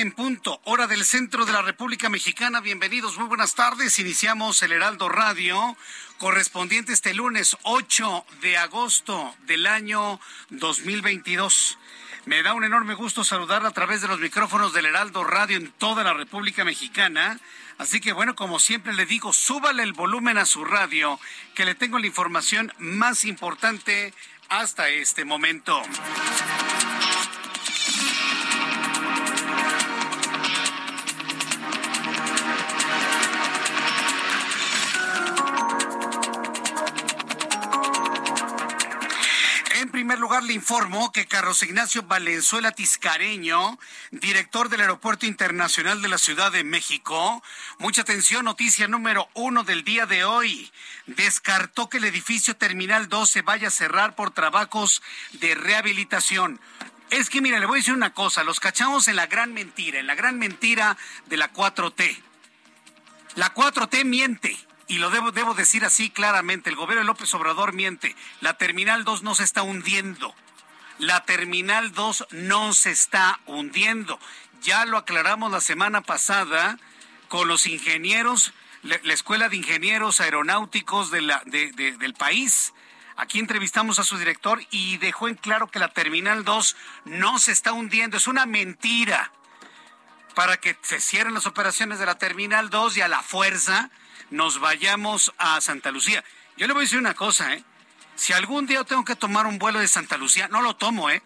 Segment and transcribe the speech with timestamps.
[0.00, 2.60] En punto, hora del centro de la República Mexicana.
[2.60, 3.98] Bienvenidos, muy buenas tardes.
[3.98, 5.76] Iniciamos el Heraldo Radio
[6.16, 11.78] correspondiente este lunes 8 de agosto del año 2022.
[12.24, 15.70] Me da un enorme gusto saludar a través de los micrófonos del Heraldo Radio en
[15.72, 17.38] toda la República Mexicana.
[17.76, 21.20] Así que bueno, como siempre le digo, súbale el volumen a su radio,
[21.54, 24.14] que le tengo la información más importante
[24.48, 25.82] hasta este momento.
[40.10, 43.78] Primer lugar, le informo que Carlos Ignacio Valenzuela Tiscareño,
[44.10, 47.40] director del Aeropuerto Internacional de la Ciudad de México,
[47.78, 50.68] mucha atención, noticia número uno del día de hoy,
[51.06, 55.00] descartó que el edificio Terminal 2 se vaya a cerrar por trabajos
[55.34, 56.60] de rehabilitación.
[57.10, 60.00] Es que, mira, le voy a decir una cosa, los cachamos en la gran mentira,
[60.00, 62.20] en la gran mentira de la 4T.
[63.36, 64.58] La 4T miente.
[64.90, 68.16] Y lo debo, debo decir así claramente, el gobierno de López Obrador miente.
[68.40, 70.34] La Terminal 2 no se está hundiendo.
[70.98, 74.18] La Terminal 2 no se está hundiendo.
[74.62, 76.76] Ya lo aclaramos la semana pasada
[77.28, 78.52] con los ingenieros,
[78.82, 82.74] la, la Escuela de Ingenieros Aeronáuticos del país.
[83.14, 87.52] Aquí entrevistamos a su director y dejó en claro que la Terminal 2 no se
[87.52, 88.16] está hundiendo.
[88.16, 89.30] Es una mentira
[90.34, 93.92] para que se cierren las operaciones de la Terminal 2 y a la fuerza
[94.30, 96.24] nos vayamos a Santa Lucía.
[96.56, 97.64] Yo le voy a decir una cosa, ¿eh?
[98.14, 101.22] Si algún día tengo que tomar un vuelo de Santa Lucía, no lo tomo, ¿eh?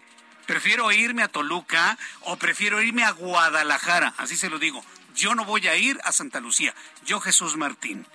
[0.46, 4.84] Prefiero irme a Toluca o prefiero irme a Guadalajara, así se lo digo.
[5.14, 8.06] Yo no voy a ir a Santa Lucía, yo Jesús Martín.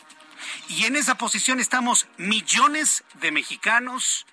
[0.68, 4.26] Y en esa posición estamos millones de mexicanos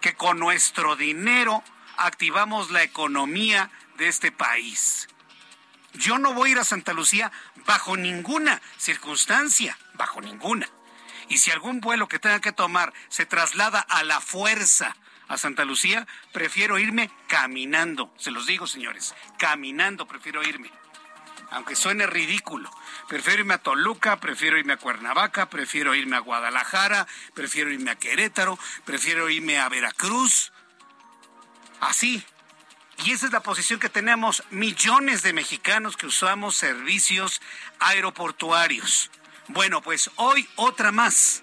[0.00, 1.62] que con nuestro dinero
[1.96, 5.08] activamos la economía de este país.
[5.94, 7.30] Yo no voy a ir a Santa Lucía
[7.66, 10.68] bajo ninguna circunstancia, bajo ninguna.
[11.28, 14.96] Y si algún vuelo que tenga que tomar se traslada a la fuerza
[15.28, 18.12] a Santa Lucía, prefiero irme caminando.
[18.18, 20.70] Se los digo, señores, caminando prefiero irme.
[21.50, 22.70] Aunque suene ridículo.
[23.08, 27.96] Prefiero irme a Toluca, prefiero irme a Cuernavaca, prefiero irme a Guadalajara, prefiero irme a
[27.96, 30.52] Querétaro, prefiero irme a Veracruz.
[31.80, 32.24] Así,
[33.04, 37.40] y esa es la posición que tenemos millones de mexicanos que usamos servicios
[37.80, 39.10] aeroportuarios.
[39.48, 41.42] Bueno, pues hoy otra más.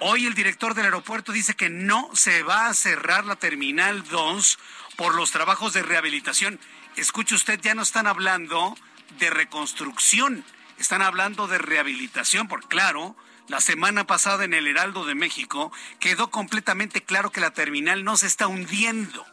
[0.00, 4.58] Hoy el director del aeropuerto dice que no se va a cerrar la Terminal 2
[4.96, 6.60] por los trabajos de rehabilitación.
[6.96, 8.76] Escuche usted, ya no están hablando
[9.18, 10.44] de reconstrucción,
[10.78, 13.16] están hablando de rehabilitación, por claro,
[13.46, 18.16] la semana pasada en el Heraldo de México quedó completamente claro que la terminal no
[18.16, 19.24] se está hundiendo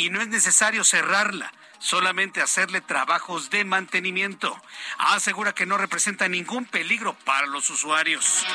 [0.00, 4.58] y no es necesario cerrarla, solamente hacerle trabajos de mantenimiento.
[4.96, 8.46] Asegura que no representa ningún peligro para los usuarios.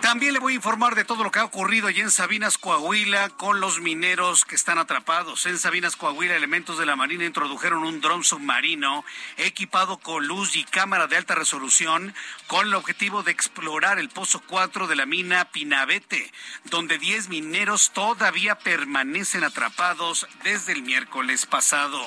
[0.00, 3.30] También le voy a informar de todo lo que ha ocurrido allá en Sabinas, Coahuila,
[3.30, 5.44] con los mineros que están atrapados.
[5.46, 9.04] En Sabinas, Coahuila, elementos de la Marina introdujeron un dron submarino
[9.36, 12.14] equipado con luz y cámara de alta resolución
[12.46, 16.32] con el objetivo de explorar el pozo 4 de la mina Pinabete,
[16.64, 22.00] donde 10 mineros todavía permanecen atrapados desde el miércoles pasado.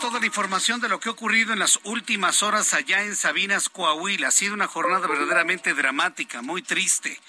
[0.00, 3.68] Toda la información de lo que ha ocurrido en las últimas horas allá en Sabinas,
[3.68, 4.28] Coahuila.
[4.28, 7.20] Ha sido una jornada verdaderamente dramática, muy triste.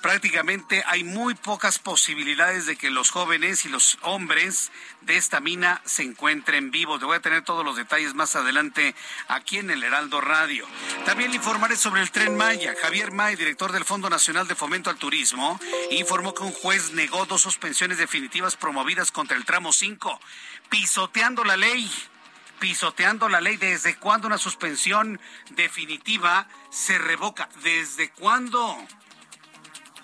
[0.00, 4.70] Prácticamente hay muy pocas posibilidades de que los jóvenes y los hombres
[5.02, 6.98] de esta mina se encuentren vivos.
[6.98, 8.94] Te voy a tener todos los detalles más adelante
[9.28, 10.66] aquí en el Heraldo Radio.
[11.04, 12.74] También le informaré sobre el tren Maya.
[12.80, 15.60] Javier May, director del Fondo Nacional de Fomento al Turismo,
[15.90, 20.20] informó que un juez negó dos suspensiones definitivas promovidas contra el tramo 5
[20.70, 21.90] pisoteando la ley
[22.64, 23.58] pisoteando la ley.
[23.58, 25.20] ¿Desde cuándo una suspensión
[25.50, 27.50] definitiva se revoca?
[27.62, 28.78] ¿Desde cuándo?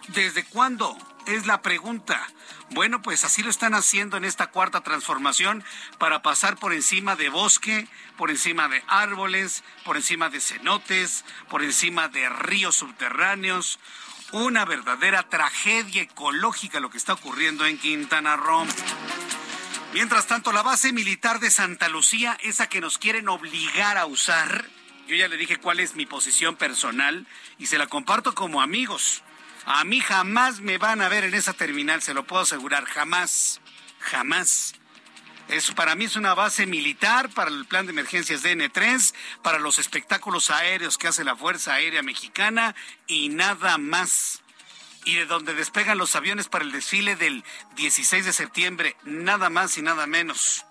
[0.09, 0.95] ¿Desde cuándo?
[1.25, 2.21] Es la pregunta.
[2.69, 5.65] Bueno, pues así lo están haciendo en esta cuarta transformación
[5.97, 11.63] para pasar por encima de bosque, por encima de árboles, por encima de cenotes, por
[11.63, 13.79] encima de ríos subterráneos.
[14.33, 18.67] Una verdadera tragedia ecológica lo que está ocurriendo en Quintana Roo.
[19.93, 24.65] Mientras tanto, la base militar de Santa Lucía, esa que nos quieren obligar a usar,
[25.09, 27.27] yo ya le dije cuál es mi posición personal
[27.59, 29.25] y se la comparto como amigos.
[29.67, 33.61] A mí jamás me van a ver en esa terminal, se lo puedo asegurar, jamás,
[33.99, 34.75] jamás.
[35.49, 39.81] Eso para mí es una base militar para el plan de emergencias DN3, para los
[39.81, 42.77] espectáculos aéreos que hace la Fuerza Aérea Mexicana
[43.09, 44.41] y nada más
[45.05, 47.45] y de donde despegan los aviones para el desfile del
[47.77, 50.65] 16 de septiembre, nada más y nada menos.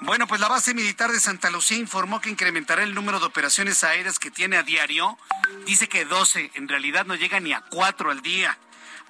[0.00, 3.84] Bueno, pues la base militar de Santa Lucía informó que incrementará el número de operaciones
[3.84, 5.18] aéreas que tiene a diario.
[5.66, 8.58] Dice que 12, en realidad no llega ni a 4 al día.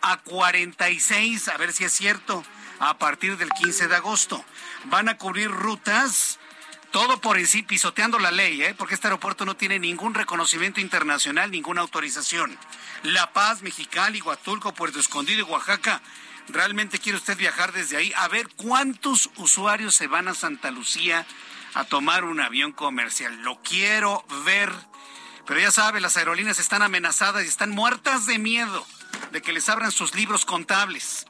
[0.03, 2.45] A 46, a ver si es cierto,
[2.81, 4.45] a partir del 15 de agosto.
[4.87, 6.39] Van a cubrir rutas
[6.91, 8.75] todo por en sí pisoteando la ley, ¿eh?
[8.77, 12.59] porque este aeropuerto no tiene ningún reconocimiento internacional, ninguna autorización.
[13.03, 16.03] La Paz, Mexicali, Huatulco, Puerto Escondido y Oaxaca.
[16.49, 18.13] ¿Realmente quiere usted viajar desde ahí?
[18.17, 21.27] A ver cuántos usuarios se van a Santa Lucía
[21.75, 23.41] a tomar un avión comercial.
[23.43, 24.73] Lo quiero ver.
[25.47, 28.85] Pero ya sabe, las aerolíneas están amenazadas y están muertas de miedo
[29.31, 31.27] de que les abran sus libros contables.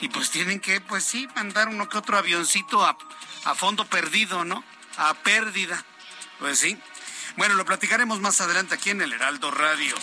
[0.00, 2.96] Y pues tienen que, pues sí, mandar uno que otro avioncito a
[3.44, 4.64] a fondo perdido, ¿no?
[4.96, 5.84] A pérdida.
[6.38, 6.78] Pues sí.
[7.36, 9.94] Bueno, lo platicaremos más adelante aquí en el Heraldo Radio.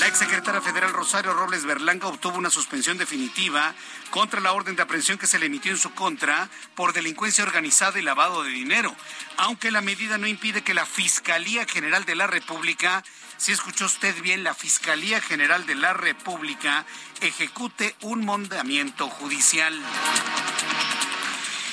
[0.00, 3.74] La exsecretaria federal Rosario Robles Berlanga obtuvo una suspensión definitiva
[4.10, 8.00] contra la orden de aprehensión que se le emitió en su contra por delincuencia organizada
[8.00, 8.92] y lavado de dinero,
[9.36, 13.04] aunque la medida no impide que la Fiscalía General de la República,
[13.36, 16.84] si escuchó usted bien, la Fiscalía General de la República
[17.20, 19.80] ejecute un mandamiento judicial.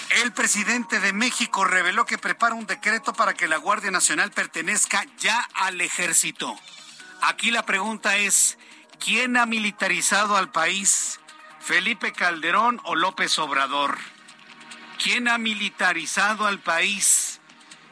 [0.09, 5.05] El presidente de México reveló que prepara un decreto para que la Guardia Nacional pertenezca
[5.17, 6.57] ya al ejército.
[7.21, 8.57] Aquí la pregunta es,
[9.03, 11.19] ¿quién ha militarizado al país?
[11.59, 13.97] ¿Felipe Calderón o López Obrador?
[15.03, 17.41] ¿Quién ha militarizado al país?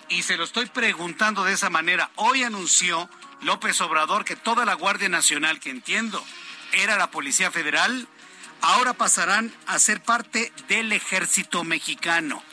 [0.07, 2.11] Y se lo estoy preguntando de esa manera.
[2.15, 3.09] Hoy anunció
[3.41, 6.23] López Obrador que toda la Guardia Nacional, que entiendo
[6.71, 8.07] era la Policía Federal,
[8.61, 12.43] ahora pasarán a ser parte del ejército mexicano.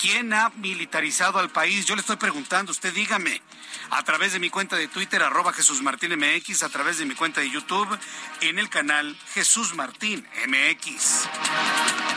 [0.00, 1.86] ¿Quién ha militarizado al país?
[1.86, 3.42] Yo le estoy preguntando, usted dígame,
[3.90, 7.40] a través de mi cuenta de Twitter, arroba Jesús Martín a través de mi cuenta
[7.40, 7.98] de YouTube,
[8.40, 12.07] en el canal Jesús Martín MX.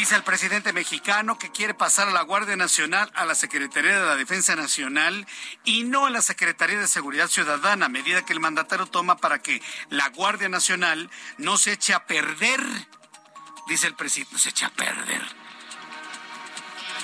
[0.00, 4.06] Dice el presidente mexicano que quiere pasar a la Guardia Nacional a la Secretaría de
[4.06, 5.26] la Defensa Nacional
[5.62, 9.60] y no a la Secretaría de Seguridad Ciudadana, medida que el mandatario toma para que
[9.90, 12.62] la Guardia Nacional no se eche a perder.
[13.68, 15.20] Dice el presidente, no se eche a perder.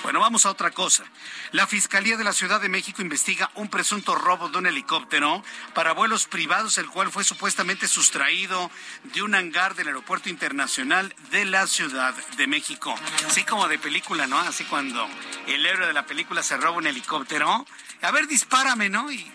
[0.01, 1.03] Bueno, vamos a otra cosa.
[1.51, 5.41] La Fiscalía de la Ciudad de México investiga un presunto robo de un helicóptero
[5.73, 8.69] para vuelos privados, el cual fue supuestamente sustraído
[9.03, 12.93] de un hangar del Aeropuerto Internacional de la Ciudad de México.
[13.25, 14.37] Así como de película, ¿no?
[14.39, 15.07] Así cuando
[15.47, 17.65] el héroe de la película se roba un helicóptero.
[18.01, 19.09] A ver, dispárame, ¿no?
[19.09, 19.25] Y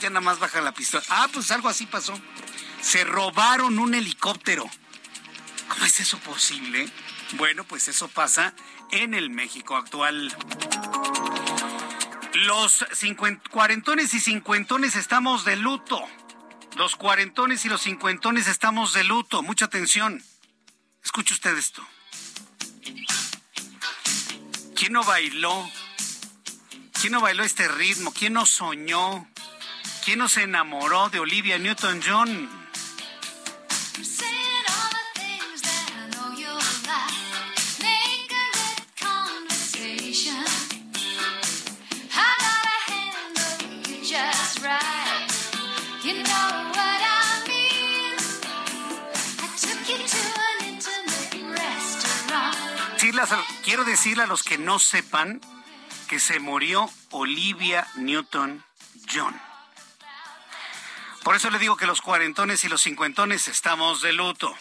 [0.00, 1.04] ya nada más baja la pistola.
[1.10, 2.18] Ah, pues algo así pasó.
[2.80, 4.68] Se robaron un helicóptero.
[5.68, 6.88] ¿Cómo es eso posible?
[7.32, 8.54] Bueno, pues eso pasa
[8.94, 10.34] en el México actual.
[12.34, 12.86] Los
[13.50, 16.00] cuarentones y cincuentones estamos de luto.
[16.76, 19.42] Los cuarentones y los cincuentones estamos de luto.
[19.42, 20.22] Mucha atención.
[21.02, 21.84] Escuche usted esto.
[24.76, 25.68] ¿Quién no bailó?
[27.00, 28.12] ¿Quién no bailó este ritmo?
[28.12, 29.28] ¿Quién no soñó?
[30.04, 32.63] ¿Quién no se enamoró de Olivia Newton-John?
[53.62, 55.40] Quiero decirle a los que no sepan
[56.08, 59.40] que se murió Olivia Newton-John.
[61.22, 64.54] Por eso le digo que los cuarentones y los cincuentones estamos de luto.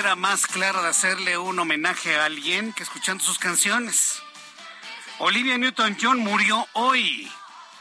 [0.00, 4.22] Manera más clara de hacerle un homenaje a alguien que escuchando sus canciones.
[5.18, 7.30] Olivia Newton-John murió hoy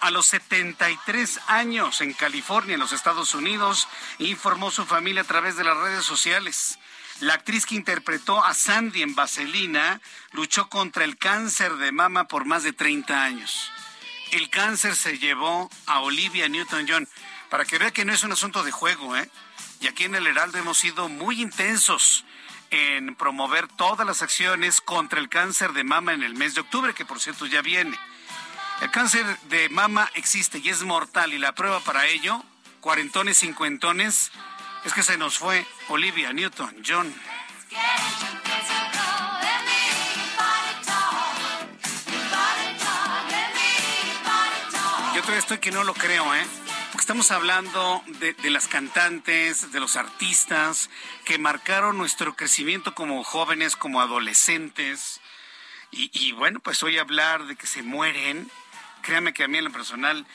[0.01, 5.55] a los 73 años en California, en los Estados Unidos, informó su familia a través
[5.55, 6.77] de las redes sociales.
[7.21, 10.01] La actriz que interpretó a Sandy en Vaselina
[10.33, 13.71] luchó contra el cáncer de mama por más de 30 años.
[14.31, 17.07] El cáncer se llevó a Olivia Newton-John.
[17.49, 19.31] Para que vea que no es un asunto de juego, ¿eh?
[19.79, 22.25] Y aquí en el Heraldo hemos sido muy intensos
[22.71, 26.93] en promover todas las acciones contra el cáncer de mama en el mes de octubre,
[26.93, 27.97] que por cierto ya viene.
[28.81, 32.43] El cáncer de mama existe y es mortal y la prueba para ello,
[32.79, 34.31] cuarentones, cincuentones,
[34.85, 37.13] es que se nos fue Olivia Newton, John.
[45.13, 46.45] Yo todavía estoy que no lo creo, ¿eh?
[46.99, 50.89] Estamos hablando de, las cantantes, de los artistas
[51.25, 55.21] que marcaron nuestro crecimiento como jóvenes, como adolescentes.
[55.91, 58.51] Y, bueno, pues hoy hablar de que se mueren,
[59.01, 60.27] créame que a mí en lo personal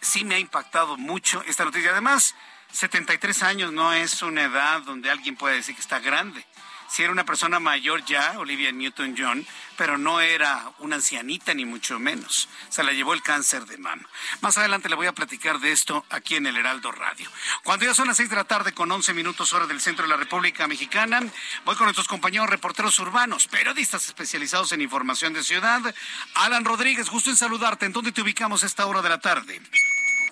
[0.00, 1.90] sí me ha impactado mucho esta noticia.
[1.90, 2.34] Además,
[2.72, 6.44] 73 años no es una edad donde alguien puede decir que está grande
[6.92, 9.46] si era una persona mayor ya, Olivia Newton-John,
[9.78, 12.50] pero no era una ancianita ni mucho menos.
[12.68, 14.06] Se la llevó el cáncer de mama.
[14.42, 17.30] Más adelante le voy a platicar de esto aquí en el Heraldo Radio.
[17.64, 20.10] Cuando ya son las seis de la tarde con 11 minutos hora del centro de
[20.10, 21.22] la República Mexicana,
[21.64, 25.94] voy con nuestros compañeros reporteros urbanos, periodistas especializados en información de ciudad.
[26.34, 27.86] Alan Rodríguez, gusto en saludarte.
[27.86, 29.62] ¿En dónde te ubicamos a esta hora de la tarde?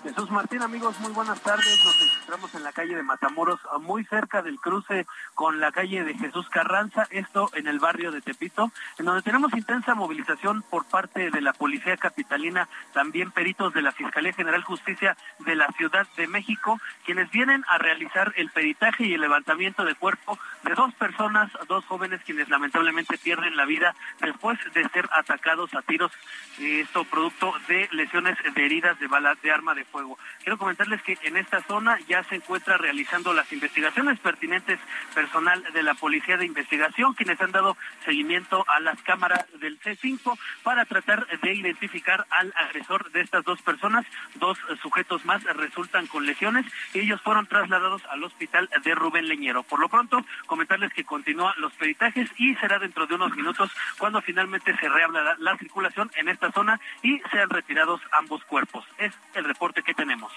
[0.03, 1.85] Jesús Martín, amigos, muy buenas tardes.
[1.85, 6.15] Nos encontramos en la calle de Matamoros, muy cerca del cruce con la calle de
[6.15, 11.31] Jesús Carranza, esto en el barrio de Tepito, en donde tenemos intensa movilización por parte
[11.31, 16.27] de la Policía Capitalina, también peritos de la Fiscalía General Justicia de la Ciudad de
[16.27, 21.51] México, quienes vienen a realizar el peritaje y el levantamiento de cuerpo de dos personas,
[21.69, 26.13] dos jóvenes quienes lamentablemente pierden la vida después de ser atacados a tiros,
[26.59, 30.19] esto producto de lesiones de heridas de balas de arma de fuego.
[30.43, 34.79] Quiero comentarles que en esta zona ya se encuentra realizando las investigaciones pertinentes
[35.15, 40.39] personal de la Policía de Investigación, quienes han dado seguimiento a las cámaras del C5
[40.63, 44.07] para tratar de identificar al agresor de estas dos personas.
[44.37, 49.63] Dos sujetos más resultan con lesiones y ellos fueron trasladados al hospital de Rubén Leñero.
[49.63, 54.21] Por lo pronto, comentarles que continúan los peritajes y será dentro de unos minutos cuando
[54.23, 58.85] finalmente se reabra la, circulación en esta zona y sean retirados ambos cuerpos.
[58.99, 60.33] Es el reporte que tenemos.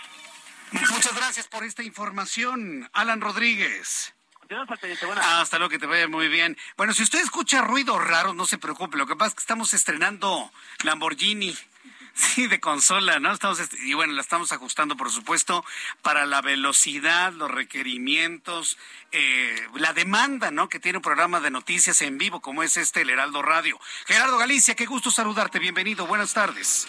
[0.72, 4.14] Muchas gracias por esta información, Alan Rodríguez.
[5.22, 6.58] Hasta luego, que te vaya muy bien.
[6.78, 8.98] Bueno, si usted escucha ruido raro, no se preocupe.
[8.98, 10.52] Lo que pasa es que estamos estrenando
[10.84, 11.56] Lamborghini.
[12.16, 13.32] Sí, de consola, ¿no?
[13.32, 15.66] Estamos, y bueno, la estamos ajustando, por supuesto,
[16.04, 18.78] para la velocidad, los requerimientos,
[19.12, 20.70] eh, la demanda, ¿no?
[20.70, 23.80] Que tiene un programa de noticias en vivo como es este, el Heraldo Radio.
[24.06, 25.58] Gerardo Galicia, qué gusto saludarte.
[25.58, 26.88] Bienvenido, buenas tardes.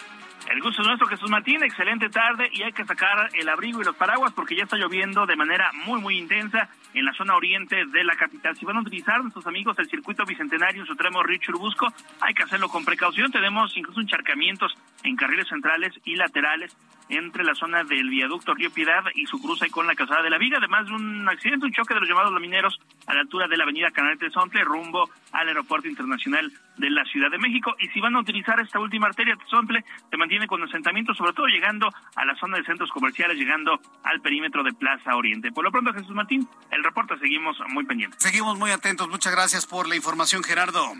[0.51, 1.63] El gusto es nuestro, Jesús Martín.
[1.63, 5.25] Excelente tarde y hay que sacar el abrigo y los paraguas porque ya está lloviendo
[5.25, 8.55] de manera muy, muy intensa en la zona oriente de la capital.
[8.57, 11.87] Si van a utilizar nuestros amigos el circuito bicentenario en su tramo Río Busco,
[12.21, 13.31] hay que hacerlo con precaución.
[13.31, 16.75] Tenemos incluso encharcamientos en carriles centrales y laterales
[17.09, 20.37] entre la zona del viaducto Río Piedad y su cruce con la calzada de la
[20.37, 23.57] Viga, además de un accidente, un choque de los llamados lamineros a la altura de
[23.57, 27.75] la avenida Canal de Sontle, rumbo al aeropuerto internacional de la Ciudad de México.
[27.79, 31.45] Y si van a utilizar esta última arteria Sontle, se mantiene con asentamientos, sobre todo
[31.47, 35.51] llegando a la zona de centros comerciales, llegando al perímetro de Plaza Oriente.
[35.51, 38.21] Por lo pronto, Jesús Martín, el reporte seguimos muy pendientes.
[38.21, 39.09] Seguimos muy atentos.
[39.09, 40.93] Muchas gracias por la información, Gerardo.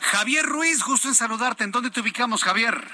[0.00, 1.64] Javier Ruiz, justo en saludarte.
[1.64, 2.90] ¿En dónde te ubicamos, Javier?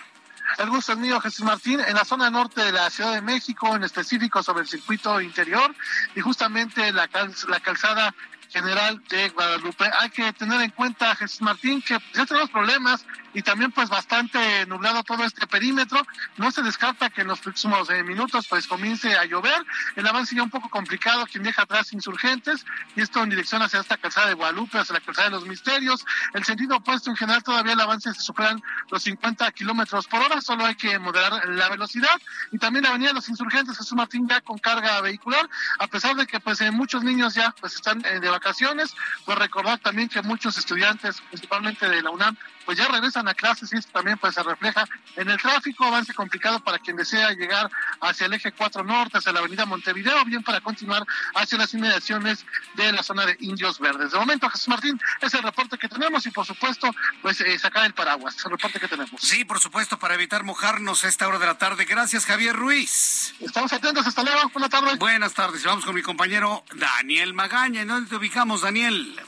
[0.58, 3.76] El gusto es mío, Jesús Martín, en la zona norte de la Ciudad de México,
[3.76, 5.74] en específico sobre el circuito interior
[6.14, 7.08] y justamente la,
[7.48, 8.14] la calzada
[8.48, 9.84] general de Guadalupe.
[10.00, 13.04] Hay que tener en cuenta, Jesús Martín, que ya tenemos problemas
[13.38, 16.04] y también pues bastante nublado todo este perímetro.
[16.38, 19.64] No se descarta que en los próximos eh, minutos pues comience a llover.
[19.94, 22.66] El avance ya un poco complicado, quien deja atrás insurgentes
[22.96, 26.04] y esto en dirección hacia esta calzada de Guadalupe, hacia la calzada de los misterios.
[26.34, 30.40] El sentido opuesto en general todavía el avance se superan los 50 kilómetros por hora,
[30.40, 34.26] solo hay que moderar la velocidad y también la avenida de los insurgentes Jesús Martín
[34.28, 38.04] ya con carga vehicular, a pesar de que pues eh, muchos niños ya pues están
[38.04, 42.36] eh, de vacaciones, pues recordar también que muchos estudiantes, principalmente de la UNAM,
[42.68, 46.12] pues ya regresan a clases y esto también pues se refleja en el tráfico, avance
[46.12, 47.70] complicado para quien desea llegar
[48.02, 51.02] hacia el eje 4 norte, hacia la avenida Montevideo, bien para continuar
[51.34, 52.44] hacia las inmediaciones
[52.74, 54.12] de la zona de Indios Verdes.
[54.12, 57.86] De momento, Jesús Martín, es el reporte que tenemos y por supuesto, pues eh, sacar
[57.86, 59.18] el paraguas, es el reporte que tenemos.
[59.18, 61.86] Sí, por supuesto, para evitar mojarnos a esta hora de la tarde.
[61.86, 63.34] Gracias, Javier Ruiz.
[63.40, 64.98] Estamos atentos, hasta luego, buenas tardes.
[64.98, 67.80] Buenas tardes, vamos con mi compañero Daniel Magaña.
[67.80, 69.18] ¿En dónde te ubicamos, Daniel?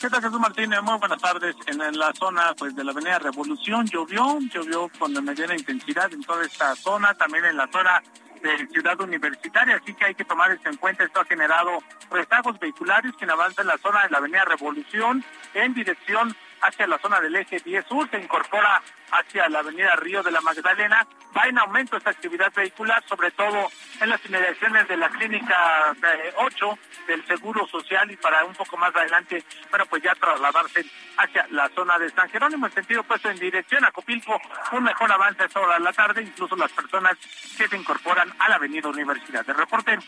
[0.00, 0.82] ¿Qué tal, Jesús Martínez?
[0.82, 1.54] Muy buenas tardes.
[1.66, 6.44] En, la zona pues de la Avenida Revolución llovió, llovió con mediana intensidad en toda
[6.44, 8.02] esta zona, también en la zona
[8.42, 11.04] de Ciudad Universitaria, así que hay que tomar esto en cuenta.
[11.04, 15.74] Esto ha generado rezagos vehiculares que avanzan en la zona de la Avenida Revolución en
[15.74, 20.30] dirección hacia la zona del eje 10 sur, se incorpora hacia la avenida Río de
[20.30, 21.06] la Magdalena.
[21.36, 25.94] Va en aumento esta actividad vehicular, sobre todo en las inmediaciones de la clínica
[26.36, 30.84] 8 del Seguro Social y para un poco más adelante, bueno, pues ya trasladarse
[31.16, 34.40] hacia la zona de San Jerónimo, en sentido puesto en dirección a Copilco,
[34.72, 37.16] un mejor avance a de la tarde, incluso las personas
[37.56, 39.44] que se incorporan a la avenida Universidad.
[39.44, 39.98] De reporte,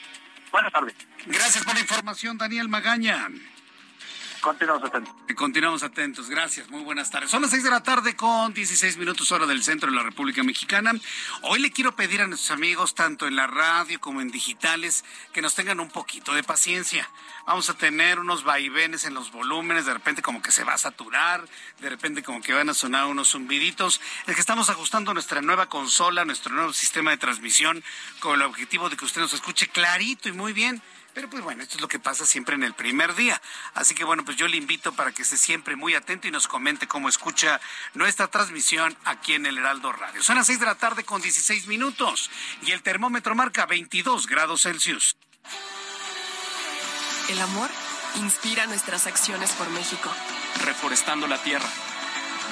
[0.51, 0.95] buenas tardes.
[1.27, 3.29] Gracias por la información, Daniel Magaña.
[4.41, 5.15] Continuamos atentos.
[5.37, 6.31] Continuamos atentos.
[6.31, 6.71] Gracias.
[6.71, 7.31] Muy buenas tardes.
[7.31, 10.43] Son las seis de la tarde con 16 minutos hora del centro de la República
[10.43, 10.93] Mexicana.
[11.43, 15.43] Hoy le quiero pedir a nuestros amigos, tanto en la radio como en digitales, que
[15.43, 17.09] nos tengan un poquito de paciencia.
[17.47, 20.79] Vamos a tener unos vaivenes en los volúmenes, de repente como que se va a
[20.79, 21.47] saturar,
[21.81, 24.01] de repente como que van a sonar unos zumbiditos.
[24.27, 27.85] Es que estamos ajustando nuestra nueva consola, nuestro nuevo sistema de transmisión,
[28.21, 30.83] con el objetivo de que usted nos escuche clarito y muy bien
[31.15, 33.41] pero pues bueno, esto es lo que pasa siempre en el primer día.
[33.75, 36.47] Así que bueno, pues yo le invito para que esté siempre muy atento y nos
[36.47, 37.61] comente cómo escucha
[37.95, 40.23] nuestra transmisión aquí en el Heraldo Radio.
[40.23, 42.31] Son las 6 de la tarde con 16 minutos
[42.63, 45.17] y el termómetro marca 22 grados Celsius.
[47.29, 47.71] El amor
[48.17, 50.11] inspira nuestras acciones por México.
[50.65, 51.69] Reforestando la tierra,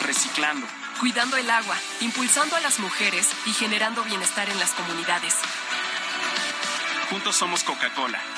[0.03, 0.67] reciclando,
[1.01, 5.35] cuidando el agua, impulsando a las mujeres y generando bienestar en las comunidades.
[7.11, 8.38] Juntos somos Coca-Cola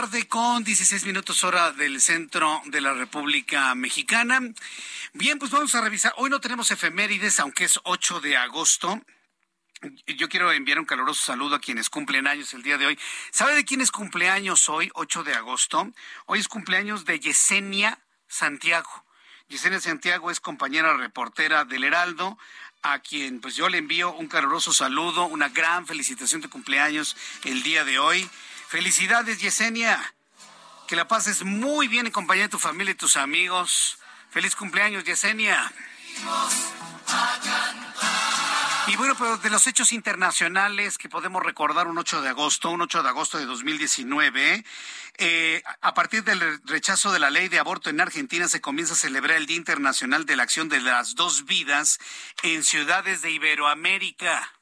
[0.00, 4.38] Tarde con 16 minutos hora del centro de la República Mexicana.
[5.12, 6.14] Bien, pues vamos a revisar.
[6.18, 9.02] Hoy no tenemos efemérides, aunque es 8 de agosto.
[10.06, 12.98] Yo quiero enviar un caluroso saludo a quienes cumplen años el día de hoy.
[13.32, 15.90] ¿Sabe de quién es cumpleaños hoy, 8 de agosto?
[16.26, 19.04] Hoy es cumpleaños de Yesenia Santiago.
[19.48, 22.38] Yesenia Santiago es compañera reportera del Heraldo,
[22.82, 27.64] a quien pues yo le envío un caluroso saludo, una gran felicitación de cumpleaños el
[27.64, 28.30] día de hoy.
[28.68, 29.98] Felicidades, Yesenia.
[30.86, 33.98] Que la pases muy bien en compañía de tu familia y tus amigos.
[34.30, 35.72] Feliz cumpleaños, Yesenia.
[38.88, 42.82] Y bueno, pero de los hechos internacionales que podemos recordar un 8 de agosto, un
[42.82, 44.64] 8 de agosto de 2019,
[45.16, 48.98] eh, a partir del rechazo de la ley de aborto en Argentina se comienza a
[48.98, 51.98] celebrar el Día Internacional de la Acción de las Dos Vidas
[52.42, 54.57] en ciudades de Iberoamérica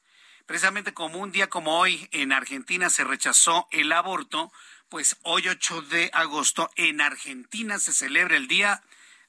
[0.47, 4.51] precisamente como un día como hoy en Argentina se rechazó el aborto,
[4.89, 8.81] pues hoy 8 de agosto en Argentina se celebra el Día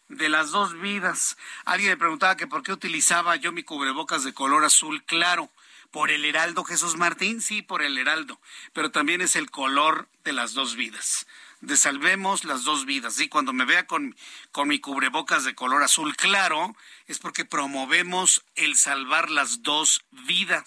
[0.08, 1.36] de las Dos Vidas.
[1.64, 5.50] Alguien me preguntaba que por qué utilizaba yo mi cubrebocas de color azul claro.
[5.90, 7.40] ¿Por el Heraldo Jesús Martín?
[7.40, 8.38] Sí, por el Heraldo,
[8.74, 11.26] pero también es el color de las dos vidas.
[11.62, 13.18] De salvemos las dos vidas.
[13.20, 14.14] Y cuando me vea con,
[14.52, 16.76] con mi cubrebocas de color azul claro,
[17.06, 20.64] es porque promovemos el salvar las dos vidas.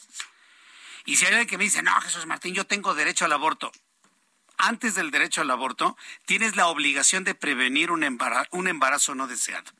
[1.05, 3.71] Y si hay alguien que me dice, no, Jesús Martín, yo tengo derecho al aborto.
[4.57, 9.27] Antes del derecho al aborto, tienes la obligación de prevenir un embarazo, un embarazo no
[9.27, 9.71] deseado.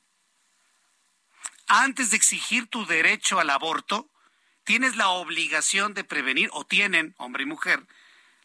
[1.68, 4.10] Antes de exigir tu derecho al aborto,
[4.64, 7.86] tienes la obligación de prevenir, o tienen, hombre y mujer,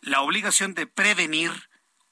[0.00, 1.50] la obligación de prevenir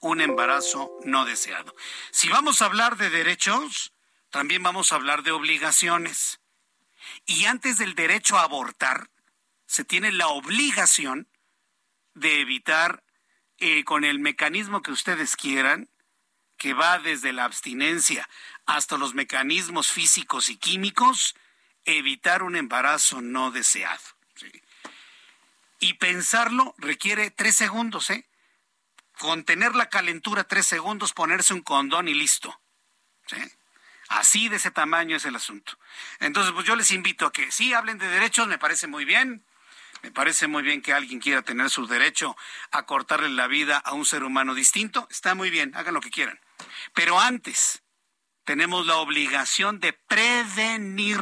[0.01, 1.75] un embarazo no deseado.
[2.11, 3.93] Si vamos a hablar de derechos,
[4.31, 6.41] también vamos a hablar de obligaciones.
[7.27, 9.11] Y antes del derecho a abortar,
[9.75, 11.27] se tiene la obligación
[12.15, 13.03] de evitar
[13.59, 15.91] eh, con el mecanismo que ustedes quieran,
[16.57, 18.29] que va desde la abstinencia
[18.67, 21.35] hasta los mecanismos físicos y químicos,
[21.85, 24.01] evitar un embarazo no deseado.
[25.81, 28.29] Y pensarlo requiere tres segundos, ¿eh?
[29.19, 32.61] Contener la calentura tres segundos, ponerse un condón y listo.
[34.09, 35.77] Así de ese tamaño es el asunto.
[36.21, 39.45] Entonces, pues yo les invito a que sí hablen de derechos, me parece muy bien.
[40.05, 42.37] Me parece muy bien que alguien quiera tener su derecho
[42.71, 45.09] a cortarle la vida a un ser humano distinto.
[45.11, 46.39] Está muy bien, hagan lo que quieran.
[46.93, 47.83] Pero antes,
[48.45, 51.21] tenemos la obligación de prevenir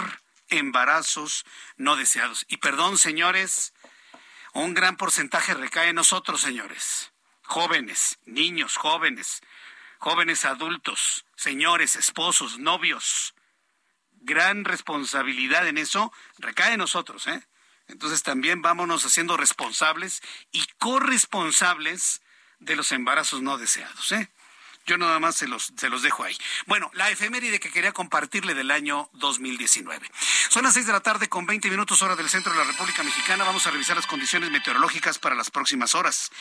[0.48, 1.44] embarazos
[1.76, 2.44] no deseados.
[2.48, 3.72] Y perdón, señores,
[4.52, 7.12] un gran porcentaje recae en nosotros, señores.
[7.44, 9.42] Jóvenes, niños, jóvenes,
[9.98, 13.36] jóvenes adultos, señores, esposos, novios.
[14.10, 17.46] Gran responsabilidad en eso recae en nosotros, ¿eh?
[17.88, 22.22] Entonces también vámonos haciendo responsables y corresponsables
[22.60, 24.12] de los embarazos no deseados.
[24.12, 24.30] ¿eh?
[24.86, 26.36] Yo nada más se los, se los dejo ahí.
[26.66, 30.10] Bueno, la efeméride que quería compartirle del año 2019.
[30.48, 33.02] Son las seis de la tarde con 20 minutos hora del centro de la República
[33.02, 33.44] Mexicana.
[33.44, 36.32] Vamos a revisar las condiciones meteorológicas para las próximas horas.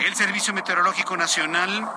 [0.00, 1.88] El Servicio Meteorológico Nacional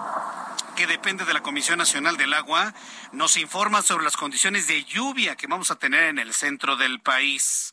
[0.75, 2.73] que depende de la Comisión Nacional del Agua,
[3.11, 7.01] nos informa sobre las condiciones de lluvia que vamos a tener en el centro del
[7.01, 7.70] país.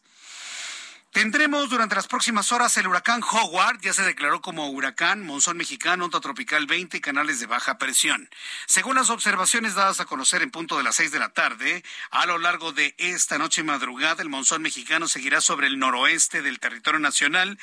[1.10, 6.04] Tendremos durante las próximas horas el huracán Howard, ya se declaró como huracán, monzón mexicano,
[6.04, 8.28] onda tropical 20 y canales de baja presión.
[8.66, 12.26] Según las observaciones dadas a conocer en punto de las 6 de la tarde, a
[12.26, 17.00] lo largo de esta noche madrugada, el monzón mexicano seguirá sobre el noroeste del territorio
[17.00, 17.58] nacional,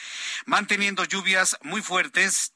[0.48, 2.55] manteniendo lluvias muy fuertes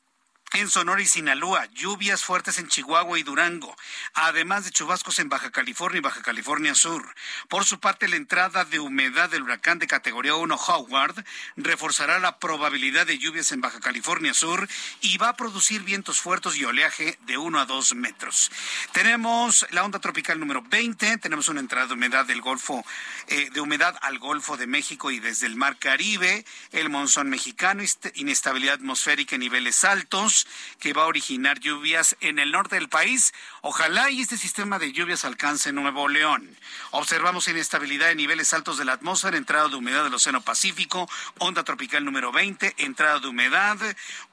[0.54, 3.76] en Sonora y Sinaloa, lluvias fuertes en Chihuahua y Durango,
[4.14, 7.14] además de chubascos en Baja California y Baja California Sur.
[7.48, 11.24] Por su parte, la entrada de humedad del huracán de categoría 1 Howard
[11.56, 14.68] reforzará la probabilidad de lluvias en Baja California Sur
[15.02, 18.52] y va a producir vientos fuertes y oleaje de 1 a 2 metros.
[18.92, 22.84] Tenemos la onda tropical número 20, tenemos una entrada de humedad del Golfo,
[23.28, 27.84] eh, de humedad al Golfo de México y desde el Mar Caribe, el monzón mexicano,
[28.16, 30.39] inestabilidad atmosférica en niveles altos,
[30.80, 33.34] que va a originar lluvias en el norte del país.
[33.62, 36.58] Ojalá y este sistema de lluvias alcance Nuevo León.
[36.92, 41.64] Observamos inestabilidad en niveles altos de la atmósfera, entrada de humedad del Océano Pacífico, onda
[41.64, 43.78] tropical número 20, entrada de humedad,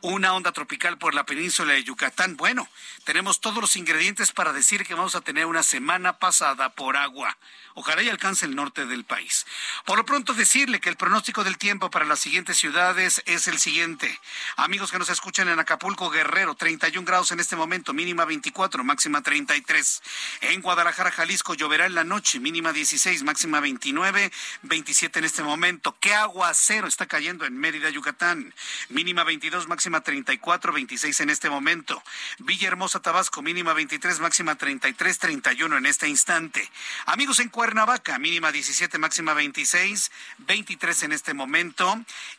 [0.00, 2.36] una onda tropical por la península de Yucatán.
[2.36, 2.68] Bueno,
[3.04, 7.36] tenemos todos los ingredientes para decir que vamos a tener una semana pasada por agua.
[7.78, 9.44] Ojalá y alcance el norte del país.
[9.84, 13.58] Por lo pronto decirle que el pronóstico del tiempo para las siguientes ciudades es el
[13.58, 14.18] siguiente.
[14.56, 19.22] Amigos que nos escuchan en Acapulco, Guerrero, 31 grados en este momento, mínima 24, máxima
[19.22, 20.02] 33.
[20.40, 25.98] En Guadalajara, Jalisco, lloverá en la noche, mínima 16, máxima 29, 27 en este momento.
[26.00, 28.54] ¿Qué aguacero está cayendo en Mérida, Yucatán?
[28.88, 32.02] Mínima 22, máxima 34, 26 en este momento.
[32.38, 36.66] Villahermosa, Tabasco, mínima 23, máxima 33, 31 en este instante.
[37.04, 41.98] Amigos en Cuernavaca, mínima 17, máxima 26, 23 en este momento.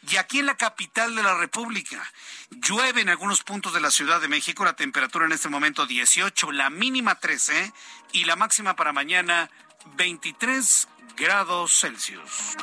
[0.10, 2.02] Y aquí en la capital de la República,
[2.50, 6.54] llueve en algunos puntos de la Ciudad de México, la temperatura en este momento 18,
[6.54, 7.74] la mínima 13
[8.14, 9.50] y la máxima para mañana
[9.98, 10.88] 23
[11.18, 12.56] grados Celsius.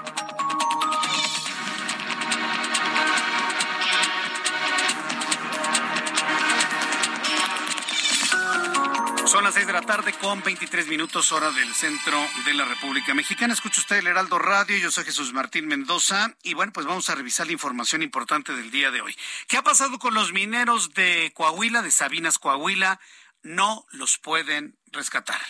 [9.34, 13.14] Son las seis de la tarde con 23 minutos hora del centro de la República
[13.14, 13.52] Mexicana.
[13.52, 17.16] Escucha usted el Heraldo Radio, yo soy Jesús Martín Mendoza y bueno, pues vamos a
[17.16, 19.16] revisar la información importante del día de hoy.
[19.48, 23.00] ¿Qué ha pasado con los mineros de Coahuila, de Sabinas Coahuila?
[23.42, 25.40] No los pueden rescatar.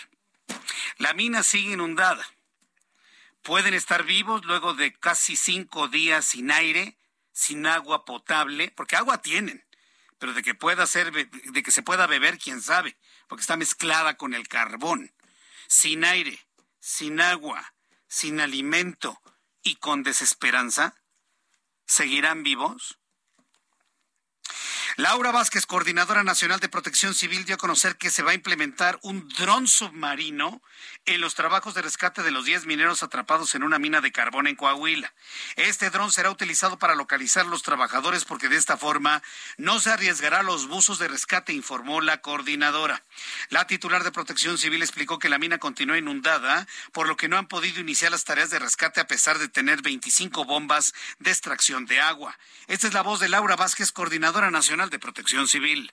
[0.97, 2.27] La mina sigue inundada.
[3.43, 6.97] Pueden estar vivos luego de casi cinco días sin aire,
[7.33, 9.63] sin agua potable, porque agua tienen,
[10.19, 12.97] pero de que pueda ser, de que se pueda beber, quién sabe
[13.35, 15.13] porque está mezclada con el carbón,
[15.67, 16.39] sin aire,
[16.79, 17.75] sin agua,
[18.07, 19.21] sin alimento
[19.61, 20.95] y con desesperanza,
[21.85, 23.01] ¿seguirán vivos?
[24.97, 29.01] Laura Vázquez, coordinadora nacional de protección civil, dio a conocer que se va a implementar
[29.03, 30.63] un dron submarino
[31.05, 34.47] en los trabajos de rescate de los 10 mineros atrapados en una mina de carbón
[34.47, 35.13] en Coahuila.
[35.57, 39.21] Este dron será utilizado para localizar los trabajadores porque de esta forma
[39.57, 43.03] no se arriesgará los buzos de rescate, informó la coordinadora.
[43.49, 47.37] La titular de protección civil explicó que la mina continúa inundada, por lo que no
[47.37, 51.85] han podido iniciar las tareas de rescate a pesar de tener 25 bombas de extracción
[51.85, 52.39] de agua.
[52.69, 55.91] Esta es la voz de Laura Vázquez, coordinadora nacional Internacional de Protección Civil.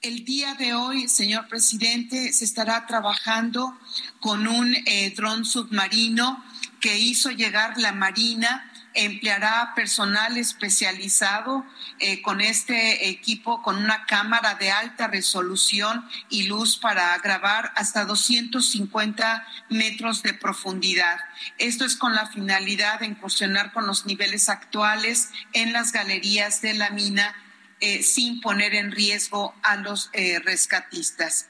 [0.00, 3.78] El día de hoy, señor presidente, se estará trabajando
[4.20, 6.44] con un eh, dron submarino
[6.80, 11.64] que hizo llegar la Marina empleará personal especializado
[11.98, 18.04] eh, con este equipo, con una cámara de alta resolución y luz para grabar hasta
[18.04, 21.18] 250 metros de profundidad.
[21.56, 26.74] Esto es con la finalidad de incursionar con los niveles actuales en las galerías de
[26.74, 27.34] la mina
[27.82, 31.48] eh, sin poner en riesgo a los eh, rescatistas.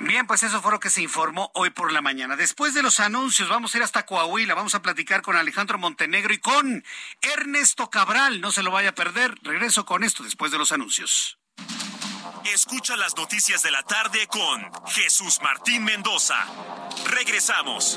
[0.00, 2.34] Bien, pues eso fue lo que se informó hoy por la mañana.
[2.34, 6.34] Después de los anuncios, vamos a ir hasta Coahuila, vamos a platicar con Alejandro Montenegro
[6.34, 6.84] y con
[7.20, 8.40] Ernesto Cabral.
[8.40, 9.36] No se lo vaya a perder.
[9.42, 11.38] Regreso con esto después de los anuncios.
[12.52, 16.44] Escucha las noticias de la tarde con Jesús Martín Mendoza.
[17.06, 17.96] Regresamos.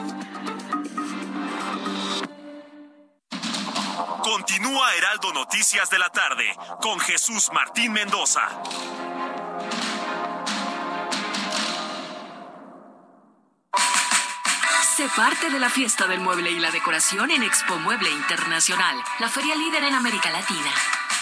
[4.41, 6.51] Continúa Heraldo Noticias de la tarde
[6.81, 8.41] con Jesús Martín Mendoza.
[14.97, 19.29] Sé parte de la fiesta del mueble y la decoración en Expo Mueble Internacional, la
[19.29, 20.71] feria líder en América Latina.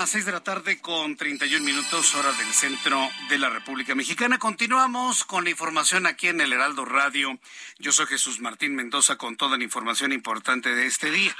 [0.00, 4.38] Las seis de la tarde con 31 minutos hora del centro de la República Mexicana.
[4.38, 7.36] Continuamos con la información aquí en el Heraldo Radio.
[7.80, 11.34] Yo soy Jesús Martín Mendoza con toda la información importante de este día.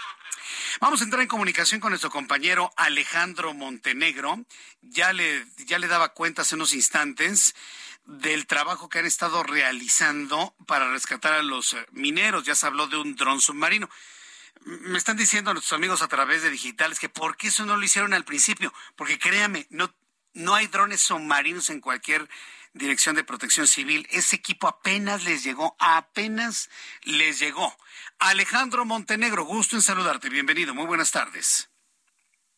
[0.81, 4.45] Vamos a entrar en comunicación con nuestro compañero Alejandro Montenegro.
[4.83, 7.55] Ya le, ya le daba cuenta hace unos instantes
[8.07, 12.43] del trabajo que han estado realizando para rescatar a los mineros.
[12.43, 13.89] Ya se habló de un dron submarino
[14.65, 17.85] me están diciendo nuestros amigos a través de digitales que por qué eso no lo
[17.85, 19.93] hicieron al principio, porque créame, no,
[20.35, 22.29] no hay drones submarinos en cualquier
[22.73, 24.07] dirección de protección civil.
[24.11, 26.71] Ese equipo apenas les llegó, apenas
[27.03, 27.75] les llegó.
[28.19, 31.71] Alejandro Montenegro, gusto en saludarte, bienvenido, muy buenas tardes.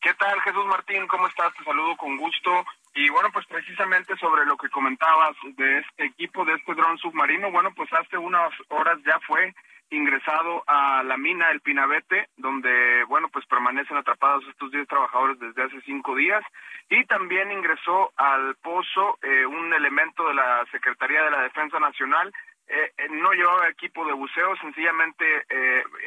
[0.01, 1.07] ¿Qué tal, Jesús Martín?
[1.07, 1.53] ¿Cómo estás?
[1.55, 2.65] Te saludo con gusto.
[2.95, 7.51] Y bueno, pues precisamente sobre lo que comentabas de este equipo, de este dron submarino,
[7.51, 9.53] bueno, pues hace unas horas ya fue
[9.91, 15.63] ingresado a la mina El Pinabete, donde, bueno, pues permanecen atrapados estos 10 trabajadores desde
[15.63, 16.43] hace cinco días,
[16.89, 22.33] y también ingresó al pozo eh, un elemento de la Secretaría de la Defensa Nacional,
[22.67, 25.25] eh, eh, no llevaba equipo de buceo, sencillamente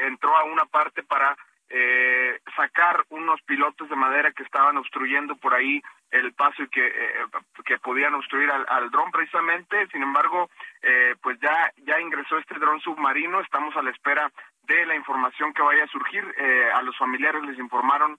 [0.06, 1.36] entró a una parte para
[1.70, 5.82] eh, sacar unos pilotos de madera que estaban obstruyendo por ahí
[6.14, 7.24] el paso y que, eh,
[7.64, 9.86] que podían obstruir al, dron precisamente.
[9.88, 10.48] Sin embargo,
[10.82, 13.40] eh, pues ya, ya ingresó este dron submarino.
[13.40, 14.30] Estamos a la espera
[14.62, 16.24] de la información que vaya a surgir.
[16.38, 18.18] Eh, a los familiares les informaron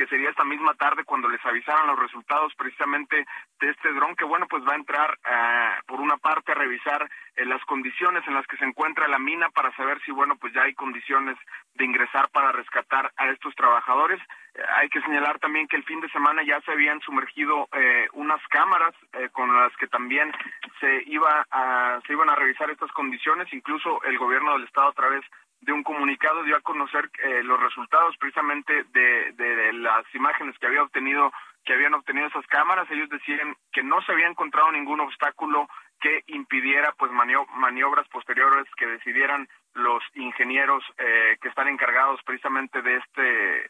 [0.00, 3.26] que sería esta misma tarde cuando les avisaran los resultados precisamente
[3.60, 7.06] de este dron que bueno pues va a entrar eh, por una parte a revisar
[7.36, 10.54] eh, las condiciones en las que se encuentra la mina para saber si bueno pues
[10.54, 11.36] ya hay condiciones
[11.74, 14.18] de ingresar para rescatar a estos trabajadores.
[14.54, 17.68] Eh, hay que señalar también que el fin de semana ya se habían sumergido
[18.14, 18.94] unas cámaras
[19.32, 20.32] con las que también
[20.80, 23.52] se iba a, se iban a revisar estas condiciones.
[23.52, 25.24] Incluso el gobierno del estado a través
[25.60, 30.66] de un comunicado dio a conocer eh, los resultados precisamente de, de, las imágenes que
[30.66, 31.32] había obtenido
[31.64, 32.90] que habían obtenido esas cámaras.
[32.90, 35.68] Ellos decían que no se había encontrado ningún obstáculo
[36.00, 42.96] que impidiera pues maniobras posteriores que decidieran los ingenieros eh, que están encargados precisamente de
[42.96, 43.22] este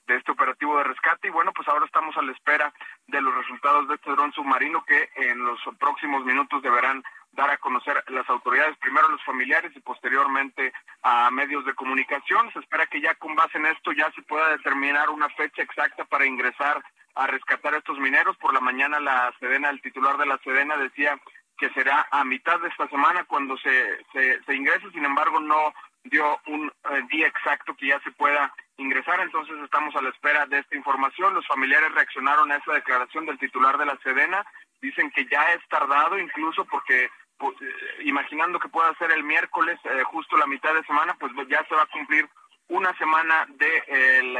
[0.06, 2.72] de este operativo de rescate y bueno pues ahora estamos a la espera
[3.08, 7.58] de los resultados de este dron submarino que en los próximos minutos deberán dar a
[7.58, 12.52] conocer las autoridades, primero a los familiares y posteriormente a medios de comunicación.
[12.52, 16.04] Se espera que ya con base en esto ya se pueda determinar una fecha exacta
[16.04, 16.82] para ingresar
[17.14, 18.36] a rescatar a estos mineros.
[18.38, 21.18] Por la mañana la Sedena, el titular de la Sedena decía
[21.60, 25.74] que será a mitad de esta semana cuando se, se, se ingrese, sin embargo no
[26.04, 30.46] dio un eh, día exacto que ya se pueda ingresar, entonces estamos a la espera
[30.46, 31.34] de esta información.
[31.34, 34.42] Los familiares reaccionaron a esa declaración del titular de la Sedena,
[34.80, 39.78] dicen que ya es tardado incluso porque pues, eh, imaginando que pueda ser el miércoles,
[39.84, 42.26] eh, justo la mitad de semana, pues ya se va a cumplir
[42.68, 44.38] una semana de, el,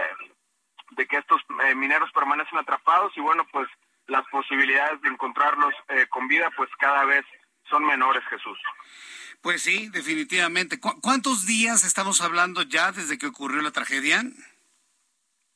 [0.93, 1.43] de que estos
[1.77, 3.13] mineros permanecen atrapados.
[3.17, 3.69] Y bueno, pues
[4.11, 5.75] las posibilidades de encontrarlos
[6.11, 7.25] con vida pues cada vez
[7.71, 8.59] son menores, Jesús.
[9.41, 10.79] Pues sí, definitivamente.
[10.81, 14.23] ¿Cuántos días estamos hablando ya desde que ocurrió la tragedia?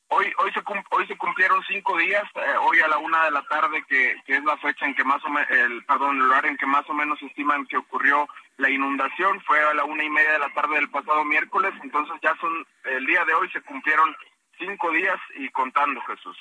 [0.07, 3.41] Hoy, hoy, se, hoy se cumplieron cinco días, eh, hoy a la una de la
[3.47, 6.57] tarde, que, es la fecha en que más o menos, el, perdón, el lugar en
[6.57, 10.33] que más o menos estiman que ocurrió la inundación, fue a la una y media
[10.33, 14.15] de la tarde del pasado miércoles, entonces ya son, el día de hoy se cumplieron
[14.57, 16.37] cinco días y contando, Jesús.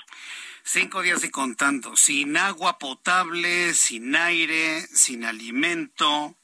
[0.63, 6.35] Cinco días y contando, sin agua potable, sin aire, sin alimento,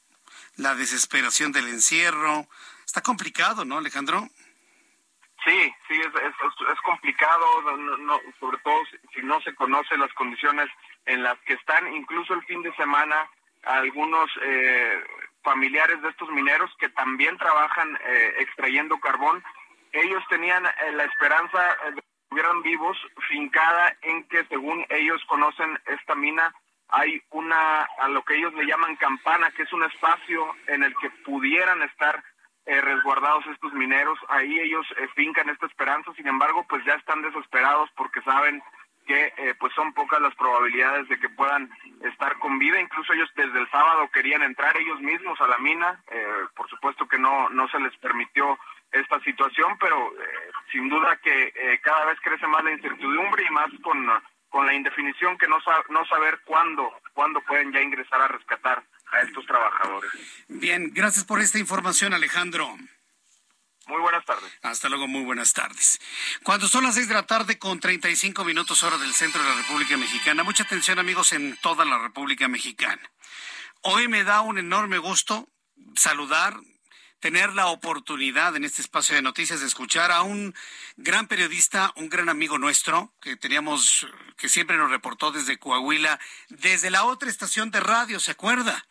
[0.57, 2.47] la desesperación del encierro.
[2.85, 4.27] Está complicado, ¿no, Alejandro?
[5.43, 7.45] Sí, sí, es, es, complicado,
[8.39, 8.75] sobre todo
[9.13, 10.69] si no se conocen las condiciones
[11.05, 11.91] en las que están.
[11.95, 13.27] Incluso el fin de semana,
[13.63, 15.03] algunos eh,
[15.43, 19.43] familiares de estos mineros que también trabajan eh, extrayendo carbón,
[19.91, 25.79] ellos tenían eh, la esperanza de que estuvieran vivos, fincada en que según ellos conocen
[25.85, 26.53] esta mina,
[26.91, 30.93] hay una, a lo que ellos le llaman campana, que es un espacio en el
[30.97, 32.21] que pudieran estar
[32.65, 34.19] eh, resguardados estos mineros.
[34.27, 38.61] Ahí ellos eh, fincan esta esperanza, sin embargo, pues ya están desesperados porque saben
[39.07, 42.79] que eh, pues son pocas las probabilidades de que puedan estar con vida.
[42.79, 46.03] Incluso ellos desde el sábado querían entrar ellos mismos a la mina.
[46.55, 48.59] por supuesto que no, no se les permitió
[48.91, 50.13] esta situación, pero
[50.71, 54.05] sin duda que cada vez crece más la incertidumbre y más con
[54.51, 55.57] con la indefinición que no,
[55.89, 60.11] no saber cuándo, cuándo pueden ya ingresar a rescatar a estos trabajadores.
[60.49, 62.67] Bien, gracias por esta información, Alejandro.
[63.87, 64.51] Muy buenas tardes.
[64.61, 65.99] Hasta luego, muy buenas tardes.
[66.43, 69.55] Cuando son las seis de la tarde con 35 minutos hora del centro de la
[69.55, 73.01] República Mexicana, mucha atención amigos en toda la República Mexicana.
[73.81, 75.47] Hoy me da un enorme gusto
[75.95, 76.55] saludar,
[77.21, 80.55] tener la oportunidad en este espacio de noticias de escuchar a un
[80.97, 84.07] gran periodista, un gran amigo nuestro, que teníamos,
[84.37, 88.85] que siempre nos reportó desde Coahuila, desde la otra estación de radio, ¿se acuerda?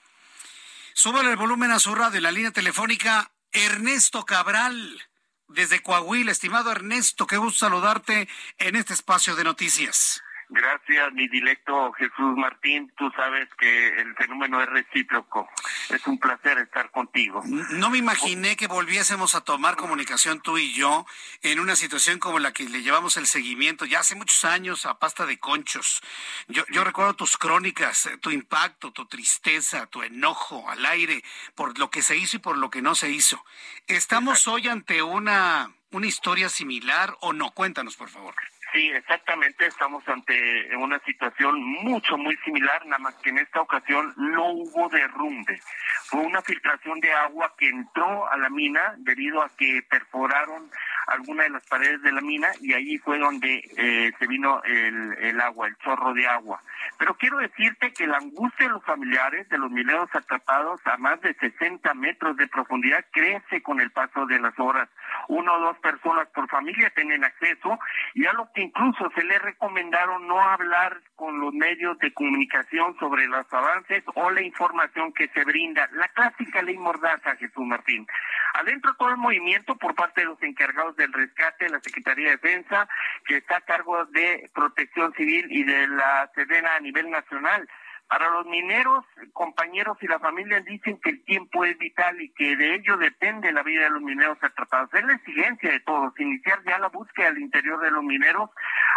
[0.94, 5.02] Súbale el volumen a su radio en la línea telefónica Ernesto Cabral,
[5.48, 6.30] desde Coahuila.
[6.30, 10.22] Estimado Ernesto, qué gusto saludarte en este espacio de noticias.
[10.52, 12.92] Gracias, mi directo Jesús Martín.
[12.98, 15.48] Tú sabes que el fenómeno es recíproco.
[15.88, 17.40] Es un placer estar contigo.
[17.44, 21.06] No me imaginé que volviésemos a tomar comunicación tú y yo
[21.42, 24.98] en una situación como la que le llevamos el seguimiento ya hace muchos años a
[24.98, 26.02] pasta de conchos.
[26.48, 31.22] Yo, yo recuerdo tus crónicas, eh, tu impacto, tu tristeza, tu enojo al aire
[31.54, 33.44] por lo que se hizo y por lo que no se hizo.
[33.86, 37.52] ¿Estamos hoy ante una, una historia similar o no?
[37.52, 38.34] Cuéntanos, por favor.
[38.72, 44.14] Sí, exactamente, estamos ante una situación mucho, muy similar, nada más que en esta ocasión
[44.16, 45.60] no hubo derrumbe.
[46.04, 50.70] Fue una filtración de agua que entró a la mina debido a que perforaron
[51.08, 55.16] alguna de las paredes de la mina y ahí fue donde eh, se vino el,
[55.18, 56.62] el agua, el chorro de agua.
[56.98, 61.20] Pero quiero decirte que la angustia de los familiares de los mineros atrapados a más
[61.22, 64.88] de 60 metros de profundidad crece con el paso de las horas.
[65.28, 67.78] Uno o dos personas por familia tienen acceso
[68.14, 72.96] y a lo que incluso se les recomendaron no hablar con los medios de comunicación
[72.98, 75.88] sobre los avances o la información que se brinda.
[75.92, 78.06] La clásica ley mordaza, Jesús Martín.
[78.54, 82.88] Adentro todo el movimiento por parte de los encargados del rescate, la Secretaría de Defensa,
[83.26, 87.68] que está a cargo de Protección Civil y de la Sedena a nivel nacional.
[88.10, 92.56] Para los mineros, compañeros y la familia dicen que el tiempo es vital y que
[92.56, 94.92] de ello depende la vida de los mineros atrapados.
[94.92, 98.50] Es la exigencia de todos, iniciar ya la búsqueda al interior de los mineros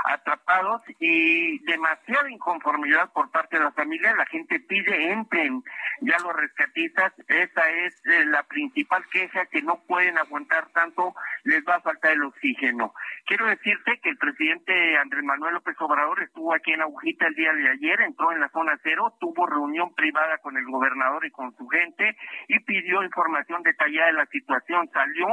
[0.05, 4.15] atrapados y demasiada inconformidad por parte de la familia.
[4.15, 5.63] La gente pide entren
[6.01, 7.13] ya los rescatistas.
[7.27, 12.13] Esa es eh, la principal queja, que no pueden aguantar tanto, les va a faltar
[12.13, 12.95] el oxígeno.
[13.25, 17.53] Quiero decirte que el presidente Andrés Manuel López Obrador estuvo aquí en Agujita el día
[17.53, 21.55] de ayer, entró en la zona cero, tuvo reunión privada con el gobernador y con
[21.55, 22.15] su gente
[22.47, 24.89] y pidió información detallada de la situación.
[24.93, 25.27] Salió,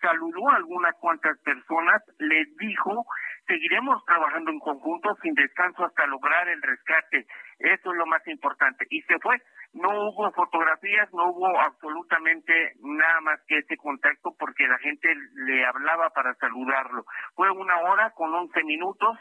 [0.00, 3.06] saludó a algunas cuantas personas, les dijo
[3.46, 7.26] seguiremos trabajando en conjunto sin descanso hasta lograr el rescate.
[7.58, 8.86] Eso es lo más importante.
[8.90, 9.40] Y se fue.
[9.72, 15.64] No hubo fotografías, no hubo absolutamente nada más que ese contacto porque la gente le
[15.66, 17.04] hablaba para saludarlo.
[17.34, 19.18] Fue una hora con once minutos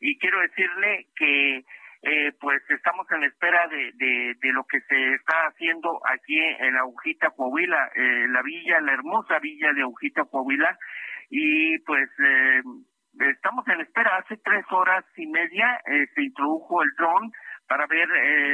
[0.00, 1.64] y quiero decirle que
[2.06, 7.30] eh, pues estamos en espera de, de, lo que se está haciendo aquí en Agujita,
[7.30, 10.78] Coahuila, eh, la villa, la hermosa villa de Agujita, Coahuila,
[11.30, 12.62] y pues eh,
[13.30, 14.18] estamos en espera.
[14.18, 15.80] Hace tres horas y media
[16.14, 17.32] se introdujo el dron
[17.66, 18.06] para ver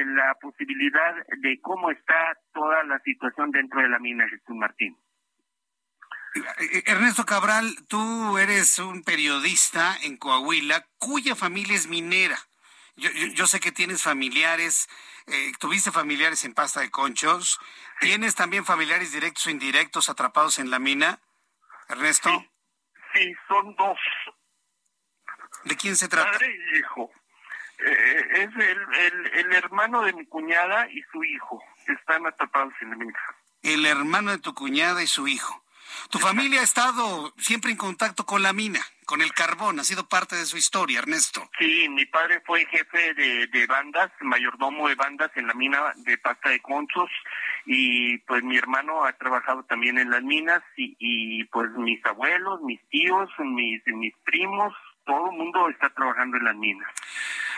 [0.07, 4.97] la posibilidad de cómo está toda la situación dentro de la mina Jesús Martín.
[6.87, 12.39] Ernesto Cabral, tú eres un periodista en Coahuila cuya familia es minera.
[13.01, 14.89] Yo, sé que tienes familiares,
[15.27, 17.59] eh, tuviste familiares en pasta de conchos,
[17.99, 21.19] ¿tienes también familiares directos o indirectos atrapados en la mina,
[21.89, 22.31] Ernesto?
[23.15, 23.99] Sí, son dos.
[25.65, 26.31] ¿De quién se trata?
[26.31, 27.11] Padre y hijo.
[27.79, 32.97] Eh, es el, el, hermano de mi cuñada y su hijo, están atrapados en la
[32.97, 33.19] mina.
[33.63, 35.65] El hermano de tu cuñada y su hijo.
[36.11, 40.09] Tu familia ha estado siempre en contacto con la mina, con el carbón, ha sido
[40.09, 41.51] parte de su historia, Ernesto.
[41.59, 46.18] Sí, mi padre fue jefe de, de bandas, mayordomo de bandas en la mina de
[46.18, 47.11] pasta de conchos
[47.66, 52.61] y pues mi hermano ha trabajado también en las minas y, y pues mis abuelos,
[52.62, 54.72] mis tíos, mis, mis primos,
[55.05, 56.88] todo el mundo está trabajando en las minas.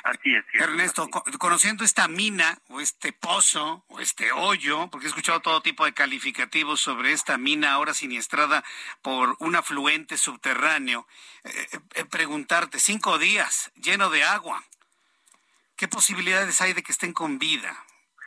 [0.05, 0.45] Así es.
[0.55, 5.85] Ernesto, conociendo esta mina o este pozo o este hoyo, porque he escuchado todo tipo
[5.85, 8.65] de calificativos sobre esta mina ahora siniestrada
[9.01, 11.07] por un afluente subterráneo,
[11.45, 14.65] eh, eh, eh, preguntarte, cinco días lleno de agua,
[15.77, 17.77] ¿qué posibilidades hay de que estén con vida?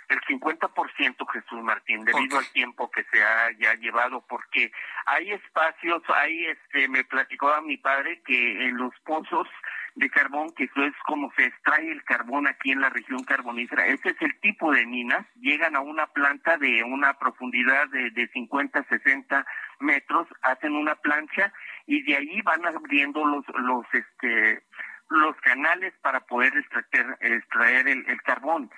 [0.08, 4.72] el 50% Jesús Martín debido al tiempo que se ha ya llevado porque
[5.06, 9.48] hay espacios hay este me platicó a mi padre que en los pozos
[9.96, 13.88] de carbón, que eso es como se extrae el carbón aquí en la región carbonífera.
[13.88, 15.26] Ese es el tipo de minas.
[15.36, 19.46] Llegan a una planta de una profundidad de, de 50, 60
[19.80, 21.54] metros, hacen una plancha
[21.88, 24.64] y de ahí van abriendo los, los, este,
[25.10, 28.70] los canales para poder extraer, extraer el, carbón.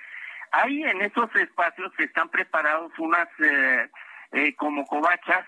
[0.52, 3.90] Ahí en esos espacios están preparados unas eh,
[4.32, 5.46] eh, como covachas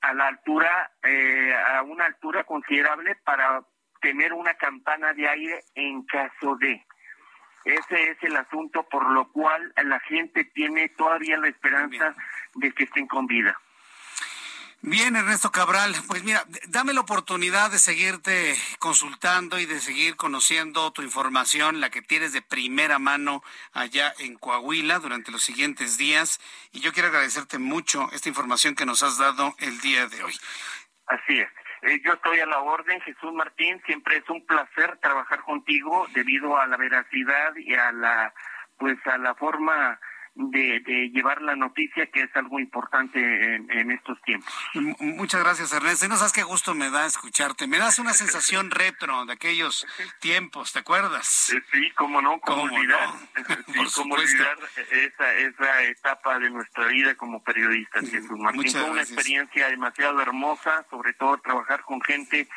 [0.00, 3.62] a la altura, eh, a una altura considerable para
[4.00, 6.84] tener una campana de aire en caso de.
[7.64, 12.14] Ese es el asunto por lo cual la gente tiene todavía la esperanza
[12.54, 13.58] de que estén con vida.
[14.82, 20.90] Bien, Ernesto Cabral, pues mira, dame la oportunidad de seguirte consultando y de seguir conociendo
[20.92, 23.42] tu información, la que tienes de primera mano
[23.74, 26.40] allá en Coahuila durante los siguientes días.
[26.72, 30.34] Y yo quiero agradecerte mucho esta información que nos has dado el día de hoy.
[31.08, 31.48] Así es.
[31.82, 33.80] Eh, yo estoy a la orden, Jesús Martín.
[33.86, 38.34] Siempre es un placer trabajar contigo debido a la veracidad y a la,
[38.78, 39.98] pues, a la forma
[40.34, 44.52] de, de, llevar la noticia, que es algo importante en, estos tiempos.
[45.00, 46.08] Muchas gracias, Ernesto.
[46.08, 47.66] no sabes qué gusto me da escucharte.
[47.66, 49.86] Me das una sensación retro de aquellos
[50.20, 51.50] tiempos, ¿te acuerdas?
[51.50, 53.10] Eh, sí, cómo no, cómo, olvidar,
[54.10, 54.58] olvidar
[54.90, 58.70] esa, esa etapa de nuestra vida como periodistas, Jesús Martín.
[58.70, 62.48] Fue una experiencia demasiado hermosa, sobre todo trabajar con gente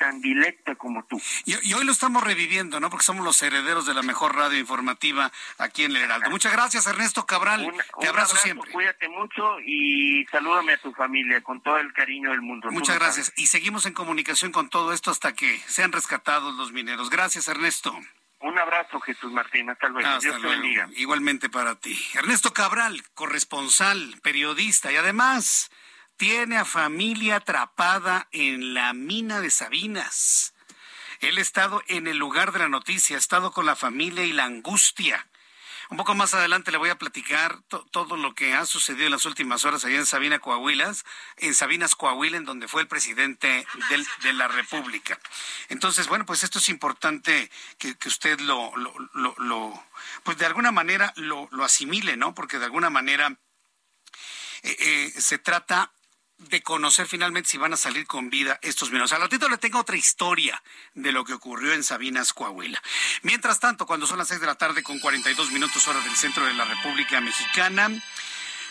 [0.00, 1.20] tan directa como tú.
[1.44, 2.88] Y, hoy lo estamos reviviendo, ¿no?
[2.88, 6.30] Porque somos los herederos de la mejor radio informativa aquí en el Heraldo.
[6.30, 7.70] Muchas gracias, Ernesto Cabral.
[8.00, 8.72] Te abrazo, siempre.
[8.72, 12.70] Cuídate mucho y salúdame a tu familia con todo el cariño del mundo.
[12.70, 13.30] Muchas gracias.
[13.36, 17.10] Y seguimos en comunicación con todo esto hasta que sean rescatados los mineros.
[17.10, 17.94] Gracias, Ernesto.
[18.40, 19.68] Un abrazo, Jesús Martín.
[19.68, 20.08] Hasta luego.
[20.08, 20.64] Hasta luego.
[20.96, 21.94] Igualmente para ti.
[22.14, 25.70] Ernesto Cabral, corresponsal, periodista y además
[26.20, 30.52] tiene a familia atrapada en la mina de Sabinas.
[31.20, 34.34] Él ha estado en el lugar de la noticia, ha estado con la familia y
[34.34, 35.26] la angustia.
[35.88, 39.24] Un poco más adelante le voy a platicar todo lo que ha sucedido en las
[39.24, 41.06] últimas horas allá en Sabina, Coahuilas,
[41.38, 43.66] en Sabinas, Coahuila, en donde fue el presidente
[44.22, 45.18] de la República.
[45.70, 48.74] Entonces, bueno, pues esto es importante que, usted lo,
[50.22, 52.34] pues de alguna manera lo, asimile, ¿no?
[52.34, 53.38] Porque de alguna manera
[54.62, 55.90] eh, eh, se trata
[56.48, 59.12] de conocer finalmente si van a salir con vida estos mineros.
[59.12, 60.62] Al ratito le tengo otra historia
[60.94, 62.82] de lo que ocurrió en Sabinas, Coahuila.
[63.22, 66.44] Mientras tanto, cuando son las seis de la tarde con 42 minutos hora del centro
[66.44, 67.90] de la República Mexicana,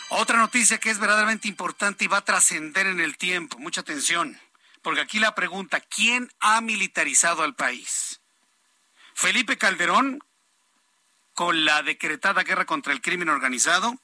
[0.08, 3.58] otra noticia que es verdaderamente importante y va a trascender en el tiempo.
[3.58, 4.40] Mucha atención,
[4.82, 8.20] porque aquí la pregunta, ¿quién ha militarizado al país?
[9.14, 10.18] Felipe Calderón,
[11.34, 14.00] con la decretada guerra contra el crimen organizado,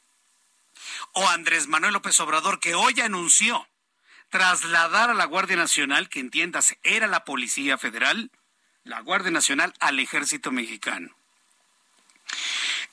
[1.13, 3.67] o Andrés Manuel López Obrador, que hoy anunció
[4.31, 8.31] trasladar a la Guardia Nacional, que entiendas era la Policía Federal,
[8.85, 11.17] la Guardia Nacional al Ejército Mexicano.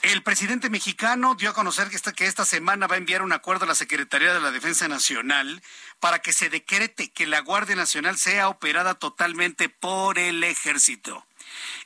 [0.01, 3.31] El presidente mexicano dio a conocer que esta, que esta semana va a enviar un
[3.31, 5.63] acuerdo a la Secretaría de la Defensa Nacional
[6.01, 11.25] para que se decrete que la Guardia Nacional sea operada totalmente por el ejército.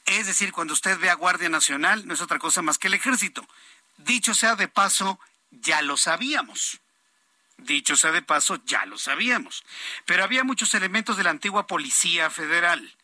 [0.05, 2.95] Es decir, cuando usted ve a Guardia Nacional, no es otra cosa más que el
[2.95, 3.47] ejército.
[3.97, 5.19] Dicho sea de paso,
[5.51, 6.81] ya lo sabíamos.
[7.57, 9.63] Dicho sea de paso, ya lo sabíamos.
[10.05, 12.95] Pero había muchos elementos de la antigua Policía Federal.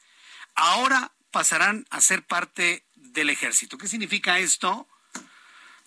[0.56, 3.78] Ahora pasarán a ser parte del ejército.
[3.78, 4.88] ¿Qué significa esto?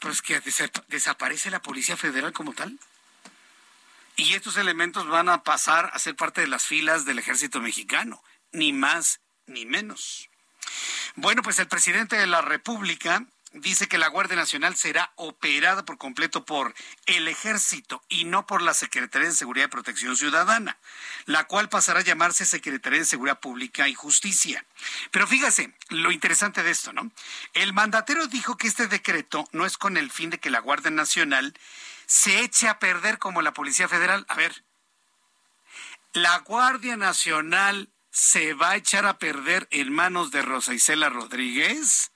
[0.00, 0.40] Pues que
[0.88, 2.78] desaparece la Policía Federal como tal.
[4.16, 8.22] Y estos elementos van a pasar a ser parte de las filas del ejército mexicano,
[8.50, 10.30] ni más ni menos.
[11.14, 13.24] Bueno, pues el presidente de la República
[13.60, 16.74] dice que la Guardia Nacional será operada por completo por
[17.06, 20.78] el Ejército y no por la Secretaría de Seguridad y Protección Ciudadana,
[21.24, 24.64] la cual pasará a llamarse Secretaría de Seguridad Pública y Justicia.
[25.10, 27.10] Pero fíjese lo interesante de esto, ¿no?
[27.54, 30.90] El mandatero dijo que este decreto no es con el fin de que la Guardia
[30.90, 31.54] Nacional
[32.06, 34.24] se eche a perder como la Policía Federal.
[34.28, 34.64] A ver,
[36.12, 42.12] la Guardia Nacional se va a echar a perder en manos de Rosa Isela Rodríguez.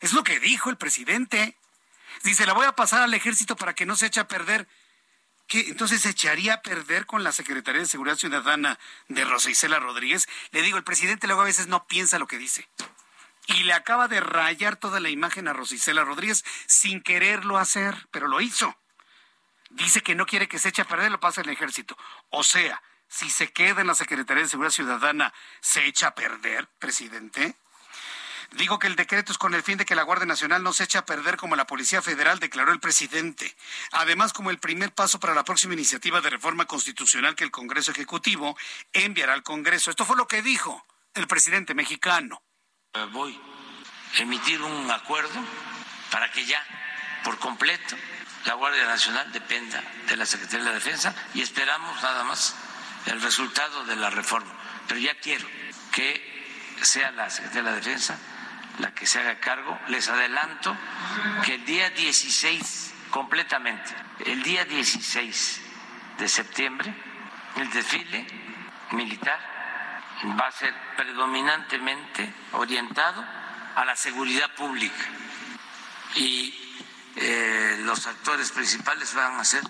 [0.00, 1.56] Es lo que dijo el presidente.
[2.22, 4.68] Dice, la voy a pasar al ejército para que no se eche a perder.
[5.46, 5.60] ¿Qué?
[5.68, 8.78] Entonces se echaría a perder con la Secretaría de Seguridad Ciudadana
[9.08, 10.28] de Rosa Isela Rodríguez.
[10.50, 12.68] Le digo, el presidente luego a veces no piensa lo que dice.
[13.46, 18.08] Y le acaba de rayar toda la imagen a Rosa Isela Rodríguez sin quererlo hacer,
[18.10, 18.76] pero lo hizo
[19.70, 21.96] dice que no quiere que se eche a perder, lo pasa el ejército.
[22.30, 26.68] O sea, si se queda en la Secretaría de Seguridad Ciudadana, ¿se echa a perder,
[26.78, 27.54] presidente?
[28.52, 30.84] Digo que el decreto es con el fin de que la Guardia Nacional no se
[30.84, 33.56] eche a perder como la Policía Federal, declaró el presidente.
[33.92, 37.90] Además, como el primer paso para la próxima iniciativa de reforma constitucional que el Congreso
[37.90, 38.56] Ejecutivo
[38.92, 39.90] enviará al Congreso.
[39.90, 42.42] Esto fue lo que dijo el presidente mexicano.
[43.12, 43.38] Voy
[44.18, 45.44] a emitir un acuerdo
[46.10, 46.64] para que ya,
[47.24, 47.96] por completo,
[48.44, 52.54] la Guardia Nacional dependa de la Secretaría de la Defensa y esperamos nada más
[53.06, 54.52] el resultado de la reforma.
[54.86, 55.46] Pero ya quiero
[55.92, 58.18] que sea la Secretaría de la Defensa
[58.78, 59.78] la que se haga cargo.
[59.88, 60.76] Les adelanto
[61.44, 65.62] que el día 16, completamente, el día 16
[66.18, 66.94] de septiembre,
[67.56, 68.26] el desfile
[68.92, 69.38] militar
[70.38, 73.24] va a ser predominantemente orientado
[73.74, 75.04] a la seguridad pública
[76.14, 76.54] y
[77.16, 79.62] eh, los actores principales van a ser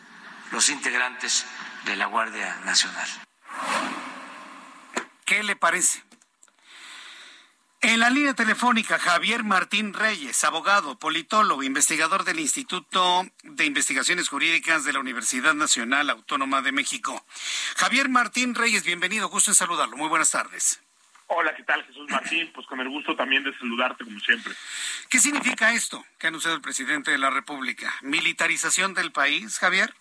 [0.52, 1.46] los integrantes
[1.84, 3.08] de la Guardia Nacional.
[5.24, 6.05] ¿Qué le parece?
[7.88, 14.84] En la línea telefónica, Javier Martín Reyes, abogado, politólogo, investigador del Instituto de Investigaciones Jurídicas
[14.84, 17.24] de la Universidad Nacional Autónoma de México.
[17.76, 19.96] Javier Martín Reyes, bienvenido, gusto en saludarlo.
[19.96, 20.82] Muy buenas tardes.
[21.28, 22.50] Hola, ¿qué tal, Jesús Martín?
[22.52, 24.52] Pues con el gusto también de saludarte, como siempre.
[25.08, 27.94] ¿Qué significa esto que ha anunciado el presidente de la República?
[28.02, 29.94] ¿Militarización del país, Javier?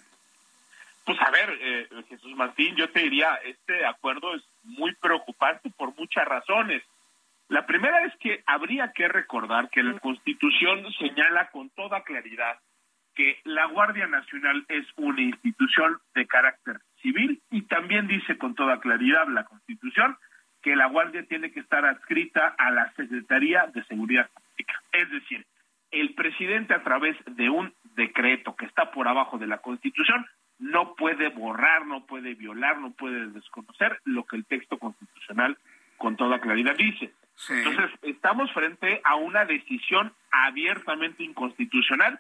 [1.04, 5.96] Pues a ver, eh, Jesús Martín, yo te diría, este acuerdo es muy preocupante por
[5.96, 6.82] muchas razones.
[7.48, 12.60] La primera es que habría que recordar que la Constitución señala con toda claridad
[13.16, 18.80] que la Guardia Nacional es una institución de carácter civil y también dice con toda
[18.80, 20.18] claridad la Constitución
[20.62, 24.82] que la Guardia tiene que estar adscrita a la Secretaría de Seguridad Pública.
[24.92, 25.46] Es decir,
[25.92, 30.26] el presidente a través de un decreto que está por abajo de la Constitución
[30.60, 35.58] no puede borrar, no puede violar, no puede desconocer lo que el texto constitucional
[35.98, 37.14] con toda claridad dice.
[37.50, 42.20] Entonces, estamos frente a una decisión abiertamente inconstitucional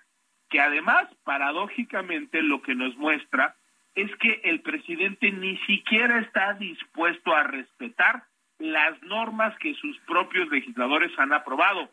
[0.49, 3.55] que además, paradójicamente, lo que nos muestra
[3.95, 8.23] es que el presidente ni siquiera está dispuesto a respetar
[8.59, 11.89] las normas que sus propios legisladores han aprobado.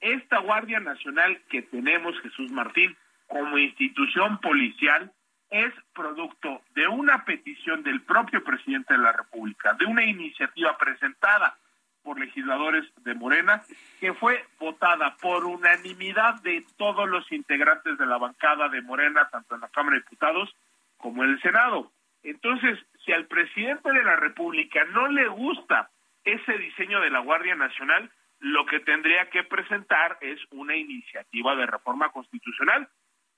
[0.00, 2.96] Esta Guardia Nacional que tenemos, Jesús Martín,
[3.26, 5.12] como institución policial,
[5.50, 11.58] es producto de una petición del propio presidente de la República, de una iniciativa presentada
[12.08, 13.62] por legisladores de Morena,
[14.00, 19.56] que fue votada por unanimidad de todos los integrantes de la bancada de Morena, tanto
[19.56, 20.56] en la Cámara de Diputados
[20.96, 21.92] como en el Senado.
[22.22, 25.90] Entonces, si al presidente de la República no le gusta
[26.24, 31.66] ese diseño de la Guardia Nacional, lo que tendría que presentar es una iniciativa de
[31.66, 32.88] reforma constitucional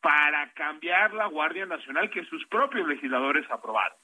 [0.00, 3.98] para cambiar la Guardia Nacional que sus propios legisladores aprobaron.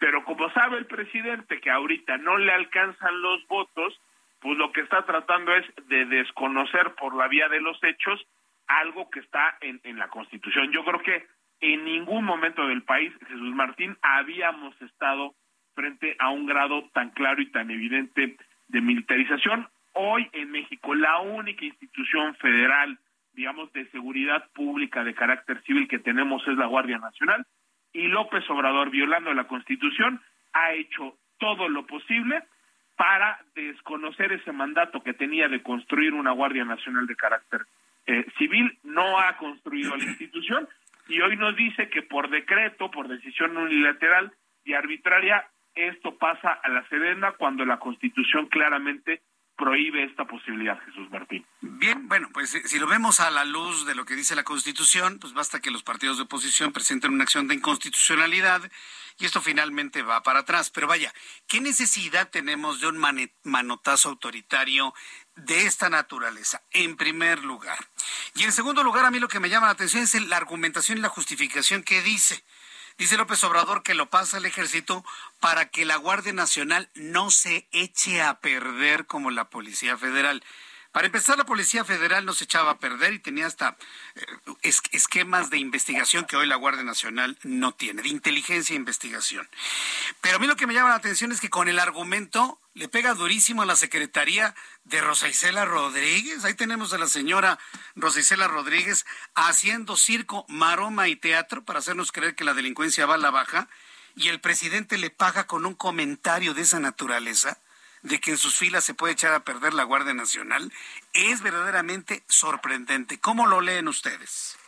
[0.00, 4.00] Pero como sabe el presidente que ahorita no le alcanzan los votos,
[4.40, 8.18] pues lo que está tratando es de desconocer por la vía de los hechos
[8.66, 10.72] algo que está en, en la Constitución.
[10.72, 11.26] Yo creo que
[11.60, 15.34] en ningún momento del país, Jesús Martín, habíamos estado
[15.74, 18.38] frente a un grado tan claro y tan evidente
[18.68, 19.68] de militarización.
[19.92, 22.98] Hoy en México la única institución federal,
[23.34, 27.44] digamos, de seguridad pública de carácter civil que tenemos es la Guardia Nacional
[27.92, 30.20] y López Obrador, violando la Constitución,
[30.52, 32.42] ha hecho todo lo posible
[32.96, 37.62] para desconocer ese mandato que tenía de construir una Guardia Nacional de carácter
[38.06, 40.68] eh, civil, no ha construido la institución
[41.08, 44.32] y hoy nos dice que por decreto, por decisión unilateral
[44.64, 49.22] y arbitraria, esto pasa a la Sedena cuando la Constitución claramente
[49.60, 51.44] prohíbe esta posibilidad, Jesús Martín.
[51.60, 55.18] Bien, bueno, pues si lo vemos a la luz de lo que dice la Constitución,
[55.20, 58.62] pues basta que los partidos de oposición presenten una acción de inconstitucionalidad
[59.18, 60.70] y esto finalmente va para atrás.
[60.70, 61.12] Pero vaya,
[61.46, 62.98] ¿qué necesidad tenemos de un
[63.44, 64.94] manotazo autoritario
[65.36, 67.78] de esta naturaleza, en primer lugar?
[68.36, 70.96] Y en segundo lugar, a mí lo que me llama la atención es la argumentación
[70.96, 72.42] y la justificación que dice.
[73.00, 75.06] Dice López Obrador que lo pasa el ejército
[75.40, 80.44] para que la Guardia Nacional no se eche a perder como la Policía Federal.
[80.92, 83.78] Para empezar, la Policía Federal no se echaba a perder y tenía hasta
[84.16, 89.48] eh, esquemas de investigación que hoy la Guardia Nacional no tiene, de inteligencia e investigación.
[90.20, 92.88] Pero a mí lo que me llama la atención es que con el argumento le
[92.88, 94.54] pega durísimo a la Secretaría
[94.84, 96.44] de Rosa Isela Rodríguez.
[96.44, 97.58] Ahí tenemos a la señora
[97.96, 103.14] Rosa Isela Rodríguez haciendo circo, maroma y teatro para hacernos creer que la delincuencia va
[103.14, 103.68] a la baja
[104.16, 107.58] y el presidente le paga con un comentario de esa naturaleza
[108.02, 110.72] de que en sus filas se puede echar a perder la Guardia Nacional
[111.12, 113.20] es verdaderamente sorprendente.
[113.20, 114.58] ¿Cómo lo leen ustedes?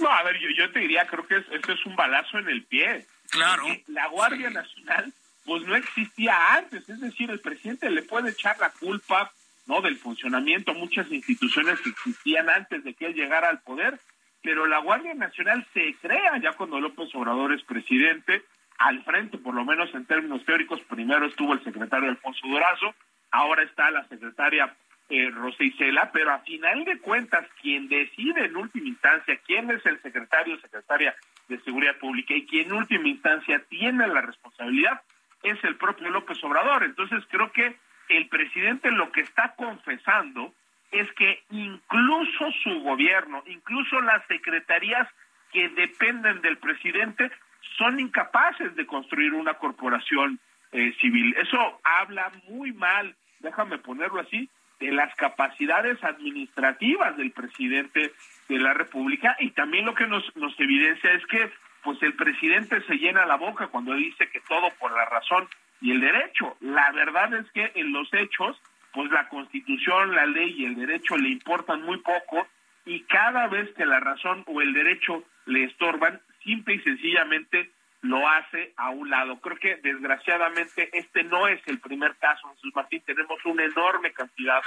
[0.00, 2.64] No, a ver, yo, yo te diría, creo que esto es un balazo en el
[2.64, 3.06] pie.
[3.30, 3.64] Claro.
[3.86, 5.12] La Guardia Nacional,
[5.44, 9.32] pues no existía antes, es decir, el presidente le puede echar la culpa,
[9.66, 9.80] ¿no?
[9.80, 13.98] Del funcionamiento muchas instituciones que existían antes de que él llegara al poder,
[14.42, 18.42] pero la Guardia Nacional se crea ya cuando López Obrador es presidente,
[18.78, 22.94] al frente, por lo menos en términos teóricos, primero estuvo el secretario Alfonso Durazo,
[23.30, 24.74] ahora está la secretaria
[25.08, 29.84] eh, Rosa Isela, pero a final de cuentas, quien decide en última instancia quién es
[29.86, 31.14] el secretario o secretaria
[31.48, 35.02] de Seguridad Pública y quien en última instancia tiene la responsabilidad
[35.42, 36.84] es el propio López Obrador.
[36.84, 37.76] Entonces creo que
[38.08, 40.52] el presidente lo que está confesando
[40.90, 45.08] es que incluso su gobierno, incluso las secretarías
[45.52, 47.30] que dependen del presidente,
[47.78, 50.38] son incapaces de construir una corporación
[50.72, 51.34] eh, civil.
[51.38, 54.48] Eso habla muy mal, déjame ponerlo así,
[54.80, 58.12] de las capacidades administrativas del presidente
[58.48, 61.50] de la República y también lo que nos, nos evidencia es que
[61.82, 65.48] pues el presidente se llena la boca cuando dice que todo por la razón
[65.80, 66.56] y el derecho.
[66.60, 68.60] La verdad es que en los hechos,
[68.92, 72.46] pues la constitución, la ley y el derecho le importan muy poco
[72.84, 77.70] y cada vez que la razón o el derecho le estorban, simple y sencillamente
[78.02, 79.40] lo hace a un lado.
[79.40, 83.02] Creo que desgraciadamente este no es el primer caso, Jesús Martín.
[83.06, 84.60] Tenemos una enorme cantidad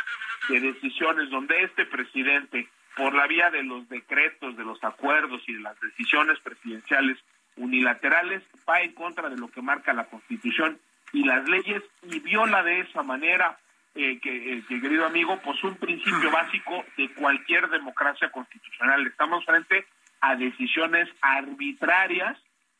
[0.50, 5.54] de decisiones donde este presidente, por la vía de los decretos, de los acuerdos y
[5.54, 7.18] de las decisiones presidenciales
[7.58, 10.80] unilaterales, va en contra de lo que marca la Constitución
[11.14, 13.58] y las leyes y viola de esa manera,
[13.96, 19.06] eh, que, eh, que, querido amigo, pues un principio básico de cualquier democracia constitucional.
[19.08, 19.86] Estamos frente
[20.22, 22.38] a decisiones arbitrarias,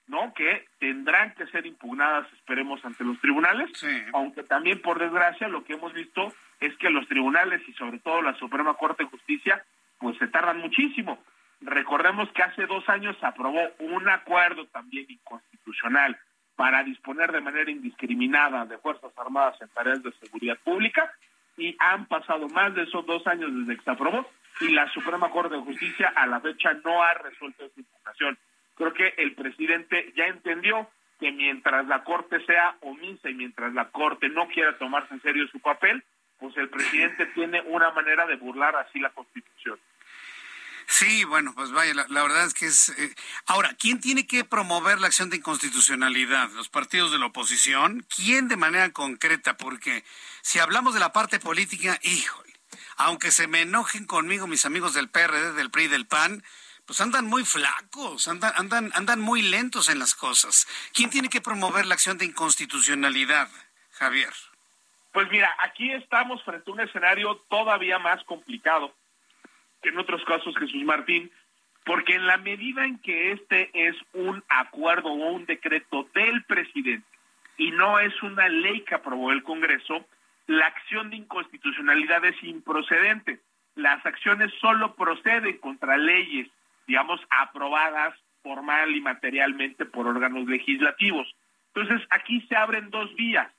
[0.08, 0.34] ¿no?
[0.34, 3.70] Que tendrán que ser impugnadas, esperemos, ante los tribunales,
[4.14, 8.22] aunque también, por desgracia, lo que hemos visto es que los tribunales y sobre todo
[8.22, 9.64] la Suprema Corte de Justicia,
[10.00, 11.20] pues se tardan muchísimo.
[11.62, 16.18] Recordemos que hace dos años se aprobó un acuerdo también inconstitucional
[16.56, 21.12] para disponer de manera indiscriminada de Fuerzas Armadas en tareas de seguridad pública
[21.58, 24.28] y han pasado más de esos dos años desde que se aprobó
[24.62, 28.38] y la Suprema Corte de Justicia a la fecha no ha resuelto esta impugnación.
[28.76, 30.90] Creo que el presidente ya entendió
[31.20, 35.48] que mientras la Corte sea omisa y mientras la Corte no quiera tomarse en serio
[35.48, 36.04] su papel,
[36.40, 39.80] pues el presidente tiene una manera de burlar así la Constitución.
[40.88, 42.90] Sí, bueno, pues vaya, la, verdad es que es...
[42.90, 43.16] Eh,
[43.48, 46.52] ahora, ¿quién tiene que promover la acción de inconstitucionalidad?
[46.52, 48.06] ¿Los partidos de la oposición?
[48.16, 49.58] ¿Quién de manera concreta?
[49.58, 50.04] Porque
[50.42, 52.54] si hablamos de la parte política, híjole,
[52.98, 56.44] aunque se me enojen conmigo mis amigos del PRD, del PRI, del PAN,
[56.86, 60.68] pues andan muy flacos, andan, andan, andan muy lentos en las cosas.
[60.94, 63.50] ¿Quién tiene que promover la acción de inconstitucionalidad,
[63.92, 64.34] Javier?
[65.16, 68.94] Pues mira, aquí estamos frente a un escenario todavía más complicado
[69.82, 71.32] que en otros casos, Jesús Martín,
[71.86, 77.08] porque en la medida en que este es un acuerdo o un decreto del presidente
[77.56, 80.06] y no es una ley que aprobó el Congreso,
[80.48, 83.40] la acción de inconstitucionalidad es improcedente.
[83.76, 86.50] Las acciones solo proceden contra leyes,
[86.88, 91.34] digamos, aprobadas formal y materialmente por órganos legislativos.
[91.74, 93.50] Entonces, aquí se abren dos vías.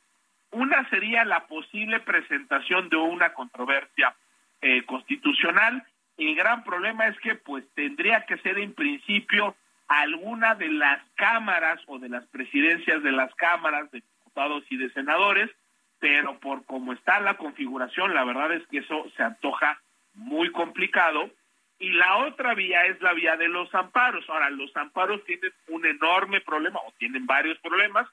[0.51, 4.15] Una sería la posible presentación de una controversia
[4.61, 5.85] eh, constitucional.
[6.17, 9.57] El gran problema es que, pues, tendría que ser en principio
[9.89, 14.91] alguna de las cámaras o de las presidencias de las cámaras de diputados y de
[14.91, 15.51] senadores
[15.99, 19.81] pero por cómo está la configuración, la verdad es que eso se antoja
[20.15, 21.31] muy complicado.
[21.79, 24.25] Y la otra vía es la vía de los amparos.
[24.29, 28.09] Ahora, los amparos tienen un enorme problema o tienen varios problemas.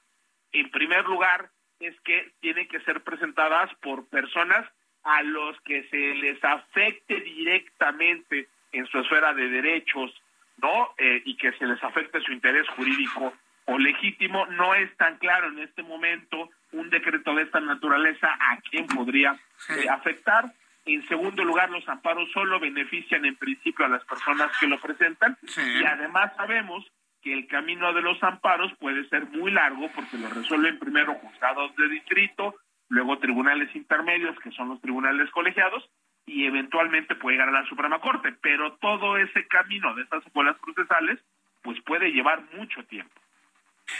[0.52, 4.66] En primer lugar, es que tienen que ser presentadas por personas
[5.04, 10.10] a los que se les afecte directamente en su esfera de derechos,
[10.58, 10.94] ¿no?
[10.98, 13.34] Eh, y que se les afecte su interés jurídico
[13.66, 14.46] o legítimo.
[14.46, 19.38] No es tan claro en este momento un decreto de esta naturaleza a quién podría
[19.68, 20.52] eh, afectar.
[20.86, 25.38] En segundo lugar, los amparos solo benefician en principio a las personas que lo presentan
[25.42, 26.84] y además sabemos
[27.24, 31.74] que el camino de los amparos puede ser muy largo porque lo resuelven primero juzgados
[31.74, 32.54] de distrito,
[32.90, 35.88] luego tribunales intermedios, que son los tribunales colegiados,
[36.26, 38.34] y eventualmente puede llegar a la Suprema Corte.
[38.42, 41.18] Pero todo ese camino de estas escuelas procesales,
[41.62, 43.14] pues puede llevar mucho tiempo.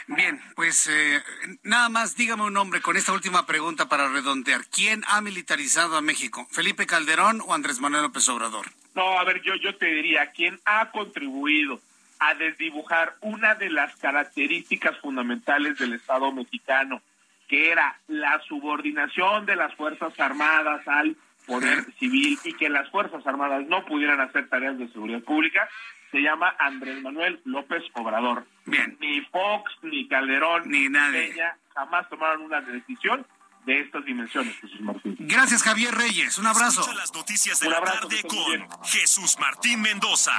[0.06, 1.22] Bien, pues eh,
[1.62, 4.62] nada más dígame un nombre con esta última pregunta para redondear.
[4.70, 6.46] ¿Quién ha militarizado a México?
[6.50, 8.66] ¿Felipe Calderón o Andrés Manuel López Obrador?
[8.94, 11.80] No, a ver, yo, yo te diría, ¿quién ha contribuido
[12.28, 17.02] a desdibujar una de las características fundamentales del Estado mexicano,
[17.48, 21.16] que era la subordinación de las Fuerzas Armadas al
[21.46, 25.68] poder civil y que las Fuerzas Armadas no pudieran hacer tareas de seguridad pública,
[26.10, 28.46] se llama Andrés Manuel López Obrador.
[28.64, 28.96] Bien.
[29.00, 31.34] Ni Fox, ni Calderón, ni nadie
[31.74, 33.26] jamás tomaron una decisión
[33.66, 35.16] de estas dimensiones, Jesús Martín.
[35.18, 36.38] Gracias, Javier Reyes.
[36.38, 36.82] Un abrazo.
[36.82, 40.32] Escucha las noticias de la tarde con Jesús Martín Mendoza.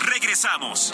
[0.00, 0.92] Regresamos.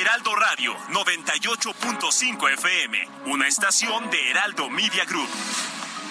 [0.00, 5.28] Heraldo Radio 98.5 FM, una estación de Heraldo Media Group.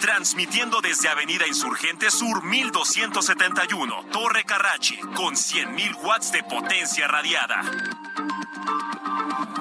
[0.02, 7.62] Transmitiendo desde Avenida Insurgente Sur 1271, Torre Carrachi, con 100.000 watts de potencia radiada.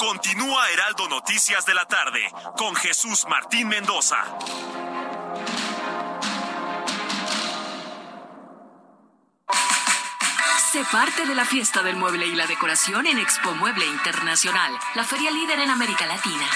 [0.00, 2.26] Continúa Heraldo Noticias de la tarde
[2.56, 4.16] con Jesús Martín Mendoza.
[10.72, 15.04] Sé parte de la fiesta del mueble y la decoración en Expo Mueble Internacional, la
[15.04, 16.46] feria líder en América Latina.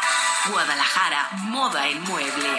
[0.49, 2.57] Guadalajara, moda en mueble.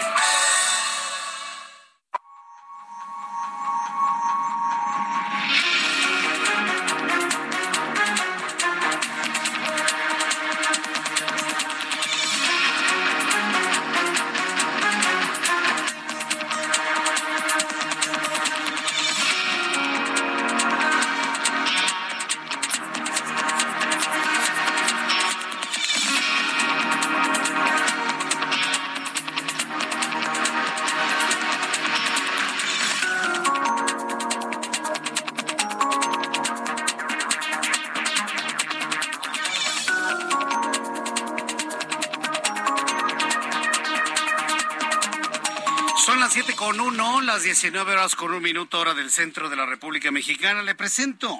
[47.49, 50.61] 19 horas con un minuto hora del centro de la República Mexicana.
[50.61, 51.35] Le presento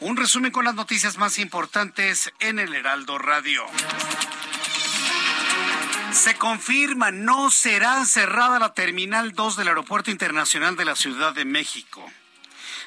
[0.00, 3.64] un resumen con las noticias más importantes en el Heraldo Radio.
[6.10, 11.44] Se confirma, no será cerrada la Terminal 2 del Aeropuerto Internacional de la Ciudad de
[11.44, 12.04] México.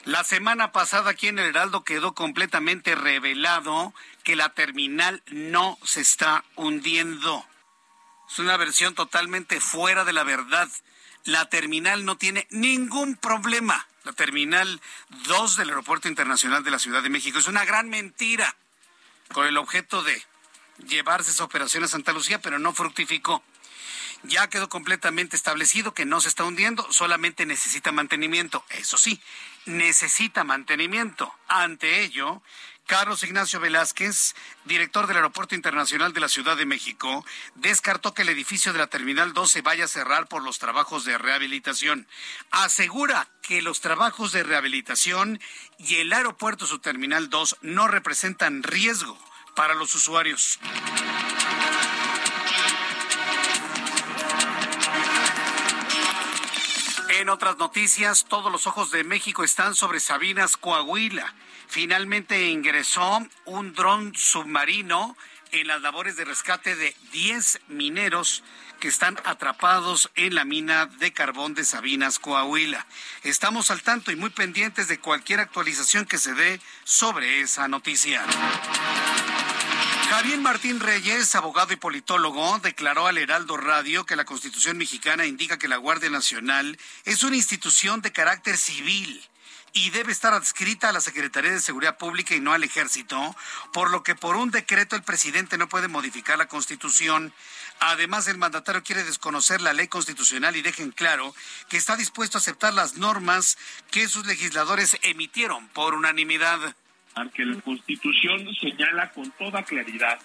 [0.04, 3.94] La semana pasada aquí en el Heraldo quedó completamente revelado
[4.26, 7.48] que la terminal no se está hundiendo.
[8.30, 10.68] Es una versión totalmente fuera de la verdad.
[11.26, 13.88] La terminal no tiene ningún problema.
[14.04, 14.80] La terminal
[15.28, 18.56] 2 del Aeropuerto Internacional de la Ciudad de México es una gran mentira
[19.34, 20.24] con el objeto de
[20.88, 23.44] llevarse esa operación a Santa Lucía, pero no fructificó.
[24.22, 28.64] Ya quedó completamente establecido que no se está hundiendo, solamente necesita mantenimiento.
[28.70, 29.20] Eso sí,
[29.66, 31.34] necesita mantenimiento.
[31.48, 32.44] Ante ello,
[32.86, 37.26] Carlos Ignacio Velázquez, director del Aeropuerto Internacional de la Ciudad de México,
[37.56, 41.04] descartó que el edificio de la Terminal 2 se vaya a cerrar por los trabajos
[41.04, 42.08] de rehabilitación.
[42.52, 45.40] Asegura que los trabajos de rehabilitación
[45.80, 49.18] y el aeropuerto su Terminal 2 no representan riesgo
[49.56, 50.60] para los usuarios.
[57.26, 61.34] En otras noticias, todos los ojos de México están sobre Sabinas, Coahuila.
[61.68, 65.18] Finalmente ingresó un dron submarino
[65.52, 68.44] en las labores de rescate de 10 mineros
[68.80, 72.86] que están atrapados en la mina de carbón de Sabinas, Coahuila.
[73.24, 78.24] Estamos al tanto y muy pendientes de cualquier actualización que se dé sobre esa noticia.
[80.10, 85.58] Javier Martín Reyes, abogado y politólogo, declaró al Heraldo Radio que la Constitución mexicana indica
[85.58, 89.24] que la Guardia Nacional es una institución de carácter civil
[89.74, 93.36] y debe estar adscrita a la Secretaría de Seguridad Pública y no al Ejército,
[93.74, 97.34] por lo que por un decreto el presidente no puede modificar la Constitución.
[97.80, 101.36] Además, el mandatario quiere desconocer la ley constitucional y dejen claro
[101.68, 103.58] que está dispuesto a aceptar las normas
[103.92, 106.76] que sus legisladores emitieron por unanimidad.
[107.34, 110.20] Que la Constitución señala con toda claridad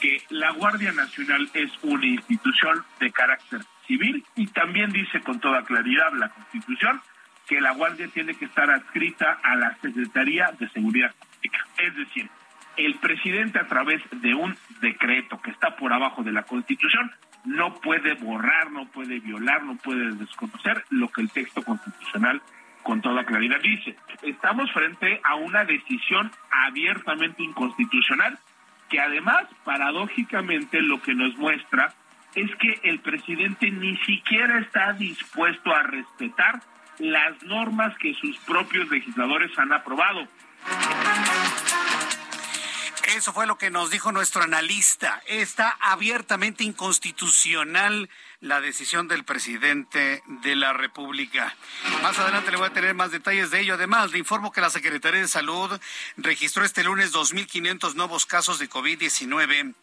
[0.00, 5.64] que la Guardia Nacional es una institución de carácter civil y también dice con toda
[5.64, 7.00] claridad la Constitución
[7.48, 11.66] que la Guardia tiene que estar adscrita a la Secretaría de Seguridad Pública.
[11.78, 12.30] Es decir,
[12.76, 17.10] el presidente a través de un decreto que está por abajo de la Constitución
[17.44, 22.42] no puede borrar, no puede violar, no puede desconocer lo que el texto constitucional
[22.82, 23.96] con toda claridad dice.
[24.22, 28.38] Estamos frente a una decisión abiertamente inconstitucional
[28.88, 31.94] que además, paradójicamente, lo que nos muestra
[32.34, 36.62] es que el presidente ni siquiera está dispuesto a respetar
[36.98, 40.26] las normas que sus propios legisladores han aprobado.
[43.16, 45.22] Eso fue lo que nos dijo nuestro analista.
[45.26, 48.10] Está abiertamente inconstitucional
[48.40, 51.56] la decisión del presidente de la República.
[52.02, 53.74] Más adelante le voy a tener más detalles de ello.
[53.74, 55.78] Además, le informo que la Secretaría de Salud
[56.16, 59.74] registró este lunes 2.500 nuevos casos de COVID-19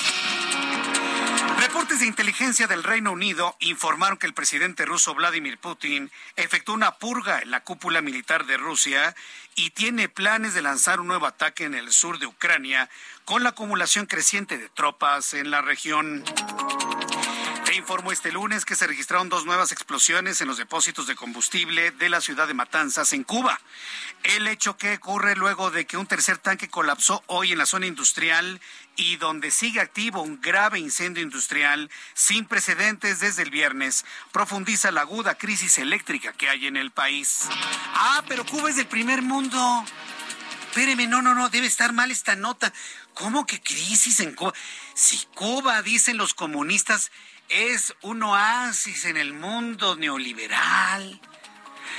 [1.66, 7.00] Reportes de inteligencia del Reino Unido informaron que el presidente ruso Vladimir Putin efectuó una
[7.00, 9.16] purga en la cúpula militar de Rusia
[9.56, 12.88] y tiene planes de lanzar un nuevo ataque en el sur de Ucrania
[13.26, 16.24] con la acumulación creciente de tropas en la región
[17.76, 22.10] informó este lunes que se registraron dos nuevas explosiones en los depósitos de combustible de
[22.10, 23.60] la ciudad de Matanzas, en Cuba.
[24.24, 27.86] El hecho que ocurre luego de que un tercer tanque colapsó hoy en la zona
[27.86, 28.62] industrial
[28.96, 35.02] y donde sigue activo un grave incendio industrial sin precedentes desde el viernes, profundiza la
[35.02, 37.48] aguda crisis eléctrica que hay en el país.
[37.94, 39.86] Ah, pero Cuba es del primer mundo.
[40.68, 42.74] Espéreme, no, no, no, debe estar mal esta nota.
[43.14, 44.54] ¿Cómo que crisis en Cuba?
[44.94, 47.12] Si Cuba, dicen los comunistas,
[47.50, 51.22] es un oasis en el mundo neoliberal.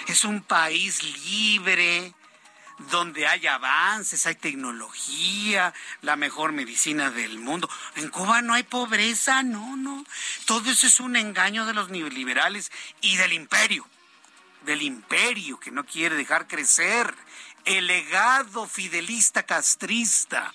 [0.08, 2.14] Es un país libre
[2.78, 5.72] donde hay avances, hay tecnología,
[6.02, 7.68] la mejor medicina del mundo.
[7.96, 10.04] En Cuba no hay pobreza, no, no.
[10.44, 12.70] Todo eso es un engaño de los neoliberales
[13.00, 13.86] y del imperio,
[14.64, 17.14] del imperio que no quiere dejar crecer,
[17.64, 20.52] el legado fidelista castrista.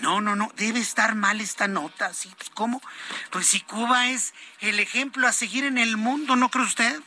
[0.00, 2.30] No, no, no, debe estar mal esta nota, ¿sí?
[2.36, 2.82] Pues, ¿Cómo?
[3.30, 7.00] Pues si Cuba es el ejemplo a seguir en el mundo, ¿no cree usted?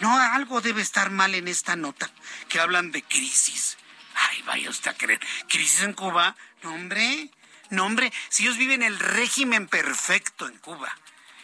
[0.00, 2.10] No, algo debe estar mal en esta nota,
[2.48, 3.76] que hablan de crisis.
[4.14, 5.20] Ay, vaya usted a creer.
[5.48, 6.36] ¿Crisis en Cuba?
[6.62, 7.30] No, hombre,
[7.70, 10.94] No, hombre, si ellos viven el régimen perfecto en Cuba,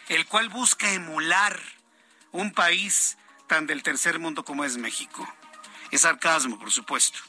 [0.09, 1.59] el cual busca emular
[2.31, 5.27] un país tan del tercer mundo como es México.
[5.91, 7.19] Es sarcasmo, por supuesto.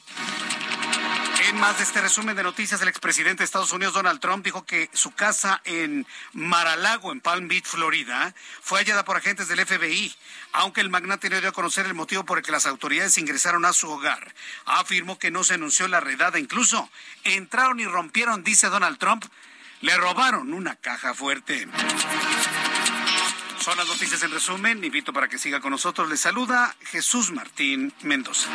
[1.55, 4.89] Más de este resumen de noticias, el expresidente de Estados Unidos, Donald Trump, dijo que
[4.93, 10.15] su casa en Mar-a-Lago, en Palm Beach, Florida, fue hallada por agentes del FBI,
[10.53, 13.65] aunque el magnate no dio a conocer el motivo por el que las autoridades ingresaron
[13.65, 14.33] a su hogar.
[14.65, 16.89] Afirmó que no se anunció la redada, incluso
[17.23, 19.25] entraron y rompieron, dice Donald Trump,
[19.81, 21.67] le robaron una caja fuerte.
[23.59, 24.83] Son las noticias en resumen.
[24.83, 26.09] Invito para que siga con nosotros.
[26.09, 28.49] Le saluda Jesús Martín Mendoza.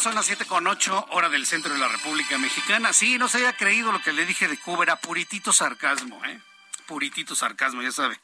[0.00, 2.94] Ya son las siete con ocho, hora del centro de la República Mexicana.
[2.94, 6.40] Sí, no se haya creído lo que le dije de Cuba, era puritito sarcasmo, ¿eh?
[6.86, 8.18] Puritito sarcasmo, ya sabe,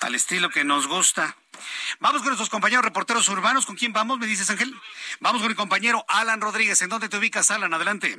[0.00, 1.34] al estilo que nos gusta.
[1.98, 3.64] Vamos con nuestros compañeros reporteros urbanos.
[3.64, 4.18] ¿Con quién vamos?
[4.18, 4.78] Me dices, Ángel.
[5.20, 6.82] Vamos con el compañero Alan Rodríguez.
[6.82, 7.72] ¿En dónde te ubicas, Alan?
[7.72, 8.18] Adelante.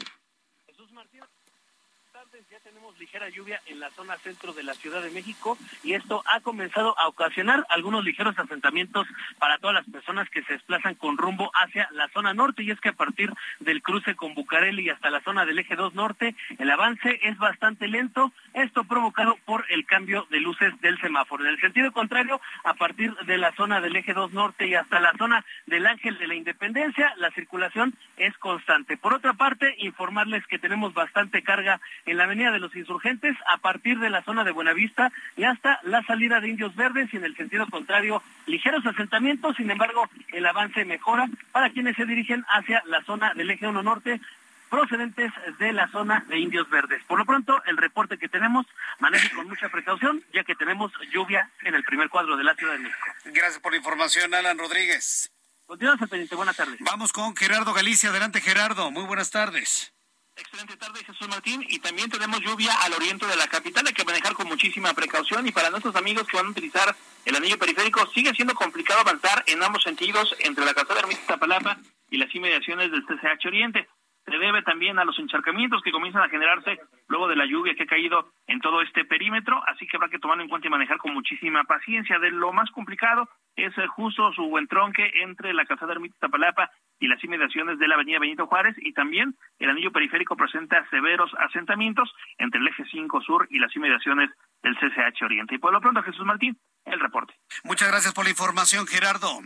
[2.99, 6.97] Ligera lluvia en la zona centro de la Ciudad de México y esto ha comenzado
[6.97, 9.05] a ocasionar algunos ligeros asentamientos
[9.37, 12.79] para todas las personas que se desplazan con rumbo hacia la zona norte y es
[12.79, 16.71] que a partir del cruce con Bucareli hasta la zona del eje 2 norte el
[16.71, 21.43] avance es bastante lento, esto provocado por el cambio de luces del semáforo.
[21.43, 24.99] En el sentido contrario, a partir de la zona del eje 2 norte y hasta
[24.99, 28.97] la zona del Ángel de la Independencia, la circulación es constante.
[28.97, 32.94] Por otra parte, informarles que tenemos bastante carga en la avenida de los insurgentes
[33.47, 37.17] a partir de la zona de Buenavista y hasta la salida de Indios Verdes y
[37.17, 42.45] en el sentido contrario ligeros asentamientos, sin embargo el avance mejora para quienes se dirigen
[42.49, 44.19] hacia la zona del eje 1 norte
[44.69, 47.01] procedentes de la zona de Indios Verdes.
[47.07, 48.65] Por lo pronto, el reporte que tenemos
[48.99, 52.73] maneje con mucha precaución, ya que tenemos lluvia en el primer cuadro de la Ciudad
[52.73, 53.05] de México.
[53.25, 55.31] Gracias por la información, Alan Rodríguez.
[55.65, 56.35] Continuamos pendiente.
[56.35, 56.77] Buenas tardes.
[56.79, 58.09] Vamos con Gerardo Galicia.
[58.09, 58.91] Adelante, Gerardo.
[58.91, 59.94] Muy buenas tardes.
[60.37, 61.65] Excelente tarde, Jesús Martín.
[61.69, 63.87] Y también tenemos lluvia al oriente de la capital.
[63.87, 65.47] Hay que manejar con muchísima precaución.
[65.47, 69.43] Y para nuestros amigos que van a utilizar el anillo periférico, sigue siendo complicado avanzar
[69.47, 71.77] en ambos sentidos entre la calzada Ermita Zapalapa
[72.11, 73.87] y las inmediaciones del CCH Oriente.
[74.25, 77.83] Se debe también a los encharcamientos que comienzan a generarse luego de la lluvia que
[77.83, 79.61] ha caído en todo este perímetro.
[79.67, 82.17] Así que habrá que tomar en cuenta y manejar con muchísima paciencia.
[82.17, 87.23] De lo más complicado es justo su entronque entre la calzada Ermita Zapalapa y las
[87.23, 92.59] inmediaciones de la avenida Benito Juárez y también el anillo periférico presenta severos asentamientos entre
[92.59, 94.29] el eje 5 sur y las inmediaciones
[94.63, 95.55] del CCH Oriente.
[95.55, 97.33] Y por lo pronto, Jesús Martín, el reporte.
[97.63, 99.39] Muchas gracias por la información, Gerardo.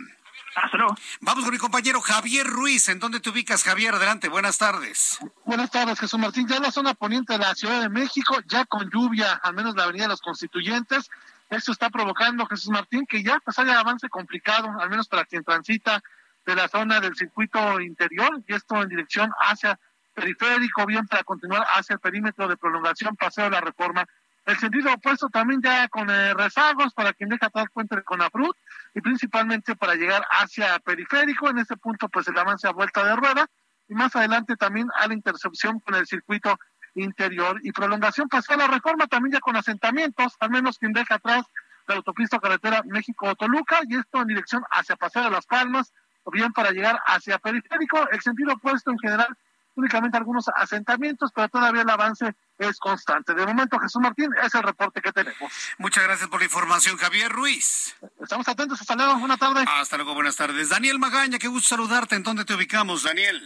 [0.55, 0.95] Hasta luego.
[1.21, 2.89] Vamos con mi compañero Javier Ruiz.
[2.89, 3.95] ¿En dónde te ubicas, Javier?
[3.95, 5.19] Adelante, buenas tardes.
[5.45, 6.47] Buenas tardes, Jesús Martín.
[6.47, 9.75] Ya en la zona poniente de la Ciudad de México, ya con lluvia, al menos
[9.75, 11.09] la avenida de los Constituyentes.
[11.49, 15.43] Esto está provocando, Jesús Martín, que ya pues haya avance complicado, al menos para quien
[15.43, 16.01] transita
[16.45, 19.79] de la zona del circuito interior, y esto en dirección hacia
[20.13, 24.05] periférico, bien para continuar hacia el perímetro de prolongación, paseo de la reforma.
[24.45, 28.55] El sentido opuesto también ya con eh, rezagos para quien deja atrás puente con Afrut
[28.95, 31.49] y principalmente para llegar hacia periférico.
[31.49, 33.47] En este punto, pues el avance a vuelta de rueda
[33.87, 36.57] y más adelante también a la intercepción con el circuito
[36.95, 41.15] interior y prolongación paseo de la reforma también ya con asentamientos, al menos quien deja
[41.15, 41.45] atrás
[41.87, 45.91] la autopista carretera México-Toluca y esto en dirección hacia Paseo de las Palmas,
[46.23, 49.35] o bien para llegar hacia periférico, el sentido opuesto en general,
[49.80, 53.34] únicamente algunos asentamientos, pero todavía el avance es constante.
[53.34, 55.51] De momento, Jesús Martín, es el reporte que tenemos.
[55.77, 57.95] Muchas gracias por la información, Javier Ruiz.
[58.21, 59.65] Estamos atentos, hasta luego, buenas tardes.
[59.67, 60.69] Hasta luego, buenas tardes.
[60.69, 62.15] Daniel Magaña, qué gusto saludarte.
[62.15, 63.41] ¿En dónde te ubicamos, Daniel?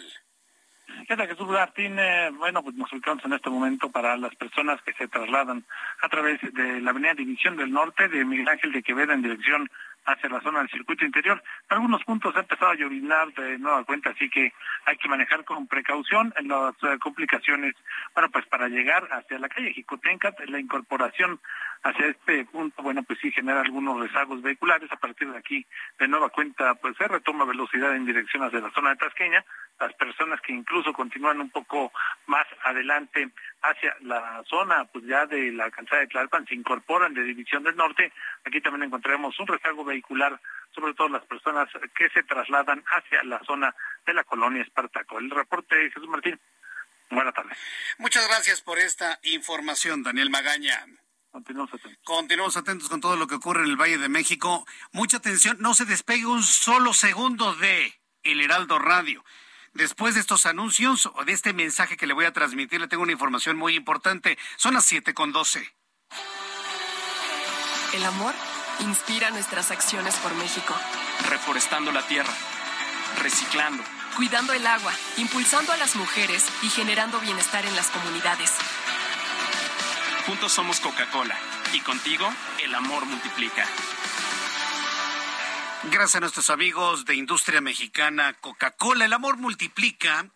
[1.07, 1.97] ¿Qué tal, Jesús Martín?
[1.99, 5.65] Eh, bueno, pues nos ubicamos en este momento para las personas que se trasladan
[6.01, 9.69] a través de la avenida División del Norte de Miguel Ángel de Quevedo en dirección
[10.05, 11.41] hacia la zona del circuito interior.
[11.69, 14.53] En algunos puntos ha empezado a llovinar de nueva cuenta, así que
[14.85, 17.73] hay que manejar con precaución en las eh, complicaciones.
[18.13, 21.39] Bueno, pues para llegar hacia la calle Jicotenca, la incorporación
[21.83, 24.91] hacia este punto, bueno, pues sí genera algunos rezagos vehiculares.
[24.91, 25.65] A partir de aquí,
[25.99, 29.43] de nueva cuenta, pues se retoma velocidad en dirección hacia la zona de Tasqueña.
[29.79, 31.91] Las personas que incluso continúan un poco
[32.27, 33.29] más adelante
[33.61, 37.75] hacia la zona, pues ya de la calzada de Tlalpan, se incorporan de División del
[37.75, 38.13] Norte.
[38.45, 40.39] Aquí también encontraremos un rezago vehicular,
[40.73, 45.19] sobre todo las personas que se trasladan hacia la zona de la colonia Espartaco.
[45.19, 46.39] El reporte de Jesús Martín.
[47.09, 47.57] Buenas tardes.
[47.97, 50.85] Muchas gracias por esta información, Daniel Magaña.
[51.31, 51.99] Continuamos atentos.
[52.03, 54.67] Continuamos atentos con todo lo que ocurre en el Valle de México.
[54.91, 59.23] Mucha atención, no se despegue un solo segundo de El Heraldo Radio.
[59.73, 63.03] Después de estos anuncios o de este mensaje que le voy a transmitir, le tengo
[63.03, 64.37] una información muy importante.
[64.55, 65.73] Son las siete con doce.
[67.93, 68.33] El amor
[68.79, 70.75] inspira nuestras acciones por México.
[71.29, 72.33] reforestando la tierra,
[73.21, 73.83] reciclando,
[74.15, 78.51] cuidando el agua, impulsando a las mujeres y generando bienestar en las comunidades.
[80.27, 81.37] Juntos somos Coca-Cola
[81.73, 82.31] y contigo
[82.63, 83.65] el amor multiplica.
[85.91, 90.29] Gracias a nuestros amigos de Industria Mexicana Coca-Cola, el amor multiplica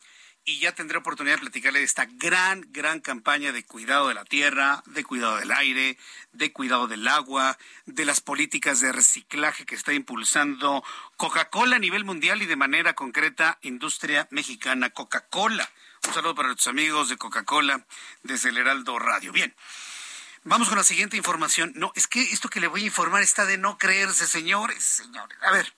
[0.44, 4.26] y ya tendré oportunidad de platicarle de esta gran, gran campaña de cuidado de la
[4.26, 5.98] tierra, de cuidado del aire,
[6.34, 10.84] de cuidado del agua, de las políticas de reciclaje que está impulsando
[11.16, 15.70] Coca-Cola a nivel mundial y de manera concreta Industria Mexicana Coca-Cola.
[16.06, 17.86] Un saludo para nuestros amigos de Coca-Cola
[18.24, 19.32] desde el Heraldo Radio.
[19.32, 19.56] Bien.
[20.48, 21.74] Vamos con la siguiente información.
[21.76, 25.38] No, es que esto que le voy a informar está de no creerse, señores, señores.
[25.42, 25.74] A ver,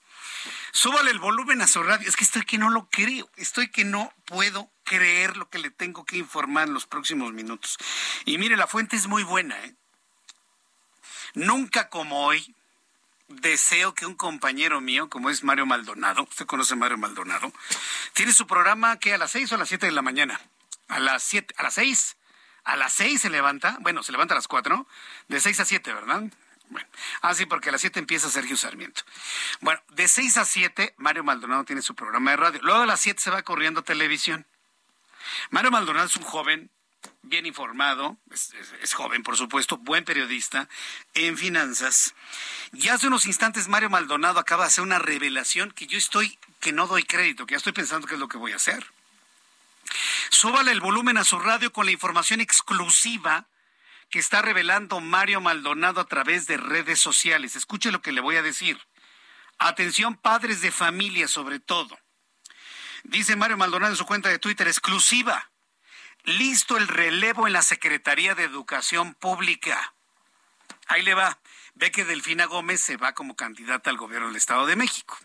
[0.71, 2.07] súbale el volumen a su radio.
[2.07, 3.27] Es que estoy que no lo creo.
[3.35, 7.79] Estoy que no puedo creer lo que le tengo que informar en los próximos minutos.
[8.25, 9.73] Y mire, la fuente es muy buena, ¿eh?
[11.33, 12.55] Nunca como hoy
[13.27, 17.51] deseo que un compañero mío, como es Mario Maldonado, usted conoce Mario Maldonado,
[18.13, 20.39] tiene su programa que a las seis o a las siete de la mañana.
[20.89, 22.17] A las siete, a las seis
[22.63, 24.87] a las seis se levanta, bueno, se levanta a las cuatro,
[25.27, 26.23] de seis a siete, ¿verdad?
[26.69, 26.87] Bueno,
[27.21, 29.01] ah, sí, porque a las siete empieza Sergio Sarmiento.
[29.59, 32.59] Bueno, de seis a siete, Mario Maldonado tiene su programa de radio.
[32.61, 34.45] Luego a las siete se va corriendo a televisión.
[35.49, 36.69] Mario Maldonado es un joven
[37.23, 40.69] bien informado, es, es, joven, por supuesto, buen periodista
[41.15, 42.13] en finanzas.
[42.73, 46.71] Y hace unos instantes Mario Maldonado acaba de hacer una revelación que yo estoy, que
[46.71, 48.85] no doy crédito, que ya estoy pensando qué es lo que voy a hacer.
[50.29, 53.47] Súbale el volumen a su radio con la información exclusiva
[54.09, 57.55] que está revelando Mario Maldonado a través de redes sociales.
[57.55, 58.79] Escuche lo que le voy a decir.
[59.59, 61.97] Atención padres de familia sobre todo.
[63.03, 65.51] Dice Mario Maldonado en su cuenta de Twitter exclusiva.
[66.23, 69.93] Listo el relevo en la Secretaría de Educación Pública.
[70.87, 71.39] Ahí le va.
[71.75, 75.17] Ve que Delfina Gómez se va como candidata al gobierno del Estado de México.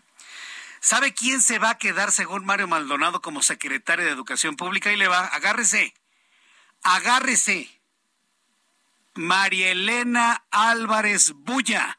[0.85, 4.91] ¿Sabe quién se va a quedar, según Mario Maldonado, como secretario de Educación Pública?
[4.91, 5.95] Y le va, agárrese,
[6.83, 7.81] agárrese.
[9.15, 11.97] María Elena Álvarez Bulla,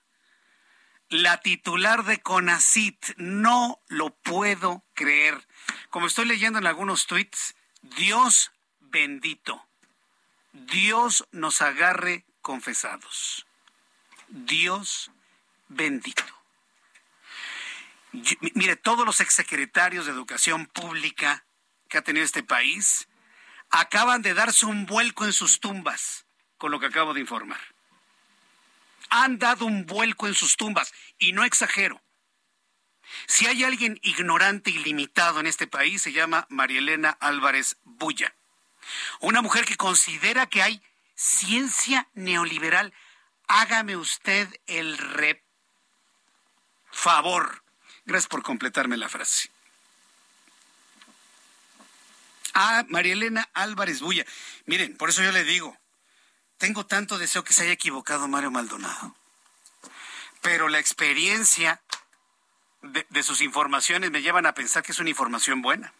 [1.08, 3.16] la titular de CONACIT.
[3.16, 5.48] No lo puedo creer.
[5.90, 9.66] Como estoy leyendo en algunos tweets, Dios bendito.
[10.52, 13.48] Dios nos agarre confesados.
[14.28, 15.10] Dios
[15.66, 16.35] bendito
[18.54, 21.44] mire, todos los exsecretarios de Educación Pública
[21.88, 23.08] que ha tenido este país
[23.70, 26.26] acaban de darse un vuelco en sus tumbas
[26.58, 27.60] con lo que acabo de informar.
[29.10, 32.02] Han dado un vuelco en sus tumbas y no exagero.
[33.26, 38.34] Si hay alguien ignorante y limitado en este país, se llama Marielena Álvarez Bulla.
[39.20, 40.82] Una mujer que considera que hay
[41.14, 42.92] ciencia neoliberal.
[43.46, 45.42] Hágame usted el rep
[46.90, 47.62] favor
[48.06, 49.50] Gracias por completarme la frase.
[52.54, 54.24] Ah, María Elena Álvarez Bulla.
[54.64, 55.76] Miren, por eso yo le digo,
[56.56, 59.14] tengo tanto deseo que se haya equivocado Mario Maldonado.
[60.40, 61.82] Pero la experiencia
[62.82, 65.92] de, de sus informaciones me llevan a pensar que es una información buena.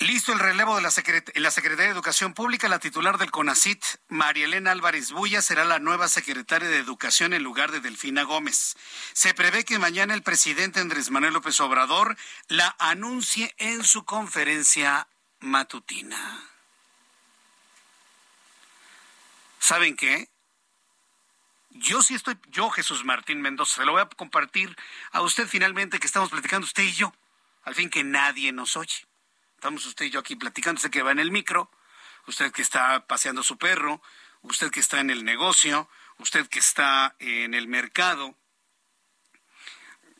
[0.00, 4.72] Listo el relevo de la, Secretaría de Educación Pública, la titular del CONACIT, María Elena
[4.72, 8.76] Álvarez Bulla, será la nueva secretaria de Educación en lugar de Delfina Gómez.
[9.14, 12.16] Se prevé que mañana el presidente Andrés Manuel López Obrador
[12.48, 15.08] la anuncie en su conferencia
[15.40, 16.44] matutina.
[19.58, 20.28] ¿Saben qué?
[21.70, 24.76] Yo sí estoy, yo Jesús Martín Mendoza, se lo voy a compartir
[25.12, 27.14] a usted finalmente que estamos platicando usted y yo,
[27.64, 29.06] al fin que nadie nos oye.
[29.66, 31.68] Estamos usted y yo aquí platicando, usted que va en el micro,
[32.28, 34.00] usted que está paseando su perro,
[34.42, 38.36] usted que está en el negocio, usted que está en el mercado.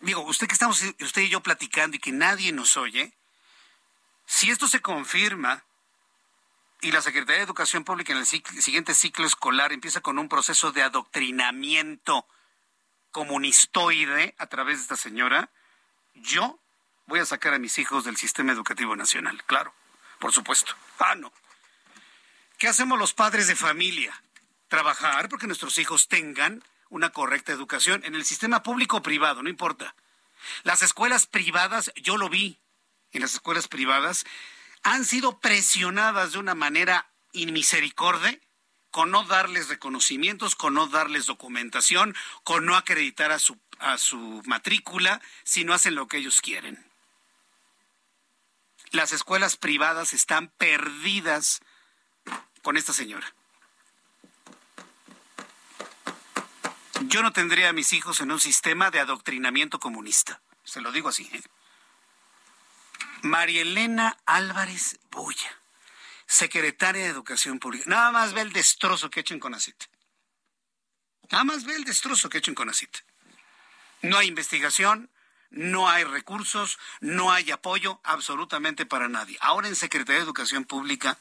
[0.00, 3.14] Digo, usted que estamos usted y yo platicando y que nadie nos oye,
[4.24, 5.62] si esto se confirma
[6.80, 10.72] y la Secretaría de Educación Pública en el siguiente ciclo escolar empieza con un proceso
[10.72, 12.26] de adoctrinamiento
[13.12, 15.50] comunistoide a través de esta señora,
[16.16, 16.58] yo
[17.06, 19.72] voy a sacar a mis hijos del sistema educativo nacional, claro,
[20.18, 20.74] por supuesto.
[20.98, 21.32] Ah, no.
[22.58, 24.20] ¿Qué hacemos los padres de familia?
[24.68, 29.48] Trabajar porque nuestros hijos tengan una correcta educación en el sistema público o privado, no
[29.48, 29.94] importa.
[30.62, 32.58] Las escuelas privadas, yo lo vi,
[33.12, 34.24] en las escuelas privadas,
[34.82, 38.38] han sido presionadas de una manera inmisericordia
[38.90, 44.42] con no darles reconocimientos, con no darles documentación, con no acreditar a su, a su
[44.46, 46.86] matrícula si no hacen lo que ellos quieren.
[48.92, 51.60] Las escuelas privadas están perdidas
[52.62, 53.34] con esta señora.
[57.02, 60.40] Yo no tendría a mis hijos en un sistema de adoctrinamiento comunista.
[60.64, 61.30] Se lo digo así.
[61.32, 61.42] ¿eh?
[63.22, 65.60] María Elena Álvarez Bulla,
[66.26, 67.84] secretaria de Educación Pública.
[67.86, 69.84] Nada más ve el destrozo que ha hecho en Conacit.
[71.30, 72.96] Nada más ve el destrozo que ha hecho en Conacit.
[74.02, 75.10] No hay investigación,
[75.50, 79.36] no hay recursos, no hay apoyo absolutamente para nadie.
[79.40, 81.18] Ahora en Secretaría de Educación Pública,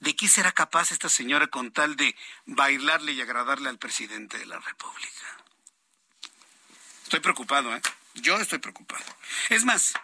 [0.00, 2.16] ¿de qué será capaz esta señora con tal de
[2.46, 5.26] bailarle y agradarle al presidente de la República?
[7.04, 7.80] Estoy preocupado, ¿eh?
[8.14, 9.04] Yo estoy preocupado.
[9.48, 9.94] Es más,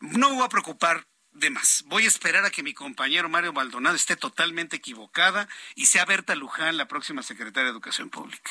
[0.00, 1.84] no me voy a preocupar de más.
[1.86, 6.34] Voy a esperar a que mi compañero Mario Maldonado esté totalmente equivocada y sea Berta
[6.34, 8.50] Luján la próxima secretaria de Educación Pública.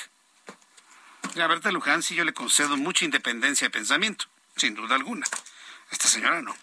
[1.39, 4.25] A Berta Luján sí yo le concedo mucha independencia de pensamiento,
[4.57, 5.25] sin duda alguna.
[5.89, 6.53] esta señora no.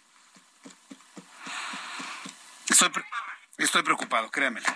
[3.57, 4.67] Estoy, preocupado, créamelo.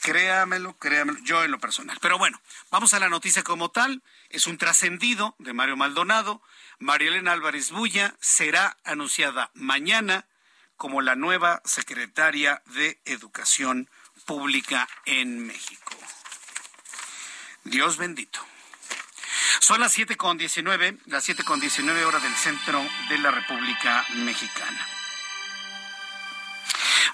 [0.00, 1.98] Créamelo, créamelo, yo en lo personal.
[2.00, 2.40] Pero bueno,
[2.70, 4.02] vamos a la noticia como tal.
[4.30, 6.40] Es un trascendido de Mario Maldonado.
[6.78, 10.26] María Elena Álvarez Bulla será anunciada mañana
[10.76, 13.90] como la nueva secretaria de Educación
[14.26, 15.92] Pública en México.
[17.64, 18.40] Dios bendito.
[19.60, 24.04] Son las siete con diecinueve, las siete con diecinueve horas del centro de la República
[24.16, 24.86] Mexicana.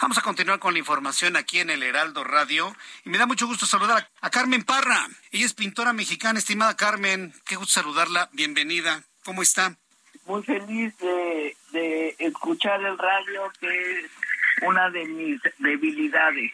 [0.01, 3.47] Vamos a continuar con la información aquí en el Heraldo Radio y me da mucho
[3.47, 5.07] gusto saludar a, Carmen Parra.
[5.31, 7.35] Ella es pintora mexicana, estimada Carmen.
[7.45, 8.31] Qué gusto saludarla.
[8.33, 9.03] Bienvenida.
[9.25, 9.77] ¿Cómo está?
[10.25, 14.11] Muy feliz de, de escuchar el radio, que es
[14.63, 16.53] una de mis debilidades.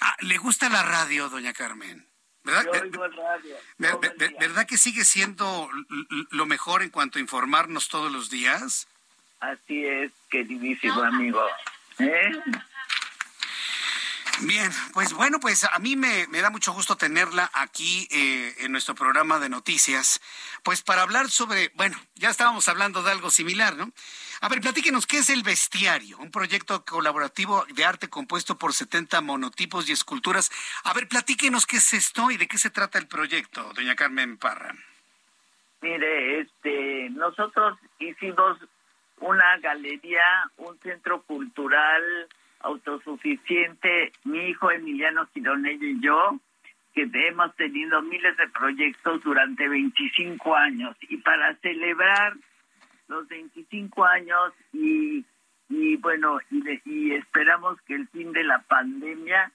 [0.00, 2.06] Ah, ¿Le gusta la radio, doña Carmen?
[2.44, 2.64] ¿Verdad?
[2.64, 3.56] Yo oigo el radio.
[4.38, 5.68] ¿Verdad que sigue siendo
[6.30, 8.86] lo mejor en cuanto a informarnos todos los días?
[9.40, 11.42] Así es, queridísimo amigo.
[11.98, 12.32] ¿Eh?
[14.42, 18.94] Bien, pues bueno, pues a mí me, da mucho gusto tenerla aquí eh, en nuestro
[18.94, 20.20] programa de noticias,
[20.64, 23.92] pues para hablar sobre, bueno, ya estábamos hablando de algo similar, ¿no?
[24.40, 26.18] A ver, platíquenos, ¿qué es el Bestiario?
[26.18, 30.50] Un proyecto colaborativo de arte compuesto por 70 monotipos y esculturas.
[30.82, 34.36] A ver, platíquenos qué es esto y de qué se trata el proyecto, doña Carmen
[34.36, 34.74] Parra.
[35.80, 38.58] Mire, este, nosotros hicimos
[39.20, 42.28] una galería, un centro cultural
[42.64, 46.40] autosuficiente, mi hijo Emiliano Gironello y yo,
[46.94, 50.96] que hemos tenido miles de proyectos durante 25 años.
[51.08, 52.34] Y para celebrar
[53.08, 55.24] los 25 años y,
[55.68, 59.50] y bueno, y, y esperamos que el fin de la pandemia,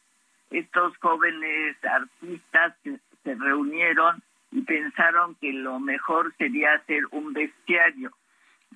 [0.52, 4.22] estos jóvenes artistas se reunieron
[4.52, 8.11] y pensaron que lo mejor sería hacer un bestiario,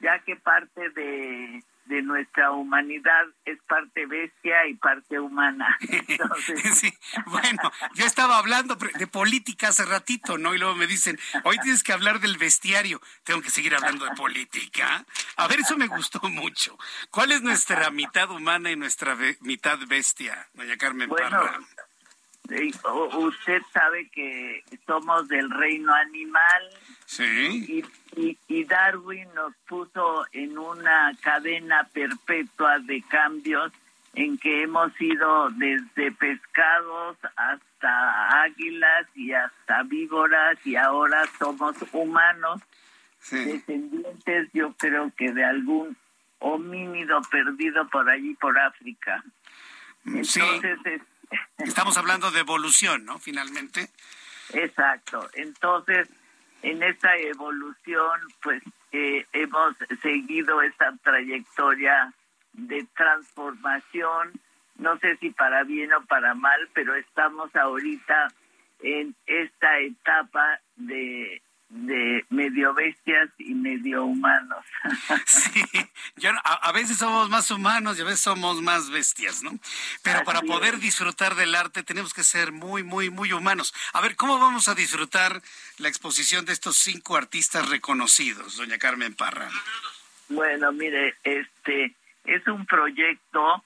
[0.01, 5.77] ya que parte de de nuestra humanidad es parte bestia y parte humana.
[6.73, 6.93] sí,
[7.27, 10.53] bueno, yo estaba hablando de política hace ratito, ¿no?
[10.53, 13.01] Y luego me dicen, hoy tienes que hablar del bestiario.
[13.23, 15.05] Tengo que seguir hablando de política.
[15.38, 16.77] A ver, eso me gustó mucho.
[17.11, 21.43] ¿Cuál es nuestra mitad humana y nuestra mitad bestia, doña Carmen bueno,
[23.18, 26.69] Usted sabe que somos del reino animal.
[27.05, 27.85] Sí.
[28.15, 33.71] Y, y, Darwin nos puso en una cadena perpetua de cambios
[34.13, 42.61] en que hemos ido desde pescados hasta águilas y hasta víboras y ahora somos humanos
[43.31, 45.97] descendientes yo creo que de algún
[46.39, 49.23] homínido perdido por allí por África.
[50.05, 51.01] Entonces,
[51.57, 53.19] Estamos hablando de evolución, ¿no?
[53.19, 53.89] Finalmente.
[54.53, 55.30] Exacto.
[55.34, 56.09] Entonces,
[56.64, 62.14] en esta evolución, pues hemos seguido esta trayectoria
[62.53, 64.31] de transformación,
[64.77, 68.30] no sé si para bien o para mal, pero estamos ahorita
[68.80, 71.41] en esta etapa de
[71.74, 74.64] de medio bestias y medio humanos.
[75.26, 75.64] sí,
[76.44, 79.52] a, veces somos más humanos y a veces somos más bestias, ¿no?
[80.04, 83.74] Pero para poder disfrutar del arte tenemos que ser muy, muy, muy humanos.
[83.94, 85.41] A ver, ¿cómo vamos a disfrutar
[85.80, 89.50] la exposición de estos cinco artistas reconocidos, doña Carmen Parra?
[90.30, 91.95] Bueno, mire, este
[92.26, 93.64] es un proyecto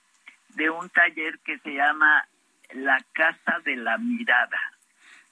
[0.56, 2.26] de un taller que se llama
[2.72, 4.77] La Casa de la Mirada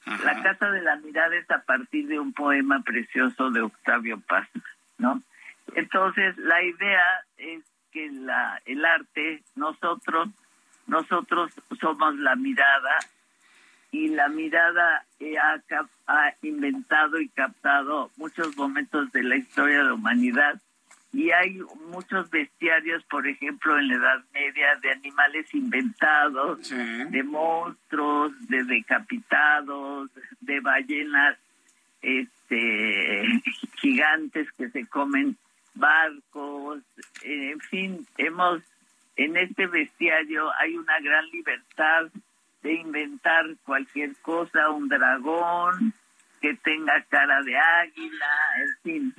[0.06, 4.48] la Casa de la Mirada es a partir de un poema precioso de Octavio Paz,
[4.98, 5.22] ¿no?
[5.74, 7.04] Entonces, la idea
[7.38, 10.30] es que la, el arte, nosotros,
[10.86, 12.98] nosotros somos la mirada
[13.92, 15.06] y la mirada
[15.42, 20.62] ha, ha inventado y captado muchos momentos de la historia de la humanidad
[21.16, 21.60] y hay
[21.90, 30.10] muchos bestiarios, por ejemplo, en la Edad Media, de animales inventados, de monstruos, de decapitados,
[30.42, 31.38] de ballenas
[32.02, 33.26] este
[33.82, 35.38] gigantes que se comen
[35.74, 36.84] barcos,
[37.24, 38.62] en fin, hemos
[39.16, 42.08] en este bestiario hay una gran libertad
[42.62, 45.94] de inventar cualquier cosa, un dragón
[46.42, 49.16] que tenga cara de águila, en fin.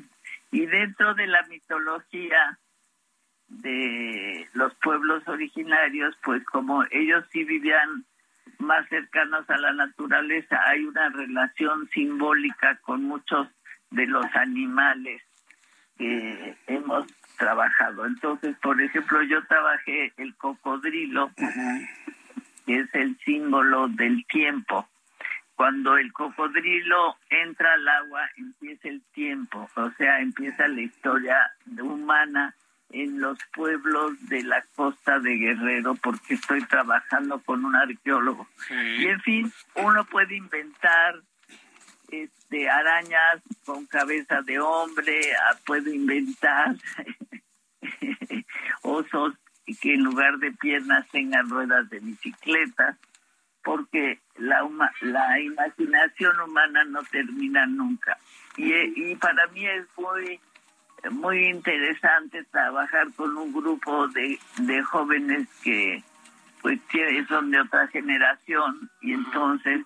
[0.51, 2.59] Y dentro de la mitología
[3.49, 8.05] de los pueblos originarios, pues como ellos sí vivían
[8.59, 13.49] más cercanos a la naturaleza, hay una relación simbólica con muchos
[13.91, 15.23] de los animales
[15.99, 17.07] que hemos
[17.39, 18.07] trabajado.
[18.07, 21.31] Entonces, por ejemplo, yo trabajé el cocodrilo,
[22.67, 24.89] que es el símbolo del tiempo.
[25.57, 31.37] Cuando el cocodrilo entra al agua, empieza el tiempo, o sea, empieza la historia
[31.81, 32.55] humana
[32.91, 38.47] en los pueblos de la costa de Guerrero, porque estoy trabajando con un arqueólogo.
[38.71, 41.21] Y en fin, uno puede inventar
[42.11, 46.77] este, arañas con cabeza de hombre, ah, puede inventar
[48.83, 49.35] osos
[49.81, 52.97] que en lugar de piernas tengan ruedas de bicicleta,
[53.67, 54.63] porque la,
[55.01, 58.17] la imaginación humana no termina nunca.
[58.57, 60.41] Y, y para mí es muy
[61.11, 66.03] muy interesante trabajar con un grupo de, de jóvenes que
[66.63, 66.81] pues
[67.29, 69.85] son de otra generación y entonces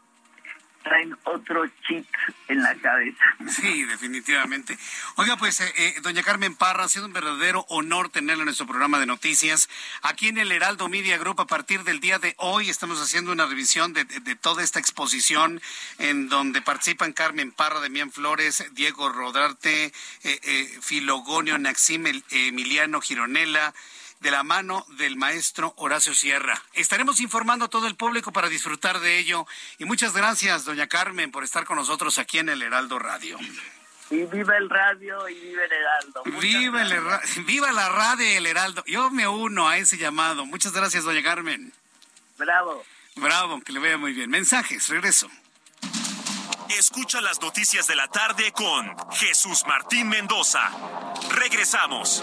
[0.83, 2.07] traen otro chip
[2.49, 3.23] en la cabeza.
[3.49, 4.79] Sí, definitivamente.
[5.17, 8.67] Oiga, pues, eh, eh, doña Carmen Parra, ha sido un verdadero honor tenerla en nuestro
[8.67, 9.69] programa de noticias.
[10.03, 13.47] Aquí en el Heraldo Media Group, a partir del día de hoy, estamos haciendo una
[13.47, 14.05] revisión de,
[14.41, 15.61] toda esta exposición
[15.99, 19.93] en donde participan Carmen Parra, Demián Flores, Diego Rodarte,
[20.23, 23.75] eh, Filogonio Naxim, Emiliano Gironella,
[24.21, 26.63] de la mano del maestro Horacio Sierra.
[26.75, 29.47] Estaremos informando a todo el público para disfrutar de ello.
[29.79, 33.39] Y muchas gracias, doña Carmen, por estar con nosotros aquí en el Heraldo Radio.
[34.11, 36.23] Y viva el radio y viva el Heraldo.
[36.41, 38.85] Viva, el, viva la radio y el Heraldo.
[38.87, 40.45] Yo me uno a ese llamado.
[40.45, 41.73] Muchas gracias, doña Carmen.
[42.37, 42.85] Bravo.
[43.17, 44.29] Bravo, que le vaya muy bien.
[44.29, 45.31] Mensajes, regreso.
[46.69, 50.71] Escucha las noticias de la tarde con Jesús Martín Mendoza.
[51.31, 52.23] Regresamos.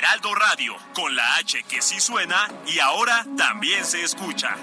[0.00, 4.56] Heraldo Radio, con la H que sí suena y ahora también se escucha.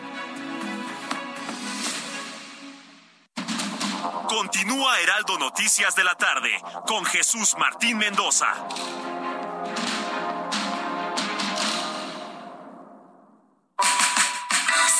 [4.27, 8.47] Continúa Heraldo Noticias de la tarde con Jesús Martín Mendoza.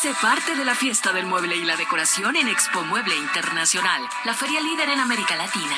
[0.04, 4.36] Sé parte de la fiesta del mueble y la decoración en Expo Mueble Internacional, la
[4.36, 5.78] feria líder en América Latina.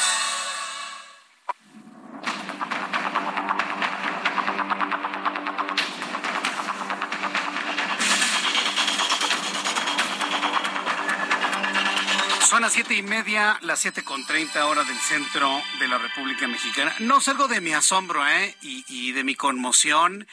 [12.71, 16.95] Siete y media, las siete con treinta hora del centro de la República Mexicana.
[16.99, 18.55] No salgo de mi asombro, ¿eh?
[18.61, 20.25] Y, de mi conmoción.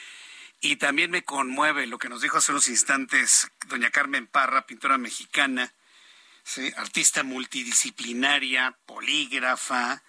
[0.61, 4.97] Y también me conmueve lo que nos dijo hace unos instantes doña Carmen Parra, pintora
[4.97, 5.73] mexicana,
[6.77, 10.01] artista multidisciplinaria, polígrafa,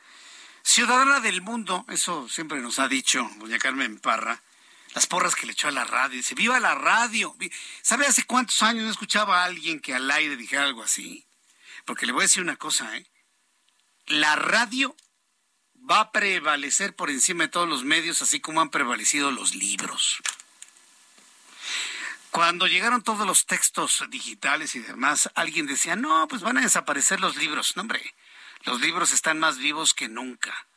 [0.63, 4.41] ciudadana del mundo, eso siempre nos ha dicho doña Carmen Parra,
[4.95, 7.37] las porras que le echó a la radio, dice, viva la radio.
[7.83, 11.27] ¿Sabe hace cuántos años no escuchaba a alguien que al aire dijera algo así?
[11.91, 13.05] Porque le voy a decir una cosa, ¿eh?
[14.07, 14.95] La radio
[15.91, 20.23] va a prevalecer por encima de todos los medios, así como han prevalecido los libros.
[22.31, 27.19] Cuando llegaron todos los textos digitales y demás, alguien decía, no, pues van a desaparecer
[27.19, 27.75] los libros.
[27.75, 28.15] No, hombre,
[28.63, 30.69] los libros están más vivos que nunca.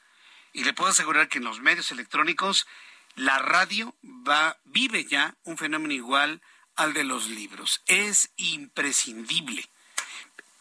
[0.52, 2.66] Y le puedo asegurar que en los medios electrónicos,
[3.14, 6.42] la radio va, vive ya un fenómeno igual
[6.76, 7.84] al de los libros.
[7.86, 9.70] Es imprescindible.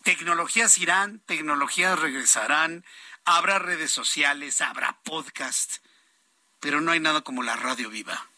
[0.02, 2.84] Tecnologías irán, tecnologías regresarán,
[3.24, 5.76] habrá redes sociales, habrá podcast,
[6.58, 8.28] pero no hay nada como la radio viva.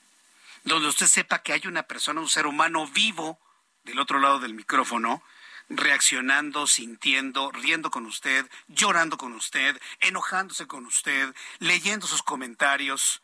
[0.64, 3.38] donde usted sepa que hay una persona, un ser humano vivo
[3.84, 5.22] del otro lado del micrófono,
[5.68, 13.20] reaccionando, sintiendo, riendo con usted, llorando con usted, enojándose con usted, leyendo sus comentarios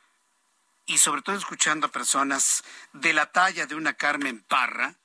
[0.84, 2.62] y sobre todo escuchando a personas
[2.92, 4.99] de la talla de una Carmen Parra,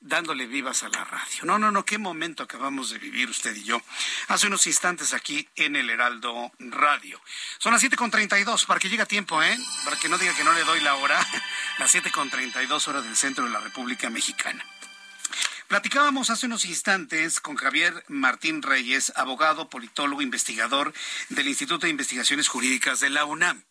[0.00, 1.44] dándole vivas a la radio.
[1.44, 3.80] No, no, no, qué momento acabamos de vivir usted y yo
[4.28, 7.20] hace unos instantes aquí en el Heraldo Radio.
[7.58, 9.56] Son las 7.32, para que llegue a tiempo, ¿eh?
[9.84, 11.18] Para que no diga que no le doy la hora,
[11.78, 14.64] las 7.32 horas del centro de la República Mexicana.
[15.68, 20.92] Platicábamos hace unos instantes con Javier Martín Reyes, abogado, politólogo, investigador
[21.28, 23.62] del Instituto de Investigaciones Jurídicas de la UNAM.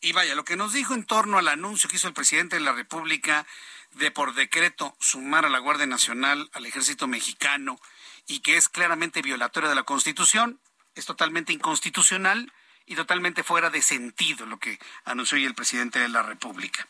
[0.00, 2.62] Y vaya, lo que nos dijo en torno al anuncio que hizo el presidente de
[2.62, 3.46] la República
[3.94, 7.78] de por decreto sumar a la Guardia Nacional al ejército mexicano
[8.26, 10.60] y que es claramente violatoria de la Constitución,
[10.94, 12.52] es totalmente inconstitucional
[12.86, 16.86] y totalmente fuera de sentido lo que anunció hoy el presidente de la República.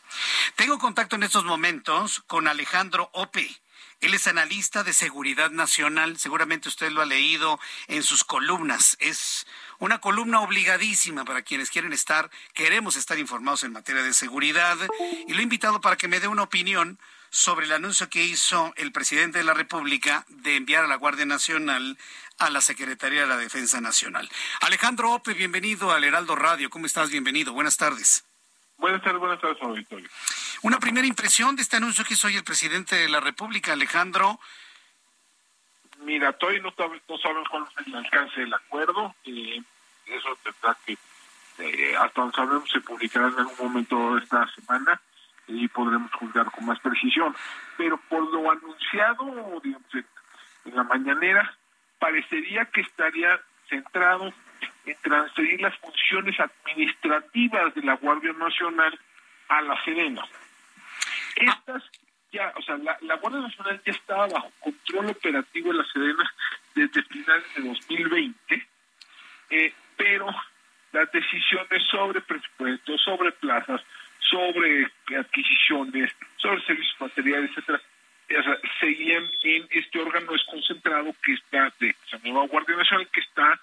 [0.56, 3.60] Tengo contacto en estos momentos con Alejandro Ope.
[4.00, 8.96] Él es analista de seguridad nacional, seguramente usted lo ha leído en sus columnas.
[8.98, 9.46] Es
[9.82, 14.78] una columna obligadísima para quienes quieren estar, queremos estar informados en materia de seguridad.
[15.26, 17.00] Y lo he invitado para que me dé una opinión
[17.30, 21.26] sobre el anuncio que hizo el presidente de la República de enviar a la Guardia
[21.26, 21.98] Nacional
[22.38, 24.28] a la Secretaría de la Defensa Nacional.
[24.60, 26.70] Alejandro Ope, bienvenido al Heraldo Radio.
[26.70, 27.10] ¿Cómo estás?
[27.10, 27.52] Bienvenido.
[27.52, 28.24] Buenas tardes.
[28.78, 30.09] Buenas tardes, buenas tardes, auditorio.
[30.62, 34.38] Una primera impresión de este anuncio que hizo hoy el presidente de la República, Alejandro.
[36.04, 36.72] Mira, todavía no,
[37.09, 39.14] no sabemos cuál es el alcance del acuerdo.
[39.24, 39.60] Eh,
[40.16, 40.97] eso tendrá que,
[41.59, 45.01] eh, hasta donde sabemos, se publicará en algún momento esta semana
[45.47, 47.34] y podremos juzgar con más precisión.
[47.76, 49.60] Pero por lo anunciado,
[50.64, 51.55] en la mañanera,
[51.98, 54.32] parecería que estaría centrado
[54.84, 58.98] en transferir las funciones administrativas de la Guardia Nacional
[59.48, 60.22] a la Serena.
[61.36, 61.82] Estas
[62.32, 66.34] ya, o sea, la, Guardia Nacional ya estaba bajo control operativo de la Serena
[66.74, 68.68] desde finales de 2020,
[69.51, 70.26] eh, pero
[70.90, 73.80] las decisiones sobre presupuestos, sobre plazas,
[74.18, 77.80] sobre adquisiciones, sobre servicios materiales, etcétera,
[78.80, 83.60] seguían en este órgano desconcentrado que está de la nueva Guardia Nacional que está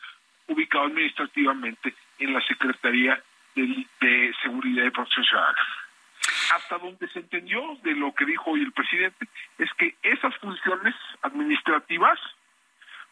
[0.48, 3.22] ubicado administrativamente en la Secretaría
[3.56, 5.60] de, Seguridad y Protección Ciudadana.
[6.56, 10.96] Hasta donde se entendió de lo que dijo hoy el presidente es que esas funciones
[11.22, 12.18] administrativas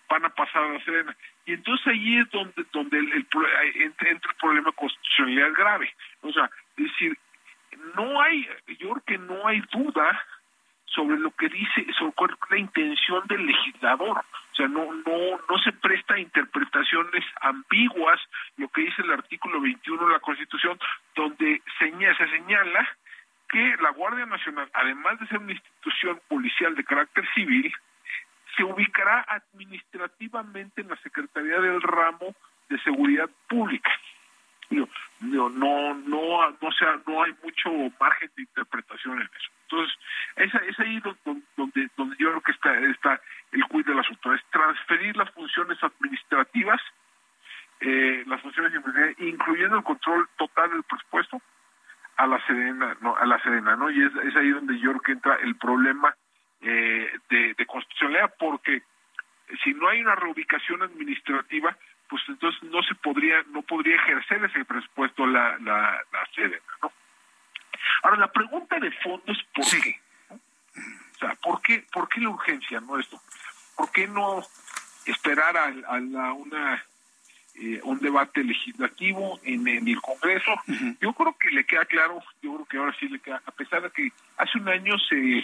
[0.09, 1.15] van a pasar a la Serena.
[1.47, 5.95] Y entonces ahí es donde, donde el, entra, el problema de constitucionalidad grave.
[6.21, 7.17] O sea, es decir,
[7.95, 8.45] no hay,
[8.79, 10.25] yo creo que no hay duda
[10.87, 14.17] sobre lo que dice, sobre la intención del legislador.
[14.17, 18.19] O sea, no, no, no se presta a interpretaciones ambiguas
[18.57, 20.77] lo que dice el artículo 21 de la Constitución,
[21.15, 22.89] donde se señala
[23.47, 27.73] que la Guardia Nacional, además de ser una institución policial de carácter civil,
[28.57, 32.35] se ubicará administrativamente en la Secretaría del Ramo
[32.69, 33.91] de Seguridad Pública.
[34.69, 34.87] No,
[35.21, 37.69] no, no, no, sea, no hay mucho
[37.99, 39.51] margen de interpretación en eso.
[39.63, 39.97] Entonces,
[40.35, 43.21] es, ahí donde, donde yo creo que está, está
[43.53, 46.81] el quid del asunto, es transferir las funciones administrativas,
[47.79, 48.73] eh, las funciones
[49.19, 51.41] incluyendo el control total del presupuesto,
[52.17, 53.89] a la Sedena, no, a la Sedena, ¿no?
[53.89, 56.15] Y es, es ahí donde yo creo que entra el problema
[56.61, 58.81] eh, de, de constitucionalidad, porque
[59.63, 61.77] si no hay una reubicación administrativa,
[62.09, 66.91] pues entonces no se podría, no podría ejercer ese presupuesto la, la, la Sedena, ¿no?
[68.03, 69.99] Ahora, la pregunta de fondo es ¿por qué?
[70.29, 73.19] O sea, ¿por qué, ¿por qué la urgencia, no esto?
[73.75, 74.43] ¿Por qué no
[75.05, 76.83] esperar a, a la, una
[77.59, 80.51] eh, un debate legislativo en, el Congreso.
[81.01, 83.81] Yo creo que le queda claro, yo creo que ahora sí le queda, a pesar
[83.81, 85.43] de que hace un año se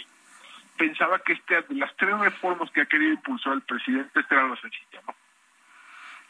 [0.78, 4.48] pensaba que este, de las tres reformas que ha querido impulsar el presidente, esta era
[4.48, 5.16] la sencilla, ¿no?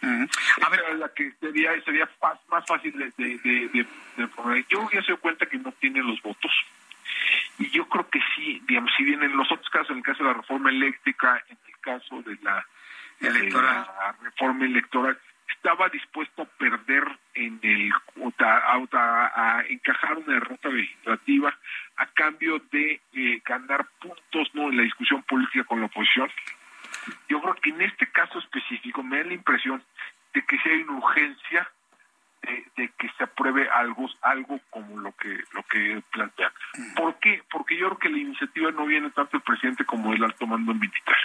[0.03, 2.09] A ver, la que sería, sería
[2.49, 3.87] más fácil de, de,
[4.17, 4.65] de, poner.
[4.67, 6.51] Yo ya se doy cuenta que no tiene los votos.
[7.57, 10.23] Y yo creo que sí, digamos, si bien en los otros casos, en el caso
[10.23, 12.65] de la reforma eléctrica, en el caso de la,
[13.21, 13.87] electoral.
[13.97, 15.17] la reforma electoral,
[15.49, 17.03] estaba dispuesto a perder
[17.35, 17.91] en el
[18.39, 21.57] a, a, encajar una derrota legislativa
[21.97, 26.29] a cambio de eh, ganar puntos no en la discusión política con la oposición.
[27.27, 29.83] Yo creo que en este caso específico me da la impresión
[30.33, 31.69] de que si hay una urgencia
[32.75, 36.51] de, que se apruebe algo algo como lo que lo que plantean
[36.95, 37.41] ¿por qué?
[37.49, 40.73] porque yo creo que la iniciativa no viene tanto del presidente como del alto mando
[40.73, 41.15] militar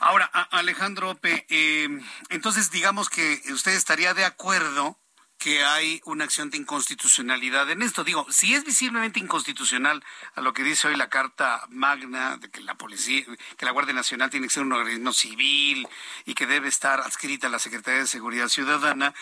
[0.00, 1.88] Ahora, Alejandro Ope, eh,
[2.30, 4.98] entonces digamos que usted estaría de acuerdo
[5.38, 8.02] que hay una acción de inconstitucionalidad en esto.
[8.02, 10.02] Digo, si es visiblemente inconstitucional
[10.34, 13.24] a lo que dice hoy la Carta Magna de que la policía,
[13.56, 15.86] que la Guardia Nacional tiene que ser un organismo civil
[16.26, 19.14] y que debe estar adscrita a la Secretaría de Seguridad Ciudadana,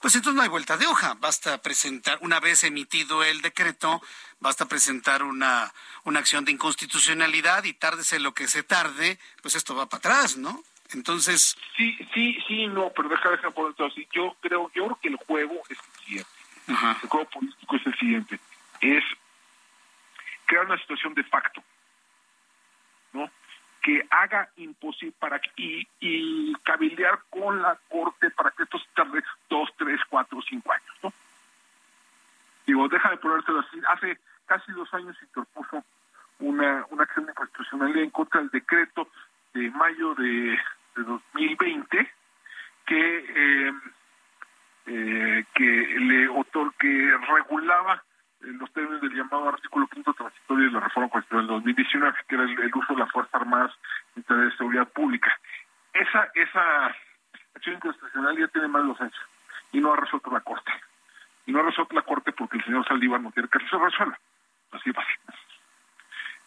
[0.00, 1.14] pues entonces no hay vuelta de hoja.
[1.14, 4.00] Basta presentar, una vez emitido el decreto,
[4.38, 5.74] basta presentar una,
[6.04, 10.36] una acción de inconstitucionalidad y tárdese lo que se tarde, pues esto va para atrás,
[10.36, 10.62] ¿no?
[10.92, 11.56] Entonces.
[11.76, 14.06] Sí, sí, sí, no, pero deja, deja por así.
[14.12, 16.30] Yo creo, yo creo que el juego es el siguiente.
[16.68, 18.40] El juego político es el siguiente.
[18.80, 19.04] Es
[20.46, 21.62] crear una situación de facto.
[23.12, 23.30] ¿No?
[23.82, 29.22] Que haga imposible para y, y cabildear con la corte para que esto se tarde
[29.48, 31.12] dos, tres, cuatro, cinco años, ¿no?
[32.66, 33.78] Digo, déjame ponérselo así.
[33.88, 35.84] Hace casi dos años se interpuso
[36.40, 39.08] una, una acción de constitucionalidad en contra del decreto
[39.54, 40.58] de mayo de,
[40.96, 42.12] 2020
[42.86, 43.72] que eh,
[44.86, 48.04] eh, que le otor que regulaba
[48.42, 52.34] eh, los términos del llamado artículo quinto transitorio de la reforma constitucional del 2019 que
[52.34, 53.72] era el, uso de las fuerzas armadas
[54.14, 55.36] en de seguridad pública.
[55.92, 56.94] Esa esa
[57.54, 59.12] acción constitucional ya tiene más de dos
[59.72, 60.70] y no ha resuelto la corte.
[61.46, 64.18] Y no ha resuelto la corte porque el señor Saldívar no quiere que se resuelva.
[64.70, 65.16] Así de fácil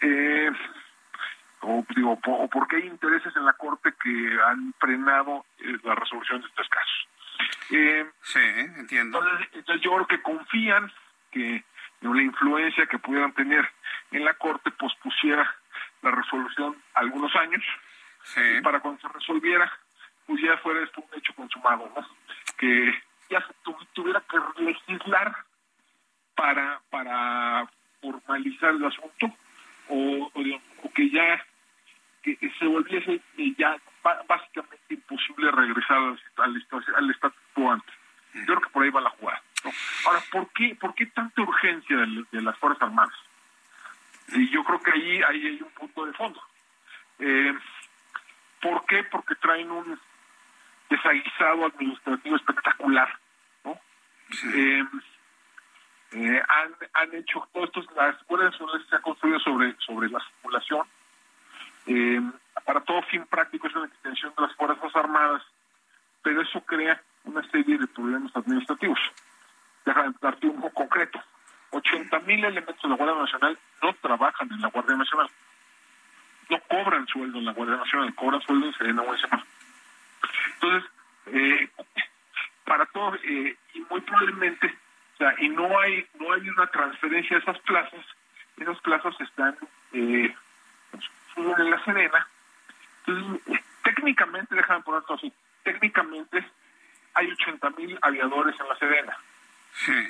[0.01, 0.51] eh,
[1.61, 6.41] o digo o porque hay intereses en la corte que han frenado eh, la resolución
[6.41, 7.07] de estos casos.
[7.71, 9.19] Eh, sí entiendo.
[9.53, 10.91] entonces, yo creo que confían
[11.31, 11.63] que
[12.01, 13.67] la influencia que pudieran tener
[14.11, 15.55] en la corte pospusiera
[16.01, 17.63] la resolución algunos años.
[18.35, 19.71] Y para cuando se resolviera
[20.27, 22.05] pues ya fuera esto un hecho consumado ¿no?
[22.57, 22.93] que
[23.29, 23.53] ya se
[23.93, 25.33] tuviera que legislar
[26.35, 27.67] para para
[28.01, 29.33] formalizar el asunto
[29.89, 31.43] o, o, que ya
[32.23, 33.21] que se volviese
[33.57, 33.77] ya
[34.27, 35.97] básicamente imposible regresar
[36.37, 36.65] al,
[36.95, 37.15] al,
[37.53, 37.95] quo antes.
[38.33, 39.41] Yo creo que por ahí va la jugada.
[40.05, 43.15] Ahora, ¿por qué, ¿por qué tanta urgencia de, las Fuerzas Armadas?
[44.33, 46.41] Y yo creo que ahí, ahí hay un punto de fondo.
[47.19, 47.53] Eh,
[48.61, 49.03] ¿Por qué?
[49.05, 49.99] Porque traen un
[50.89, 53.09] desaguisado administrativo espectacular.
[53.63, 53.79] ¿no?
[54.53, 54.83] Eh,
[56.11, 58.55] eh, han, han hecho esto, las escuelas
[58.89, 60.87] se ha construido sobre, sobre la simulación.
[61.85, 62.21] Eh,
[62.65, 65.41] para todo fin práctico es una extensión de las Fuerzas Armadas,
[66.21, 68.99] pero eso crea una serie de problemas administrativos.
[69.85, 71.21] Déjame darte uno concreto.
[71.71, 75.29] 80 mil elementos de la Guardia Nacional no trabajan en la Guardia Nacional.
[76.49, 79.13] No cobran sueldo en la Guardia Nacional, cobran sueldo en Serena o
[80.53, 80.91] Entonces,
[81.27, 81.69] eh,
[82.63, 84.77] para todo, eh, y muy probablemente
[85.17, 88.05] o sea, y no hay no hay una transferencia de esas plazas.
[88.57, 89.57] Esas plazas están
[89.93, 90.35] eh,
[91.35, 92.27] en la Serena.
[93.05, 93.41] Entonces,
[93.83, 95.33] técnicamente, déjame poner esto así,
[95.63, 96.45] técnicamente
[97.15, 99.17] hay 80 mil aviadores en la Serena.
[99.71, 100.07] Sí.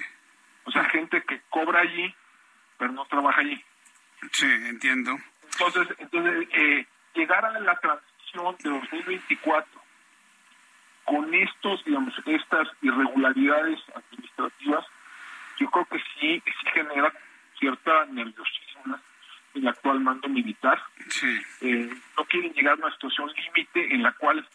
[0.65, 2.13] O sea, gente que cobra allí,
[2.77, 3.63] pero no trabaja allí.
[4.33, 5.17] Sí, entiendo.
[5.53, 9.81] Entonces, entonces eh, llegar a la transición de 2024
[11.05, 14.85] con estos, digamos, estas irregularidades administrativas
[15.59, 17.11] yo creo que sí, sí genera
[17.59, 18.99] cierta nerviosismo
[19.53, 20.81] en el actual mando militar.
[21.61, 24.47] Eh, no quieren llegar a una situación límite en la cual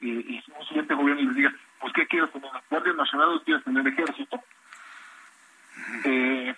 [0.00, 2.50] eh, un siguiente gobierno les diga, pues ¿qué quieres tener?
[2.70, 4.42] ¿Guardia Nacional o quieres tener ejército?
[6.04, 6.54] eh,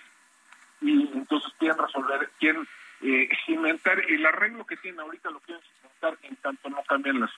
[0.81, 2.66] y entonces quieren resolver, quieren
[3.01, 7.31] eh, cimentar el arreglo que tienen ahorita, lo quieren cimentar en tanto no cambian las,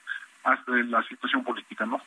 [0.67, 2.01] la situación política, ¿no?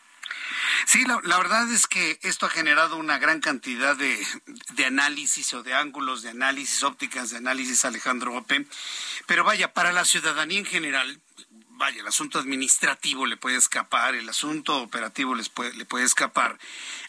[0.93, 5.73] Sí, la, verdad es que esto ha generado una gran cantidad de, análisis o de
[5.73, 8.67] ángulos de análisis, ópticas de análisis, Alejandro Ope.
[9.25, 11.19] Pero vaya, para la ciudadanía en general,
[11.69, 16.59] vaya, el asunto administrativo le puede escapar, el asunto operativo les puede, le puede escapar.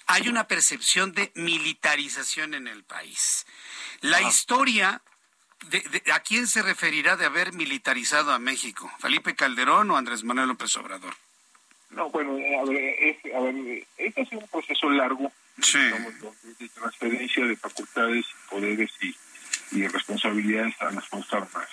[0.07, 3.45] Hay una percepción de militarización en el país.
[4.01, 5.03] La historia
[5.67, 8.91] de, ¿A quién se referirá de haber militarizado a México?
[8.99, 11.15] ¿Felipe Calderón o Andrés Manuel López Obrador?
[11.95, 13.55] No, bueno, a ver, este, a ver,
[13.97, 15.33] este ha sido un proceso largo
[16.59, 19.15] de, transferencia de facultades, poderes y,
[19.73, 21.71] y responsabilidades a las Fuerzas Armadas.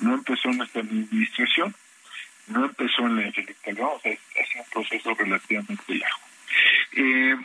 [0.00, 0.14] ¿no?
[0.14, 1.74] empezó en esta administración,
[2.48, 6.18] no empezó en la Felipe o sea, ha sido un proceso relativamente largo.
[6.92, 7.36] Eh,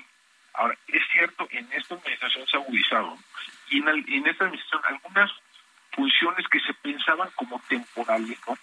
[0.54, 3.18] ahora, es cierto, en esta administración se ha agudizado,
[3.70, 5.32] y en, en esta administración algunas
[5.92, 8.58] funciones que se pensaban como temporales, ¿no?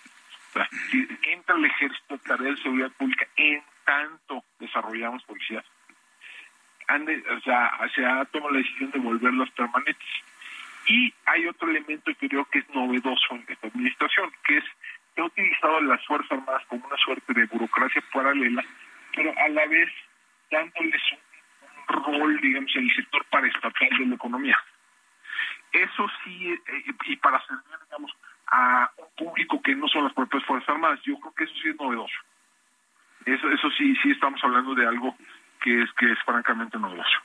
[0.91, 5.65] Si entra el ejército tarea de seguridad pública en tanto desarrollamos policías.
[6.89, 10.09] o sea, se ha tomado la decisión de volverlos permanentes.
[10.89, 14.65] Y hay otro elemento que creo que es novedoso en esta administración, que es
[15.17, 18.63] he utilizado las Fuerzas Armadas como una suerte de burocracia paralela,
[19.15, 19.91] pero a la vez
[20.51, 24.59] dándoles un, rol, digamos, en el sector paraestatal de la economía.
[25.73, 28.13] Eso sí, eh, y para servir, digamos,
[28.49, 31.69] a un público que no son las propias Fuerzas Armadas, yo creo que eso sí
[31.69, 32.15] es novedoso.
[33.25, 35.17] Eso, eso sí, sí estamos hablando de algo
[35.61, 37.19] que es que es francamente novedoso.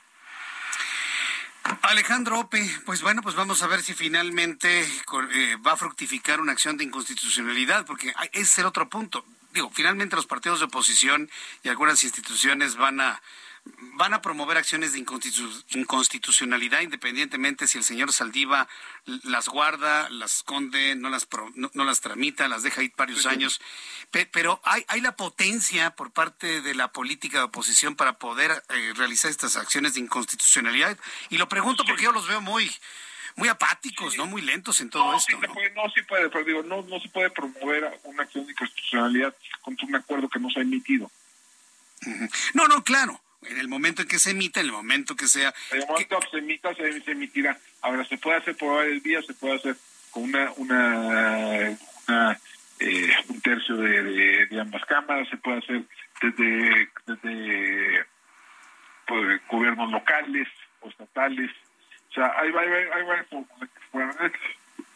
[1.82, 6.52] Alejandro Ope, pues bueno, pues vamos a ver si finalmente eh, va a fructificar una
[6.52, 9.24] acción de inconstitucionalidad, porque ese es el otro punto.
[9.52, 11.30] Digo, finalmente los partidos de oposición
[11.62, 13.20] y algunas instituciones van a
[13.64, 18.68] van a promover acciones de inconstitucionalidad independientemente si el señor Saldiva
[19.24, 23.60] las guarda, las esconde, no las, no, las tramita, las deja ahí varios años.
[24.10, 28.92] pero hay, hay la potencia por parte de la política de oposición para poder eh,
[28.96, 30.98] realizar estas acciones de inconstitucionalidad.
[31.30, 32.70] Y lo pregunto porque yo los veo muy
[33.34, 34.26] muy apáticos, ¿no?
[34.26, 35.38] Muy lentos en todo esto.
[35.38, 35.48] ¿no?
[35.48, 39.86] no, sí puede, pero digo, no, no se puede promover una acción de inconstitucionalidad contra
[39.86, 41.10] un acuerdo que no se ha emitido.
[42.52, 45.52] No, no, claro en el momento en que se emita, en el momento que sea...
[45.70, 47.58] En el momento que, se emita, se, emitirá.
[47.80, 49.76] Ahora, se puede hacer por el día, se puede hacer
[50.10, 51.70] con una, una,
[52.78, 55.82] eh, un tercio de, de, ambas cámaras, se puede hacer
[56.20, 58.06] desde, desde
[59.06, 60.48] pues, gobiernos locales
[60.80, 61.50] o estatales.
[62.10, 63.02] O sea, hay, hay, hay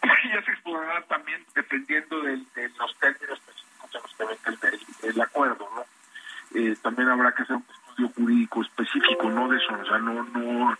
[0.06, 2.36] y ya se explorará también dependiendo de,
[2.78, 4.68] los términos específicos en los que venga
[5.02, 5.84] el, el, acuerdo, ¿no?
[6.58, 7.62] Eh, también habrá que hacer un
[8.04, 10.76] jurídico específico, no de eso, o sea, no, no,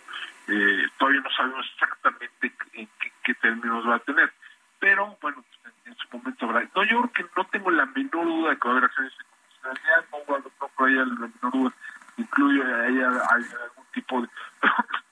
[0.47, 2.89] eh, todavía no sabemos exactamente en
[3.23, 4.31] qué, términos va a tener,
[4.79, 5.43] pero bueno,
[5.85, 6.61] en, su momento habrá.
[6.75, 9.13] No, yo creo que no tengo la menor duda de que va a haber acciones
[9.17, 11.73] de constitucionalidad, no, no, no hay la menor duda,
[12.17, 14.21] incluye hay, algún tipo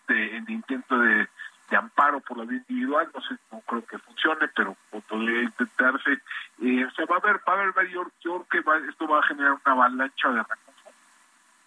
[0.08, 1.28] de, intento de,
[1.76, 4.78] amparo por la vía individual, no sé, no creo que funcione, pero
[5.10, 6.22] podría intentarse.
[6.62, 9.20] Eh, o sea, va a haber, va a haber, yo, yo creo que esto va
[9.20, 10.66] a generar una avalancha de recursos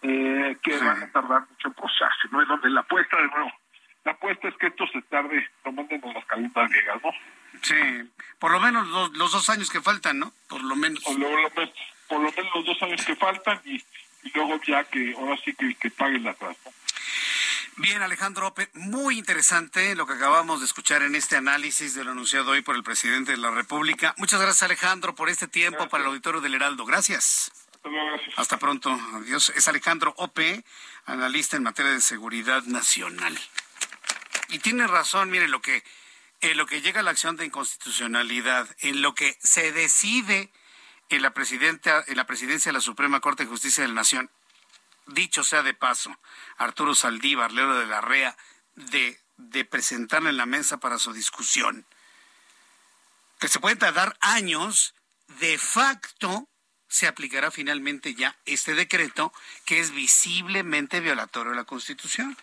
[0.01, 2.41] eh, que van a tardar mucho en procesarse, ¿no?
[2.41, 3.51] Es donde la apuesta, de nuevo,
[4.05, 7.11] la apuesta es que esto se tarde, no manden las calentas griegas, ¿no?
[7.61, 8.87] Sí, por lo menos
[9.31, 10.33] los, dos años que faltan, ¿no?
[10.47, 11.03] Por lo menos.
[11.03, 11.27] Por lo,
[12.07, 13.83] por lo menos los dos años que faltan y,
[14.33, 16.57] luego ya que, ahora sí que, que paguen la atrás,
[17.77, 22.11] Bien, Alejandro Ope, muy interesante lo que acabamos de escuchar en este análisis de lo
[22.11, 24.13] anunciado hoy por el presidente de la República.
[24.17, 26.83] Muchas gracias, Alejandro, por este tiempo para el auditorio del Heraldo.
[26.83, 27.51] Gracias.
[28.35, 28.91] Hasta pronto.
[29.13, 29.53] Adiós.
[29.55, 30.65] Es Alejandro Ope,
[31.05, 33.39] analista en materia de seguridad nacional.
[34.49, 35.83] Y tiene razón, mire, lo que,
[36.41, 40.51] en lo que llega a la acción de inconstitucionalidad, en lo que se decide
[41.09, 44.29] en la, presidenta, en la presidencia de la Suprema Corte de Justicia de la Nación,
[45.07, 46.15] dicho sea de paso,
[46.57, 48.37] Arturo Saldívar, Leo de la Rea,
[48.75, 51.85] de, de presentarla en la mesa para su discusión,
[53.39, 54.93] que se puede tardar años,
[55.39, 56.47] de facto,
[56.87, 59.33] se aplicará finalmente ya este decreto
[59.65, 62.37] que es visiblemente violatorio de la Constitución.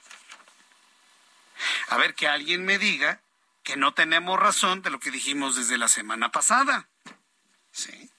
[1.88, 3.20] A ver que alguien me diga
[3.66, 6.88] que no tenemos razón de lo que dijimos desde la semana pasada.
[7.72, 8.12] ¿Sí?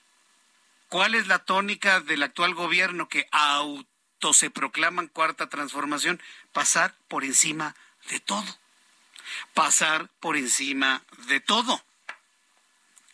[0.90, 6.20] ¿Cuál es la tónica del actual gobierno que auto se proclaman cuarta transformación?
[6.52, 7.74] Pasar por encima
[8.10, 8.58] de todo.
[9.54, 11.82] Pasar por encima de todo.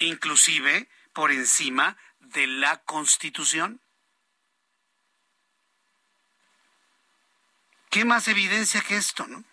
[0.01, 3.81] Inclusive por encima de la Constitución?
[7.91, 9.45] ¿Qué más evidencia que esto, no?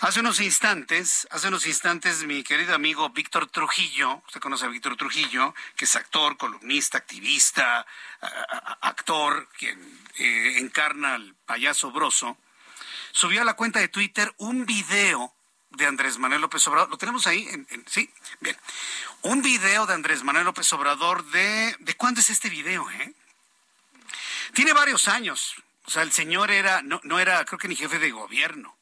[0.00, 4.94] Hace unos instantes, hace unos instantes, mi querido amigo Víctor Trujillo, usted conoce a Víctor
[4.96, 7.86] Trujillo, que es actor, columnista, activista,
[8.82, 9.80] actor, quien
[10.18, 12.36] eh, encarna al payaso broso,
[13.12, 15.32] subió a la cuenta de Twitter un video
[15.70, 16.90] de Andrés Manuel López Obrador.
[16.90, 17.48] ¿Lo tenemos ahí?
[17.86, 18.56] sí, bien.
[19.22, 21.74] Un video de Andrés Manuel López Obrador de...
[21.78, 23.14] ¿De cuándo es este video, eh?
[24.52, 25.54] Tiene varios años.
[25.86, 28.75] O sea, el señor era, no, no era, creo que ni jefe de gobierno.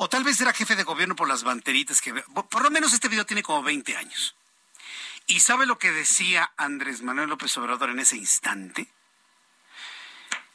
[0.00, 2.14] O tal vez era jefe de gobierno por las banteritas que...
[2.14, 4.36] Por lo menos este video tiene como 20 años.
[5.26, 8.86] ¿Y sabe lo que decía Andrés Manuel López Obrador en ese instante?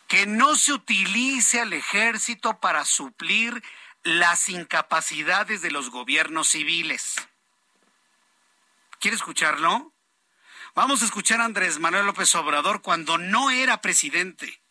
[0.07, 3.61] Que no se utilice al ejército para suplir
[4.03, 7.15] las incapacidades de los gobiernos civiles.
[9.01, 9.91] ¿Quiere escucharlo?
[10.73, 14.61] Vamos a escuchar a Andrés Manuel López Obrador cuando no era presidente,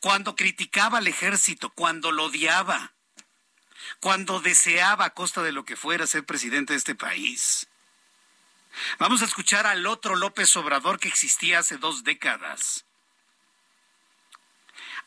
[0.00, 2.94] cuando criticaba al ejército, cuando lo odiaba,
[4.00, 7.68] cuando deseaba a costa de lo que fuera ser presidente de este país.
[8.98, 12.84] Vamos a escuchar al otro López Obrador que existía hace dos décadas,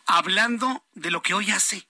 [0.05, 1.87] hablando de lo que hoy hace.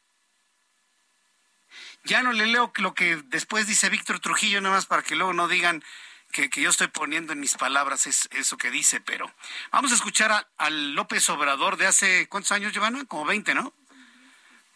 [2.03, 5.33] Ya no le leo lo que después dice Víctor Trujillo, nada más para que luego
[5.33, 5.83] no digan
[6.31, 9.31] que, yo estoy poniendo en mis palabras eso que dice, pero
[9.71, 13.05] vamos a escuchar al López Obrador de hace, ¿cuántos años, Giovanna?
[13.05, 13.73] Como 20, ¿no?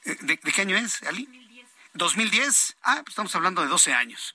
[0.04, 1.28] Eh, ¿De, qué año es, Ali?
[1.96, 1.98] 2010.
[1.98, 2.78] 2010.
[2.84, 4.34] Ah, pues estamos hablando de 12 años.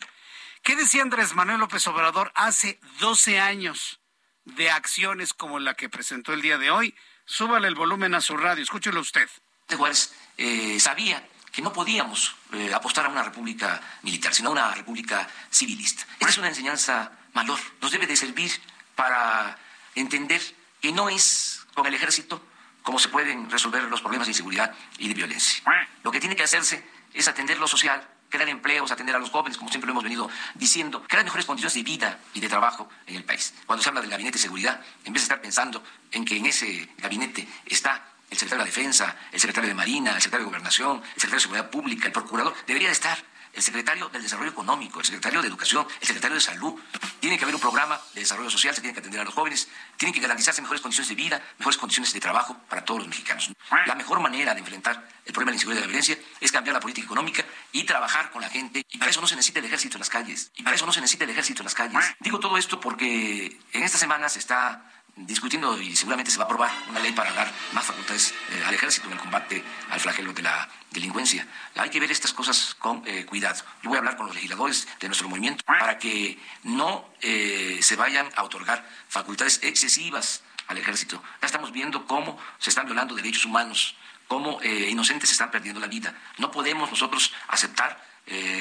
[0.62, 4.00] ¿Qué decía Andrés Manuel López Obrador hace 12 años
[4.44, 6.94] de acciones como la que presentó el día de hoy?
[7.24, 9.28] Súbale el volumen a su radio, escúchelo usted.
[9.74, 14.74] Juárez eh, sabía que no podíamos eh, apostar a una república militar, sino a una
[14.74, 16.06] república civilista.
[16.18, 18.50] Esta es una enseñanza mayor, nos debe de servir
[18.94, 19.56] para
[19.94, 20.40] entender
[20.80, 22.44] que no es con el ejército
[22.82, 25.62] como se pueden resolver los problemas de inseguridad y de violencia.
[26.02, 26.84] Lo que tiene que hacerse
[27.14, 30.30] es atender lo social, crear empleos, atender a los jóvenes, como siempre lo hemos venido
[30.54, 33.54] diciendo, crear mejores condiciones de vida y de trabajo en el país.
[33.66, 35.82] Cuando se habla del gabinete de seguridad, en vez de estar pensando
[36.12, 40.10] en que en ese gabinete está el secretario de la Defensa, el secretario de Marina,
[40.12, 43.18] el secretario de Gobernación, el secretario de Seguridad Pública, el procurador, debería estar
[43.52, 46.74] el secretario del Desarrollo Económico, el secretario de Educación, el secretario de Salud.
[47.20, 49.68] Tiene que haber un programa de desarrollo social, se tiene que atender a los jóvenes,
[49.96, 53.50] tienen que garantizarse mejores condiciones de vida, mejores condiciones de trabajo para todos los mexicanos.
[53.86, 56.74] La mejor manera de enfrentar el problema de la inseguridad y la violencia es cambiar
[56.74, 58.84] la política económica y trabajar con la gente.
[58.90, 60.50] Y para eso no se necesita el ejército en las calles.
[60.56, 62.04] Y para eso no se necesita el ejército en las calles.
[62.20, 66.46] Digo todo esto porque en esta semana se está discutiendo y seguramente se va a
[66.46, 70.32] aprobar una ley para dar más facultades eh, al ejército en el combate al flagelo
[70.32, 71.46] de la delincuencia.
[71.76, 73.62] Hay que ver estas cosas con eh, cuidado.
[73.82, 77.96] Yo voy a hablar con los legisladores de nuestro movimiento para que no eh, se
[77.96, 81.22] vayan a otorgar facultades excesivas al ejército.
[81.40, 83.96] Ya estamos viendo cómo se están violando derechos humanos,
[84.28, 86.14] cómo inocentes están perdiendo la vida.
[86.38, 88.00] No podemos nosotros aceptar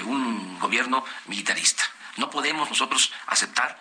[0.05, 1.83] un gobierno militarista.
[2.17, 3.79] No podemos nosotros aceptar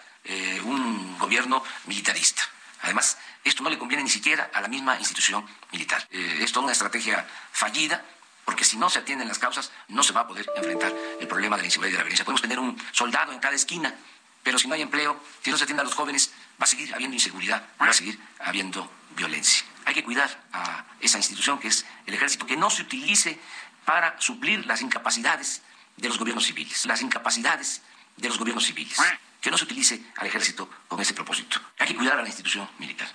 [0.65, 2.43] un gobierno militarista.
[2.83, 6.07] Además, esto no le conviene ni siquiera a la misma institución militar.
[6.11, 8.05] Eh, es toda una estrategia fallida
[8.45, 10.91] porque si no se atienden las causas, no se va a poder enfrentar
[11.21, 12.25] el problema de la inseguridad y de la violencia.
[12.25, 13.95] Podemos tener un soldado en cada esquina,
[14.43, 16.95] pero si no hay empleo, si no se atiende a los jóvenes, va a seguir
[16.95, 19.67] habiendo inseguridad, va a seguir habiendo violencia.
[19.85, 23.39] Hay que cuidar a esa institución que es el ejército, que no se utilice
[23.85, 25.61] para suplir las incapacidades
[25.99, 27.83] de los gobiernos civiles, las incapacidades
[28.17, 28.99] de los gobiernos civiles
[29.41, 31.61] que no se utilice al ejército con ese propósito.
[31.79, 33.09] Hay que cuidar a la institución militar,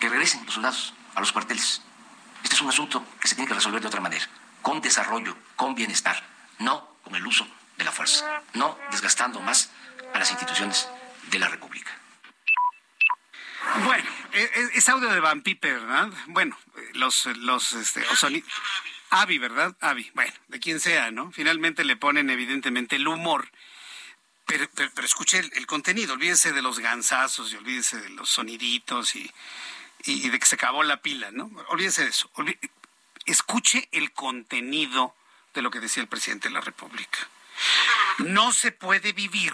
[0.00, 1.82] que regresen los soldados a los cuarteles.
[2.42, 4.26] Este es un asunto que se tiene que resolver de otra manera,
[4.60, 6.22] con desarrollo, con bienestar,
[6.58, 9.70] no con el uso de la fuerza, no desgastando más
[10.14, 10.88] a las instituciones
[11.30, 11.90] de la República.
[13.84, 16.10] Bueno, e, e, es audio de Van Piper, ¿verdad?
[16.26, 16.58] Bueno,
[16.94, 18.04] los, los, este,
[19.10, 19.76] Avi, ¿verdad?
[19.80, 21.30] Avi, bueno, de quien sea, ¿no?
[21.32, 23.50] Finalmente le ponen evidentemente el humor
[24.46, 29.30] pero, pero, escuche el, contenido, olvídese de los gansazos y olvídese de los soniditos y,
[30.04, 31.50] y, de que se acabó la pila, ¿no?
[31.68, 32.30] Olvídese de eso.
[33.26, 35.14] escuche el contenido
[35.54, 37.18] de lo que decía el presidente de la República.
[38.18, 39.52] No se puede vivir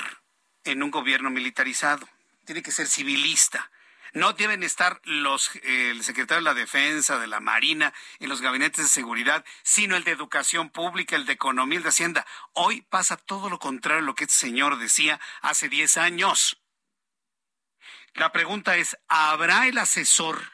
[0.64, 2.08] en un gobierno militarizado.
[2.44, 3.70] Tiene que ser civilista.
[4.12, 8.84] No deben estar los, el secretario de la Defensa, de la Marina, en los gabinetes
[8.84, 12.26] de seguridad, sino el de Educación Pública, el de Economía, el de Hacienda.
[12.52, 16.58] Hoy pasa todo lo contrario a lo que este señor decía hace 10 años.
[18.14, 20.50] La pregunta es, ¿habrá el asesor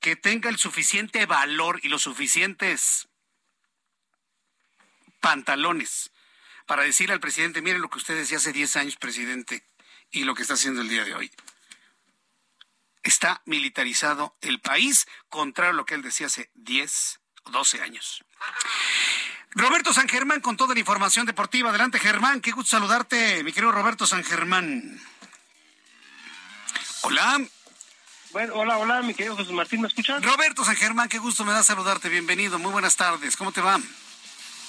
[0.00, 3.08] que tenga el suficiente valor y los suficientes
[5.20, 6.10] pantalones
[6.66, 9.64] para decirle al presidente, mire lo que usted decía hace 10 años, presidente,
[10.10, 11.30] y lo que está haciendo el día de hoy?
[13.02, 18.24] Está militarizado el país, contrario a lo que él decía hace 10 o 12 años.
[19.54, 21.68] Roberto San Germán con toda la información deportiva.
[21.68, 22.40] Adelante, Germán.
[22.40, 25.00] Qué gusto saludarte, mi querido Roberto San Germán.
[27.02, 27.40] Hola.
[28.32, 30.22] Bueno, hola, hola, mi querido Jesús Martín, ¿me escuchan?
[30.22, 32.08] Roberto San Germán, qué gusto me da saludarte.
[32.08, 33.36] Bienvenido, muy buenas tardes.
[33.36, 33.78] ¿Cómo te va?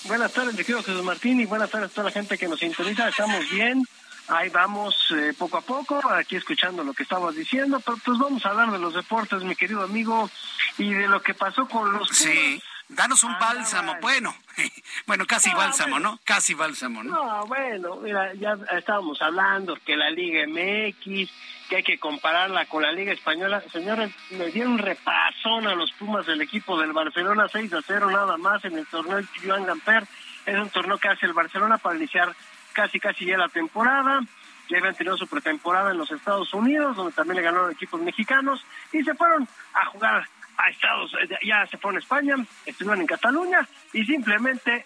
[0.04, 2.60] Buenas tardes, mi querido Jesús Martín, y buenas tardes a toda la gente que nos
[2.60, 3.08] sintoniza.
[3.08, 3.86] Estamos bien.
[4.30, 8.46] Ahí vamos eh, poco a poco, aquí escuchando lo que estabas diciendo, pero pues vamos
[8.46, 10.30] a hablar de los deportes, mi querido amigo,
[10.78, 12.08] y de lo que pasó con los...
[12.10, 12.62] Sí.
[12.90, 14.36] Danos un bálsamo, bueno,
[15.08, 16.20] bueno, casi bálsamo, ¿no?
[16.26, 17.12] Casi bálsamo, ¿no?
[17.12, 21.32] No, bueno, mira, ya estábamos hablando que la Liga MX,
[21.70, 23.64] que hay que compararla con la Liga Española.
[23.72, 28.38] Señores, me dieron repasón a los Pumas del equipo del Barcelona 6 a 0 nada
[28.38, 30.04] más en el torneo Joan Gamper.
[30.46, 32.36] Es un torneo que hace el Barcelona para iniciar
[32.74, 34.22] casi casi ya la temporada.
[34.70, 38.66] Ya habían tenido su pretemporada en los Estados Unidos, donde también le ganaron equipos mexicanos,
[38.92, 40.28] y se fueron a jugar
[40.58, 41.12] a Estados
[41.44, 42.36] ya se fueron a España,
[42.66, 44.86] estuvieron en Cataluña, y simplemente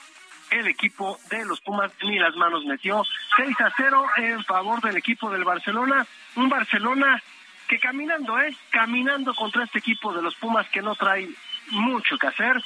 [0.50, 3.04] el equipo de los Pumas ni las manos metió
[3.36, 7.22] 6 a 0 en favor del equipo del Barcelona, un Barcelona
[7.68, 8.56] que caminando, ¿eh?
[8.70, 11.30] Caminando contra este equipo de los Pumas que no trae
[11.72, 12.64] mucho que hacer,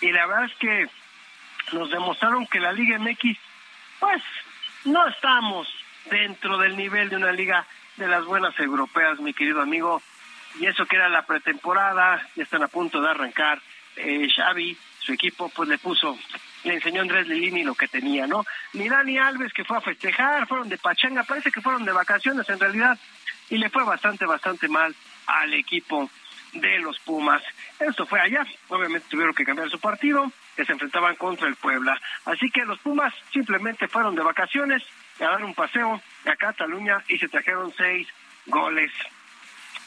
[0.00, 0.88] y la verdad es que
[1.72, 3.38] nos demostraron que la Liga MX,
[4.00, 4.22] pues,
[4.84, 5.68] no estamos
[6.10, 7.66] dentro del nivel de una liga
[7.96, 10.02] de las buenas europeas, mi querido amigo.
[10.58, 13.60] Y eso que era la pretemporada, ya están a punto de arrancar.
[13.96, 16.16] Eh, Xavi su equipo pues le puso
[16.64, 18.44] le enseñó Andrés Lilini lo que tenía, ¿no?
[18.74, 22.48] Ni Dani Alves que fue a festejar, fueron de pachanga, parece que fueron de vacaciones
[22.50, 22.98] en realidad,
[23.48, 24.94] y le fue bastante, bastante mal
[25.26, 26.10] al equipo
[26.52, 27.42] de los Pumas.
[27.78, 30.30] Esto fue allá, obviamente tuvieron que cambiar su partido,
[30.60, 31.98] que se enfrentaban contra el Puebla.
[32.26, 34.82] Así que los Pumas simplemente fueron de vacaciones
[35.18, 38.06] a dar un paseo a Cataluña y se trajeron seis
[38.44, 38.92] goles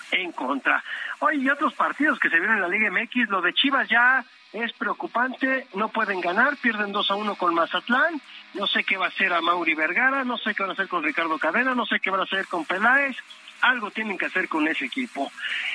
[0.09, 0.83] en contra.
[1.19, 4.25] Hoy y otros partidos que se vieron en la Liga MX, lo de Chivas ya
[4.51, 8.19] es preocupante, no pueden ganar, pierden 2 a 1 con Mazatlán,
[8.55, 10.87] no sé qué va a hacer a Mauri Vergara, no sé qué van a hacer
[10.87, 13.15] con Ricardo Cadena, no sé qué van a hacer con Peláez,
[13.63, 15.31] algo tienen que hacer con ese equipo.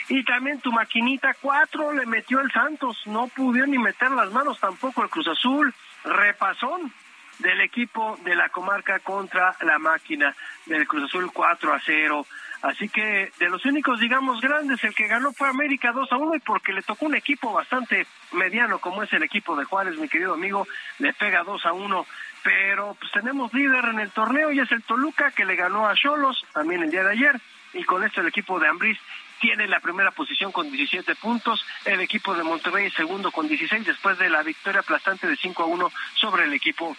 [0.08, 4.60] Y también tu maquinita 4 le metió el Santos, no pudo ni meter las manos
[4.60, 5.74] tampoco el Cruz Azul,
[6.04, 6.92] repasón
[7.38, 10.34] del equipo de la comarca contra la máquina
[10.66, 12.26] del Cruz Azul 4 a 0.
[12.62, 16.34] Así que de los únicos, digamos, grandes, el que ganó fue América 2 a 1
[16.34, 20.08] y porque le tocó un equipo bastante mediano como es el equipo de Juárez, mi
[20.08, 20.66] querido amigo,
[20.98, 22.06] le pega 2 a 1.
[22.42, 25.94] Pero pues tenemos líder en el torneo y es el Toluca que le ganó a
[25.94, 27.40] Cholos también el día de ayer
[27.74, 28.98] y con esto el equipo de Ambriz
[29.40, 34.18] tiene la primera posición con 17 puntos, el equipo de Monterrey segundo con 16 después
[34.18, 36.96] de la victoria aplastante de 5 a 1 sobre el equipo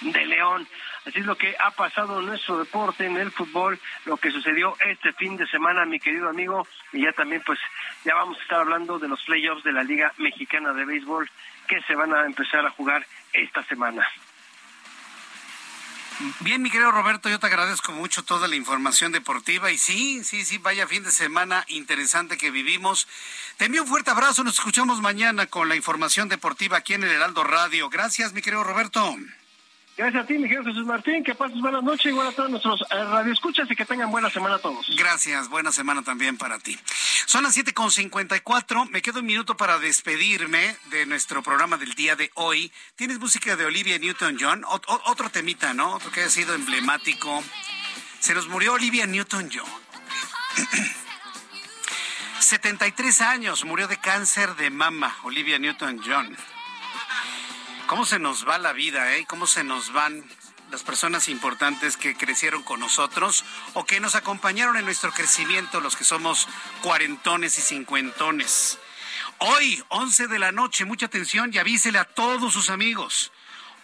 [0.00, 0.66] de León.
[1.06, 4.74] Así es lo que ha pasado en nuestro deporte, en el fútbol, lo que sucedió
[4.80, 7.58] este fin de semana, mi querido amigo, y ya también pues
[8.04, 11.30] ya vamos a estar hablando de los playoffs de la Liga Mexicana de Béisbol
[11.68, 14.06] que se van a empezar a jugar esta semana.
[16.40, 20.44] Bien, mi querido Roberto, yo te agradezco mucho toda la información deportiva y sí, sí,
[20.44, 23.08] sí, vaya fin de semana interesante que vivimos.
[23.56, 27.10] Te envío un fuerte abrazo, nos escuchamos mañana con la información deportiva aquí en el
[27.10, 27.90] Heraldo Radio.
[27.90, 29.16] Gracias, mi querido Roberto.
[29.96, 31.22] Gracias a ti, mi querido Jesús Martín.
[31.22, 34.56] Que pases buenas noches, igual a todos nuestros eh, radioescuchas y que tengan buena semana
[34.56, 34.86] a todos.
[34.96, 36.76] Gracias, buena semana también para ti.
[37.26, 38.90] Son las 7.54.
[38.90, 42.72] Me queda un minuto para despedirme de nuestro programa del día de hoy.
[42.96, 44.64] Tienes música de Olivia Newton-John.
[44.66, 45.94] Otro temita, ¿no?
[45.94, 47.44] Otro que ha sido emblemático.
[48.18, 49.68] Se nos murió Olivia Newton-John.
[52.40, 56.36] 73 años, murió de cáncer de mama, Olivia Newton-John.
[57.86, 59.26] ¿Cómo se nos va la vida, eh?
[59.26, 60.24] ¿Cómo se nos van
[60.70, 63.44] las personas importantes que crecieron con nosotros
[63.74, 66.48] o que nos acompañaron en nuestro crecimiento, los que somos
[66.82, 68.78] cuarentones y cincuentones?
[69.38, 73.32] Hoy, 11 de la noche, mucha atención y avísele a todos sus amigos.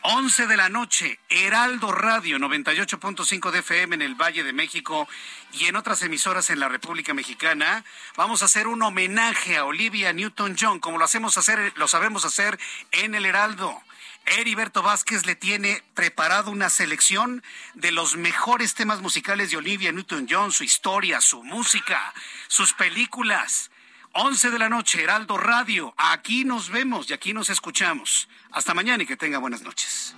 [0.02, 5.06] 11 de la noche, Heraldo Radio 98.5 de FM en el Valle de México
[5.52, 7.84] y en otras emisoras en la República Mexicana.
[8.16, 12.58] Vamos a hacer un homenaje a Olivia Newton-John, como lo hacemos hacer, lo sabemos hacer
[12.92, 13.82] en el Heraldo.
[14.26, 17.42] Heriberto Vázquez le tiene preparado una selección
[17.74, 22.14] de los mejores temas musicales de Olivia Newton-John, su historia, su música,
[22.48, 23.70] sus películas.
[24.12, 25.94] 11 de la noche, Heraldo Radio.
[25.96, 28.28] Aquí nos vemos y aquí nos escuchamos.
[28.52, 30.14] Hasta mañana y que tenga buenas noches.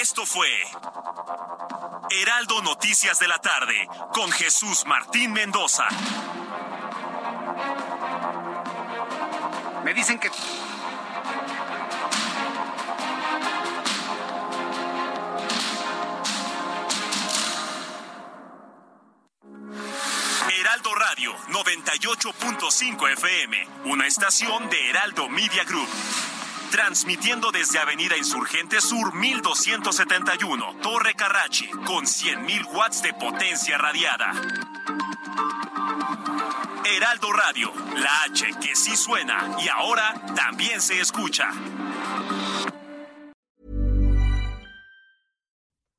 [0.00, 0.48] Esto fue
[2.10, 5.86] Heraldo Noticias de la tarde con Jesús Martín Mendoza.
[9.84, 10.30] Me dicen que...
[20.80, 25.88] Heraldo Radio 98.5 FM, una estación de Heraldo Media Group.
[26.70, 34.32] Transmitiendo desde Avenida Insurgente Sur 1271, Torre Carrachi, con 100.000 watts de potencia radiada.
[36.96, 41.50] Heraldo Radio, la H que sí suena y ahora también se escucha.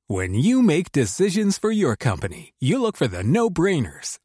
[0.08, 4.20] When you make decisions for your company, you look for the no-brainers.